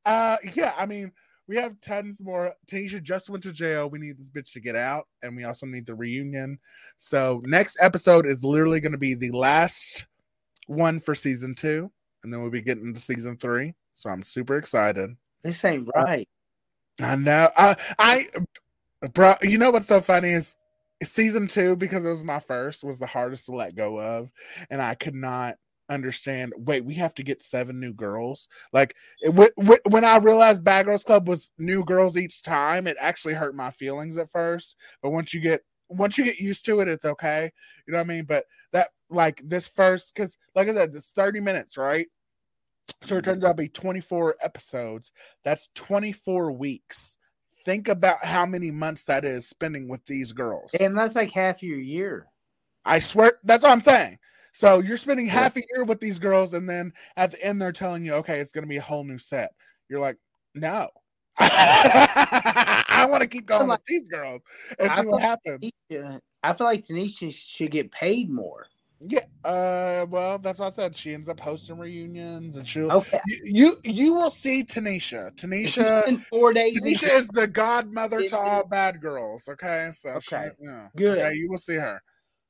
[0.04, 1.12] uh yeah, I mean
[1.48, 2.52] we have tons more.
[2.66, 3.88] Tanisha just went to jail.
[3.88, 6.58] We need this bitch to get out, and we also need the reunion.
[6.98, 10.06] So next episode is literally going to be the last
[10.66, 11.90] one for season two,
[12.22, 13.74] and then we'll be getting into season three.
[13.94, 15.16] So I'm super excited.
[15.42, 16.28] This ain't right.
[17.00, 17.48] I know.
[17.56, 18.26] I, I,
[19.14, 19.34] bro.
[19.42, 20.56] You know what's so funny is
[21.02, 24.32] season two because it was my first was the hardest to let go of,
[24.70, 25.56] and I could not
[25.88, 26.52] understand.
[26.56, 28.48] Wait, we have to get seven new girls.
[28.72, 32.86] Like it, w- w- when I realized Bad Girls Club was new girls each time,
[32.86, 34.76] it actually hurt my feelings at first.
[35.02, 37.50] But once you get once you get used to it, it's okay.
[37.86, 38.24] You know what I mean?
[38.24, 42.06] But that like this first, because like I said, this 30 minutes, right?
[43.02, 43.32] So it mm-hmm.
[43.32, 45.12] turns out to be 24 episodes.
[45.44, 47.18] That's 24 weeks.
[47.68, 50.72] Think about how many months that is spending with these girls.
[50.80, 52.28] And that's like half your year.
[52.86, 54.18] I swear that's what I'm saying.
[54.52, 57.70] So you're spending half a year with these girls, and then at the end they're
[57.70, 59.50] telling you, okay, it's gonna be a whole new set.
[59.90, 60.16] You're like,
[60.54, 60.88] no.
[61.40, 64.40] I want to keep going with these girls
[64.78, 65.72] and I see feel what like happens.
[65.92, 68.64] Tanisha- I feel like Tanisha should get paid more.
[69.00, 70.94] Yeah, uh, well, that's what I said.
[70.96, 72.90] She ends up hosting reunions, and she'll.
[72.90, 73.20] Okay.
[73.26, 75.32] You, you you will see Tanisha.
[75.36, 76.06] Tanisha.
[76.08, 76.80] In four days.
[76.80, 79.48] Tanisha is the godmother to all bad girls.
[79.48, 80.48] Okay, so she- Okay.
[80.60, 80.88] yeah.
[80.96, 81.18] Good.
[81.18, 82.02] Okay, you will see her.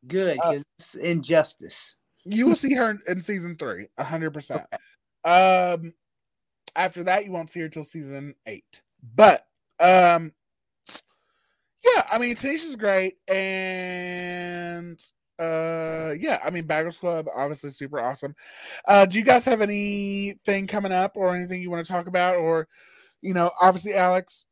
[0.06, 0.60] Good, Uh,
[1.00, 1.96] injustice.
[2.24, 4.64] You will see her in, season three, hundred percent.
[5.24, 5.92] Um,
[6.76, 8.80] after that, you won't see her till season eight.
[9.14, 9.46] But
[9.80, 10.32] um,
[11.84, 14.98] yeah, I mean, Tanisha's great, and
[15.38, 18.34] uh, yeah, I mean, Bad Girls Club obviously super awesome.
[18.86, 22.36] Uh, do you guys have anything coming up or anything you want to talk about,
[22.36, 22.68] or
[23.22, 24.44] you know, obviously, Alex,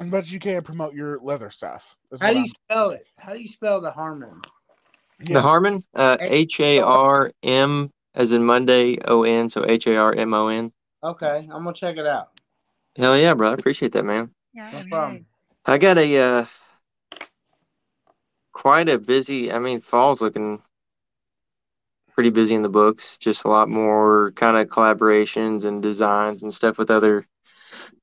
[0.00, 1.96] as much as you can, promote your leather stuff.
[2.20, 3.06] How do you I'm- spell it?
[3.18, 4.40] How do you spell the Harmon?
[5.20, 9.96] The Harmon, uh, H A R M as in Monday, O N, so H A
[9.96, 10.72] R M O N.
[11.02, 12.30] Okay, I'm gonna check it out.
[12.96, 13.50] Hell yeah, bro.
[13.50, 14.30] I appreciate that, man.
[14.54, 15.26] No problem.
[15.66, 16.46] I got a uh,
[18.54, 19.52] quite a busy.
[19.52, 20.62] I mean, fall's looking
[22.14, 23.18] pretty busy in the books.
[23.18, 27.26] Just a lot more kind of collaborations and designs and stuff with other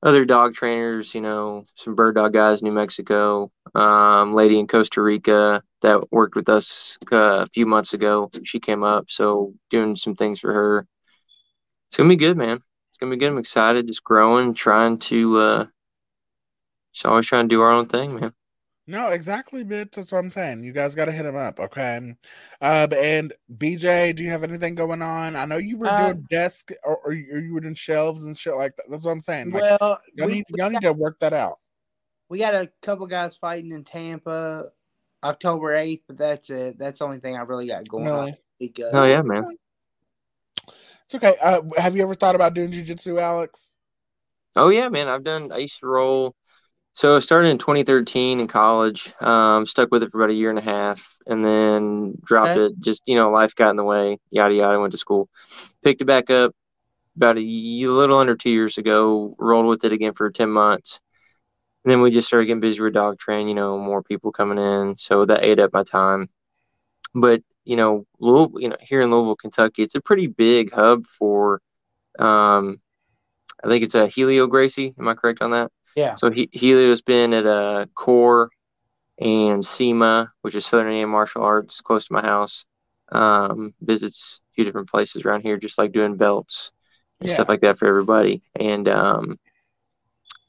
[0.04, 1.16] other dog trainers.
[1.16, 6.36] You know, some bird dog guys, New Mexico, um, lady in Costa Rica that worked
[6.36, 8.30] with us a few months ago.
[8.44, 10.88] She came up, so doing some things for her.
[11.90, 12.58] It's gonna be good, man.
[12.58, 13.32] It's gonna be good.
[13.32, 15.38] I'm excited, just growing, trying to.
[15.38, 15.66] uh
[16.94, 18.34] just always trying to do our own thing, man.
[18.92, 19.92] No, exactly, bitch.
[19.94, 20.66] That's what I'm saying.
[20.66, 22.14] You guys got to hit him up, okay?
[22.60, 25.38] Uh, and BJ, do you have anything going on?
[25.38, 28.36] I know you were Uh, doing desk or, or you or were doing shelves and
[28.36, 28.88] shit like that.
[28.90, 29.52] That's what I'm saying.
[29.54, 31.60] Like, Well, y'all we- need we y'all need to work that out.
[32.28, 34.72] We got a couple guys fighting in Tampa,
[35.24, 36.78] October eighth, but that's it.
[36.78, 38.32] That's the only thing I really got going Really?
[38.32, 38.38] on.
[38.60, 39.46] Because Oh yeah, man.
[41.06, 41.36] It's okay.
[41.42, 43.78] Uh, have you ever thought about doing jujitsu, Alex?
[44.58, 45.08] Oh yeah, man.
[45.08, 45.50] I've done.
[45.54, 46.36] I used to roll.
[46.94, 49.12] So I started in 2013 in college.
[49.22, 52.66] Um, stuck with it for about a year and a half, and then dropped Okay.
[52.68, 52.74] it.
[52.80, 54.20] Just you know, life got in the way.
[54.30, 54.80] Yada yada.
[54.80, 55.30] Went to school,
[55.84, 56.54] picked it back up
[57.18, 59.36] about a little under two years ago.
[59.40, 61.02] Rolled with it again for 10 months.
[61.86, 63.48] And then we just started getting busy with dog train.
[63.48, 66.28] You know, more people coming in, so that ate up my time.
[67.16, 71.06] But you know, Louisville, you know, here in Louisville, Kentucky, it's a pretty big hub
[71.08, 71.62] for.
[72.20, 72.82] Um,
[73.64, 74.94] I think it's a Helio Gracie.
[75.00, 75.72] Am I correct on that?
[75.96, 76.16] Yeah.
[76.16, 78.50] So he, Helio's been at a core
[79.20, 82.66] and SEMA, which is Southern Indiana Martial Arts, close to my house.
[83.12, 86.72] Um, visits a few different places around here, just like doing belts
[87.20, 88.42] and stuff like that for everybody.
[88.56, 89.38] And um,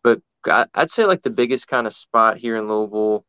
[0.02, 3.24] but I, I'd say like the biggest kind of spot here in Louisville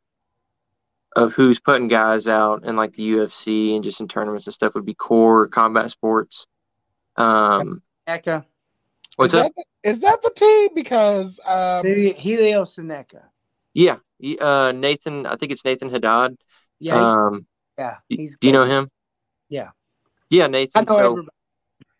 [1.15, 4.75] of who's putting guys out and like the UFC and just in tournaments and stuff
[4.75, 6.47] would be Core Combat Sports.
[7.15, 7.81] Um.
[9.15, 9.45] What's is up?
[9.55, 10.69] That the, is that the team?
[10.75, 13.23] Because um, Helio Soneca.
[13.73, 15.25] Yeah, he- uh, Nathan.
[15.25, 16.35] I think it's Nathan Haddad.
[16.79, 17.45] Yeah, he's- Um,
[17.77, 17.95] yeah.
[18.09, 18.89] He's do you know him?
[19.49, 19.69] Yeah.
[20.29, 20.85] Yeah, I Nathan.
[20.85, 21.27] know So everybody.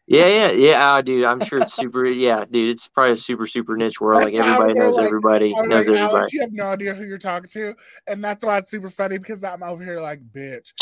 [0.08, 1.24] yeah, yeah, yeah, uh, dude.
[1.24, 2.06] I'm sure it's super.
[2.06, 2.70] Yeah, dude.
[2.72, 4.24] It's probably a super, super niche world.
[4.24, 5.50] Like That's why I was everybody there, knows like- everybody.
[5.54, 6.00] Knows like, everybody.
[6.00, 7.76] Alex, you have no idea who you're talking to,
[8.08, 10.74] and that's why it's super funny because I'm over here like, bitch,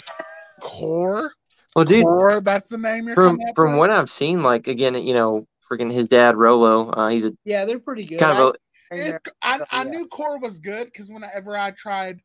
[0.62, 1.32] core,
[1.76, 2.42] Well, dude, core.
[2.42, 3.80] That's the name you're from from with?
[3.80, 6.90] what I've seen, like again, you know, freaking his dad Rolo.
[6.90, 8.20] Uh, he's a Yeah, they're pretty good.
[8.20, 8.56] kind of
[8.92, 12.20] a It's, I, I knew core was good because whenever I tried,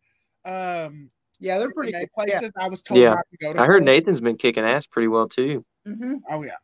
[0.45, 2.11] um, yeah, they're pretty good.
[2.13, 3.11] places, I was told yeah.
[3.11, 3.61] not to go to.
[3.61, 3.87] I heard Core.
[3.87, 5.65] Nathan's been kicking ass pretty well too.
[5.87, 6.15] Mm-hmm.
[6.31, 6.57] Oh yeah,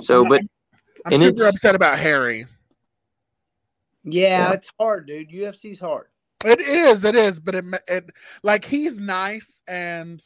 [0.00, 0.40] So, but
[1.04, 2.44] I'm and super upset about Harry.
[4.04, 4.52] Yeah, Yeah.
[4.52, 5.30] it's hard, dude.
[5.30, 6.06] UFC's hard.
[6.44, 8.10] It is, it is, but it, it
[8.42, 10.20] like he's nice and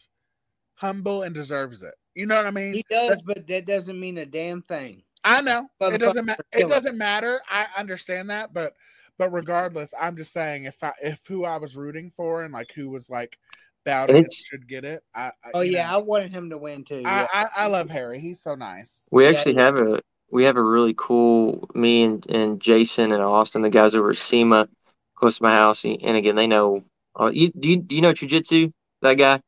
[0.75, 1.95] humble and deserves it.
[2.15, 2.73] You know what I mean?
[2.75, 5.03] He does, but that doesn't mean a damn thing.
[5.27, 6.45] I know it doesn't matter.
[6.53, 7.41] It doesn't matter.
[7.51, 8.75] I understand that, but
[9.19, 12.73] but regardless, I'm just saying if I if who I was rooting for and like
[12.73, 13.39] who was like
[13.85, 15.03] bowed And in it's- should get it.
[15.15, 17.03] I, I Oh yeah, know, I wanted him to win too.
[17.05, 17.27] I, yeah.
[17.33, 18.19] I I love Harry.
[18.21, 19.09] He's so nice.
[19.11, 19.65] we Yeah, actually yeah.
[19.65, 20.01] have a
[20.31, 24.17] we have a really cool me and, and Jason and Austin, the guys over at
[24.17, 24.69] SEMA,
[25.15, 25.85] close to my house.
[25.85, 26.83] And again, they know.
[27.19, 28.73] Uh, you do you, do you know Jujitsu?
[29.03, 29.41] That guy?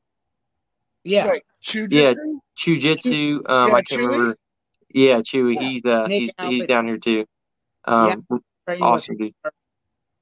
[1.04, 1.26] yeah.
[1.26, 1.90] Wait, Chujitsu?
[1.90, 2.14] Yeah,
[2.58, 3.48] Jujitsu.
[3.50, 4.06] Um, yeah, I can't Chewy?
[4.06, 4.36] remember.
[4.98, 5.54] Yeah, Chewy.
[5.54, 5.60] Yeah.
[5.68, 7.24] He's uh Nick he's he's down here too.
[7.84, 8.42] Um, with-
[8.80, 9.32] awesome dude.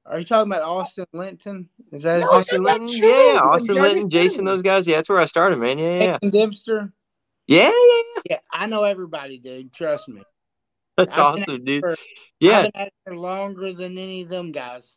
[0.04, 1.68] Are you talking about Austin Linton?
[1.90, 2.62] Is that his Austin?
[2.62, 3.40] Linton, yeah, yeah.
[3.40, 4.86] Austin Linton, Jason, those guys.
[4.86, 5.78] Yeah, that's where I started, man.
[5.78, 6.92] Yeah, yeah, Jason Dempster?
[7.48, 7.70] yeah, yeah.
[7.72, 8.22] yeah.
[8.30, 9.72] Yeah, I know everybody, dude.
[9.72, 10.22] Trust me.
[10.96, 11.80] That's I've awesome, dude.
[11.80, 11.96] for-
[12.38, 14.96] Yeah, I've been at it longer than any of them guys.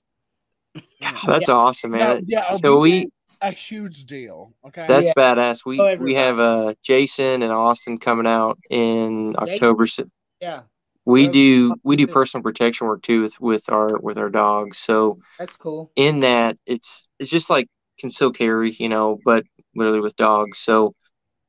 [1.02, 1.56] that's Yeah.
[1.56, 2.18] awesome, man.
[2.18, 3.10] No, yeah, so we
[3.42, 4.54] a huge deal.
[4.66, 4.88] Okay.
[4.88, 5.14] That's Yeah.
[5.18, 5.66] badass.
[5.66, 9.86] We Oh, we have uh Jason and Austin coming out in October.
[9.88, 10.06] So
[10.42, 10.64] Yeah,
[11.06, 14.78] we Well, do we do personal protection work too with with our with our dogs.
[14.80, 15.92] So that's cool.
[15.96, 17.68] in that it's it's just like
[18.00, 19.46] conceal carry, you know, but
[19.76, 20.60] literally with dogs.
[20.60, 20.94] So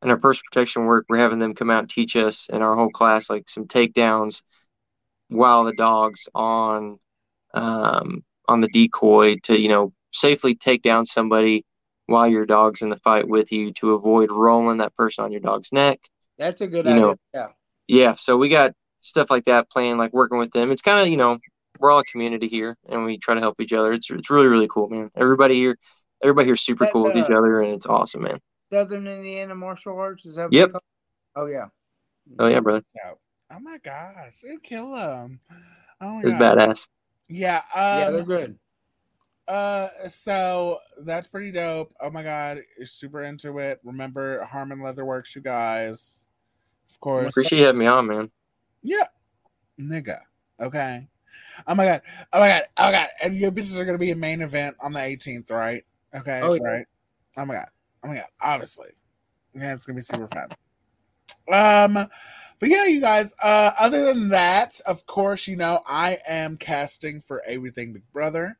[0.02, 2.76] in our personal protection work, we're having them come out and teach us in our
[2.76, 4.42] whole class like some takedowns
[5.28, 6.98] while the dog's on
[7.54, 11.64] um on the decoy to, you know, safely take down somebody
[12.10, 15.40] while your dog's in the fight with you to avoid rolling that person on your
[15.40, 16.00] dog's neck.
[16.38, 17.02] That's a good You idea.
[17.02, 17.48] know, yeah.
[17.88, 20.70] Yeah, so we got stuff like that playing, like working with them.
[20.70, 21.38] It's kind of, you know,
[21.78, 23.92] we're all a community here and we try to help each other.
[23.92, 25.10] It's it's really, really cool, man.
[25.16, 25.76] Everybody here
[26.22, 28.38] everybody here's super That, cool with each uh, other and it's awesome, man.
[28.72, 30.26] Southern Indiana Martial Arts.
[30.26, 30.68] Is that what Yep.
[30.68, 30.84] they call it?
[31.36, 31.66] Oh yeah.
[32.38, 32.82] Oh yeah, brother.
[33.52, 35.40] Oh my gosh, you kill them.
[36.00, 36.58] Oh my It's god.
[36.58, 36.80] badass.
[37.28, 37.62] Yeah.
[37.76, 38.58] yeah, Um, they're good.
[39.50, 41.92] Uh, so that's pretty dope.
[42.00, 43.80] Oh my god, you're super into it.
[43.82, 46.28] Remember Harmon Leatherworks, you guys.
[46.88, 47.34] Of course.
[47.34, 48.30] Appreciate you having me on, man.
[48.84, 49.06] Yeah,
[49.80, 50.20] nigga.
[50.60, 51.08] Okay.
[51.66, 52.02] Oh my god.
[52.32, 52.62] Oh my god.
[52.76, 53.08] Oh my god.
[53.24, 55.84] And your bitches are gonna be a main event on the 18th, right?
[56.14, 56.40] Okay.
[56.44, 56.62] Oh, yeah.
[56.62, 56.86] Right.
[57.36, 57.68] Oh my god.
[58.04, 58.26] Oh my god.
[58.40, 58.90] Obviously.
[59.56, 60.48] Yeah, it's gonna be super fun.
[61.52, 62.08] Um,
[62.60, 63.34] but yeah, you guys.
[63.42, 68.56] Uh, other than that, of course, you know I am casting for Everything Big Brother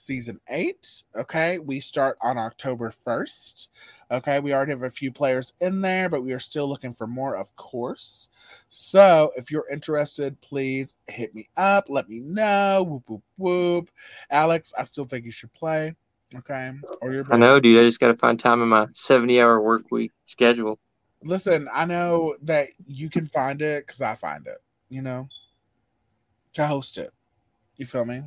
[0.00, 1.04] season eight.
[1.14, 3.70] Okay, we start on October first.
[4.10, 7.06] Okay, we already have a few players in there, but we are still looking for
[7.06, 8.28] more, of course.
[8.70, 11.86] So if you're interested, please hit me up.
[11.88, 12.84] Let me know.
[12.88, 13.90] Whoop whoop whoop.
[14.30, 15.94] Alex, I still think you should play.
[16.36, 17.80] Okay, or your I know, dude.
[17.82, 20.78] I just gotta find time in my seventy hour work week schedule.
[21.22, 24.58] Listen, I know that you can find it because I find it,
[24.88, 25.28] you know,
[26.54, 27.12] to host it.
[27.76, 28.22] You feel me?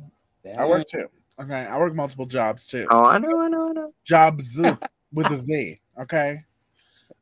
[0.56, 1.08] I work too.
[1.40, 1.52] Okay.
[1.66, 2.86] I work multiple jobs too.
[2.90, 3.94] Oh, I know, I know, I know.
[4.04, 4.60] Jobs
[5.12, 5.80] with a Z.
[6.00, 6.38] Okay.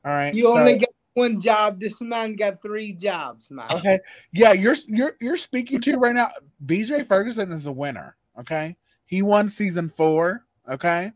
[0.04, 0.34] All right.
[0.34, 1.78] You so- only got one job.
[1.80, 3.66] This man got three jobs, man.
[3.70, 3.98] Okay.
[4.32, 6.28] Yeah, you're you're you're speaking to right now.
[6.66, 8.16] BJ Ferguson is a winner.
[8.38, 8.76] Okay.
[9.04, 10.46] He won season four.
[10.68, 11.10] Okay.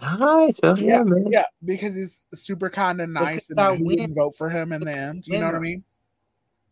[0.00, 0.58] Nice.
[0.62, 1.26] Oh, yeah, Yeah, man.
[1.28, 3.96] yeah, because he's super kind of nice and I who win.
[3.98, 5.26] didn't vote for him in the end.
[5.26, 5.60] You know what I Winner.
[5.60, 5.84] mean?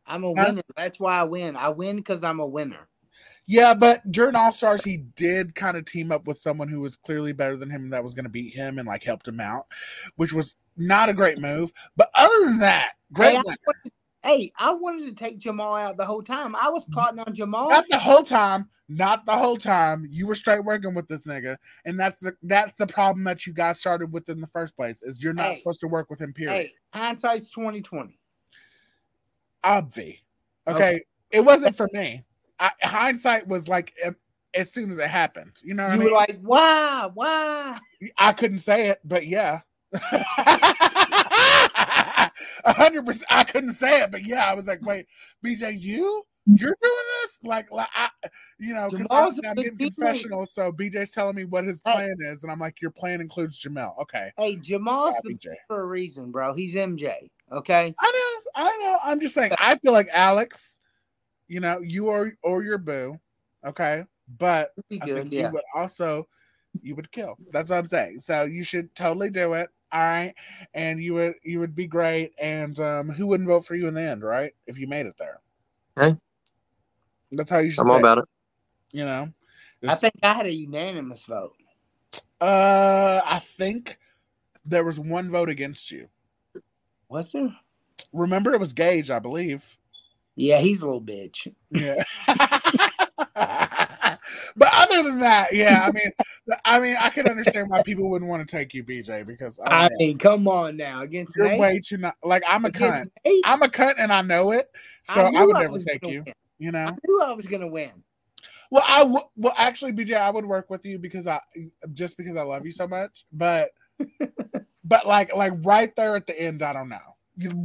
[0.07, 0.45] I'm a Huh?
[0.47, 0.63] winner.
[0.77, 1.55] That's why I win.
[1.55, 2.89] I win because I'm a winner.
[3.47, 6.97] Yeah, but during All Stars, he did kind of team up with someone who was
[6.97, 9.67] clearly better than him that was going to beat him and like helped him out,
[10.17, 11.73] which was not a great move.
[11.97, 13.93] But other than that, great Hey, I wanted,
[14.23, 16.55] hey, I wanted to take Jamal out the whole time.
[16.55, 17.69] I was plotting on Jamal.
[17.69, 20.07] Not the whole time, not the whole time.
[20.11, 23.53] You were straight working with this nigga, and that's the that's the problem that you
[23.53, 25.03] guys started with in the first place.
[25.03, 25.57] Is you're not Hey.
[25.57, 26.33] supposed to work with him.
[26.33, 26.55] Period.
[26.55, 28.21] Hey, hindsight's twenty twenty.
[29.65, 30.21] Obvi.
[30.69, 30.77] Okay?
[30.77, 31.01] Okay.
[31.33, 32.25] it wasn't for me.
[32.61, 33.95] I, hindsight was like
[34.55, 35.61] as soon as it happened.
[35.65, 37.79] You know what You I were like, why, why?
[38.19, 39.61] I couldn't say it, but yeah.
[42.65, 43.27] A hundred percent.
[43.31, 45.07] I couldn't say it, but yeah, I was like, "Wait,
[45.45, 48.09] BJ, you, you're doing this?" Like, like I,
[48.59, 50.47] you know, because I'm getting confessional.
[50.47, 51.93] So BJ's telling me what his Hey.
[51.93, 55.81] plan is, and I'm like, "Your plan includes Jamel." Okay, Hey, Jamal's Yeah, the for
[55.83, 56.55] a reason, bro.
[56.55, 57.31] He's MJ.
[57.51, 57.95] Okay.
[57.99, 58.99] I know, I know.
[59.03, 59.53] I'm just saying.
[59.59, 60.81] I feel like Alex,
[61.51, 63.19] you know, you are or your boo,
[63.67, 64.05] okay,
[64.39, 65.49] but Be I think yeah.
[65.49, 66.29] you would also
[66.81, 67.37] you would kill.
[67.53, 68.21] That's what I'm saying.
[68.21, 69.69] So you should totally do it.
[69.93, 70.33] All right.
[70.75, 72.31] And you would you would be great.
[72.41, 74.53] And um who wouldn't vote for you in the end, right?
[74.69, 75.41] If you made it there.
[75.99, 76.17] Hey.
[77.33, 78.25] That's how you should I'm all about it.
[78.93, 79.29] you know.
[79.89, 81.57] I think I had a unanimous vote.
[82.41, 83.99] uh I think
[84.65, 86.07] there was one vote against you.
[87.09, 87.53] Was there?
[88.13, 89.77] Remember it was Gage, I believe.
[90.41, 91.53] Yeah, he's a little bitch.
[91.71, 91.97] Yeah.
[94.57, 96.11] but other than that, yeah, I mean,
[96.65, 99.65] I mean, I can understand why people wouldn't want to take you, BJ, because oh,
[99.65, 101.61] I, I don't mean, come on now against you're Nate.
[101.61, 103.11] way too not like I'm a Against cunt.
[103.27, 103.43] Nate?
[103.45, 104.67] I'm a cunt, and I know it,
[105.03, 106.23] so I, knew would never take you.
[106.25, 106.35] win.
[106.59, 106.87] You know.
[106.87, 107.93] I knew I was gonna win.
[108.71, 111.39] Well, I w- well actually, BJ, I would work with you because I
[111.93, 113.73] just because I love you so much, but
[114.85, 117.17] but like like right there at the end, I don't know.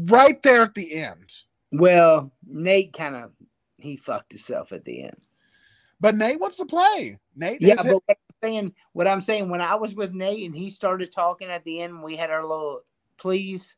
[0.09, 1.33] Right there at the end.
[1.77, 3.31] Well, Nate kind of
[3.77, 5.17] he fucked himself at the end.
[5.99, 7.17] But Nate wants to play.
[7.35, 10.55] Nate, Yeah, but what I'm saying, what I'm saying, when I was with Nate and
[10.55, 12.81] he started talking at the end, we had our little
[13.17, 13.75] please.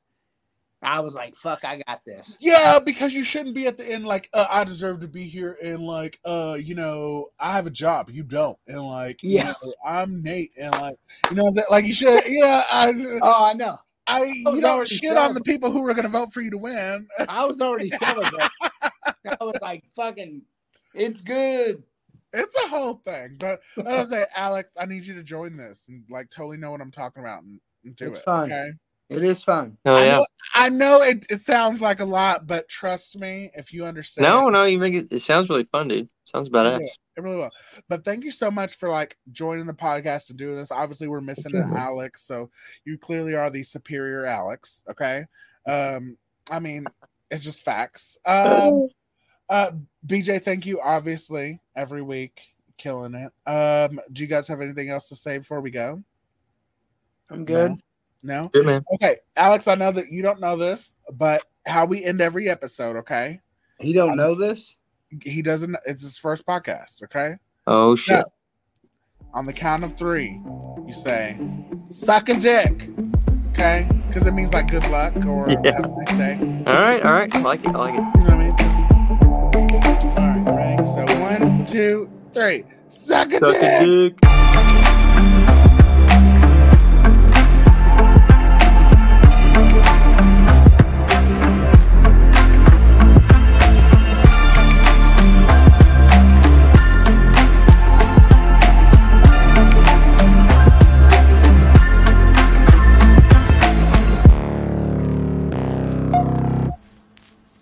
[0.81, 4.05] I was like, "Fuck, I got this." Yeah, because you shouldn't be at the end
[4.05, 7.71] like uh, I deserve to be here, and like uh, you know, I have a
[7.71, 9.53] job, you don't, and like Yeah.
[9.61, 10.97] you know, I'm Nate, and like
[11.29, 11.67] you know, what I'm saying?
[11.71, 12.93] like you should, you know, I,
[13.23, 13.79] Oh, I know.
[14.07, 16.51] I you don't already shit on the people who are going to vote for you
[16.51, 17.07] to win.
[17.27, 18.47] I was already celebrating.
[18.61, 20.41] I was like, "Fucking,
[20.93, 21.83] it's good."
[22.33, 25.87] It's a whole thing, but I was say, Alex, I need you to join this
[25.87, 28.25] and like totally know what I'm talking about and, and do It's it.
[28.25, 28.51] fun.
[28.51, 28.69] Okay.
[29.09, 29.77] It is fun.
[29.85, 30.17] Oh I yeah.
[30.17, 30.25] know,
[30.55, 34.49] I know it, it sounds like a lot, but trust me, if you understand, No,
[34.49, 35.07] no, you make it.
[35.11, 36.09] It sounds really fun, dude.
[36.25, 36.79] Sounds It badass.
[36.79, 36.89] will.
[37.17, 37.51] It really will.
[37.87, 40.71] But thank you so much for like joining the podcast and doing this.
[40.71, 42.49] Obviously, we're missing an Alex, so
[42.83, 44.83] you clearly are the superior Alex.
[44.89, 45.23] Okay.
[45.65, 46.17] Um,
[46.51, 46.85] I mean,
[47.31, 48.17] it's just facts.
[48.25, 48.87] Um,
[49.49, 49.71] uh,
[50.05, 50.81] BJ, thank you.
[50.81, 52.41] Obviously, every week,
[52.77, 53.31] killing it.
[53.49, 56.03] Um, do you guys have anything else to say before we go?
[57.29, 57.71] I'm good.
[57.71, 57.77] No.
[58.53, 58.83] Good man.
[58.95, 59.67] Okay, Alex.
[59.67, 62.95] I know that you don't know this, but how we end every episode.
[62.97, 63.39] Okay.
[63.79, 64.77] He don't um, know this.
[65.23, 65.75] He doesn't.
[65.85, 67.03] It's his first podcast.
[67.03, 67.35] Okay.
[67.65, 68.25] Oh shit.
[69.33, 70.41] on the count of three,
[70.85, 71.39] you say,
[71.89, 72.89] suck a dick.
[73.49, 73.87] Okay?
[74.07, 75.73] Because it means like good luck or Yeah.
[75.73, 76.63] have a nice day.
[76.67, 77.35] All right, all right.
[77.35, 77.67] I like it.
[77.69, 77.97] I like it.
[77.97, 80.07] You know what I mean?
[80.17, 80.85] All right, ready?
[80.85, 82.63] So one, two, three.
[82.87, 84.15] Suck a Suck a dick.
[84.21, 84.93] dick.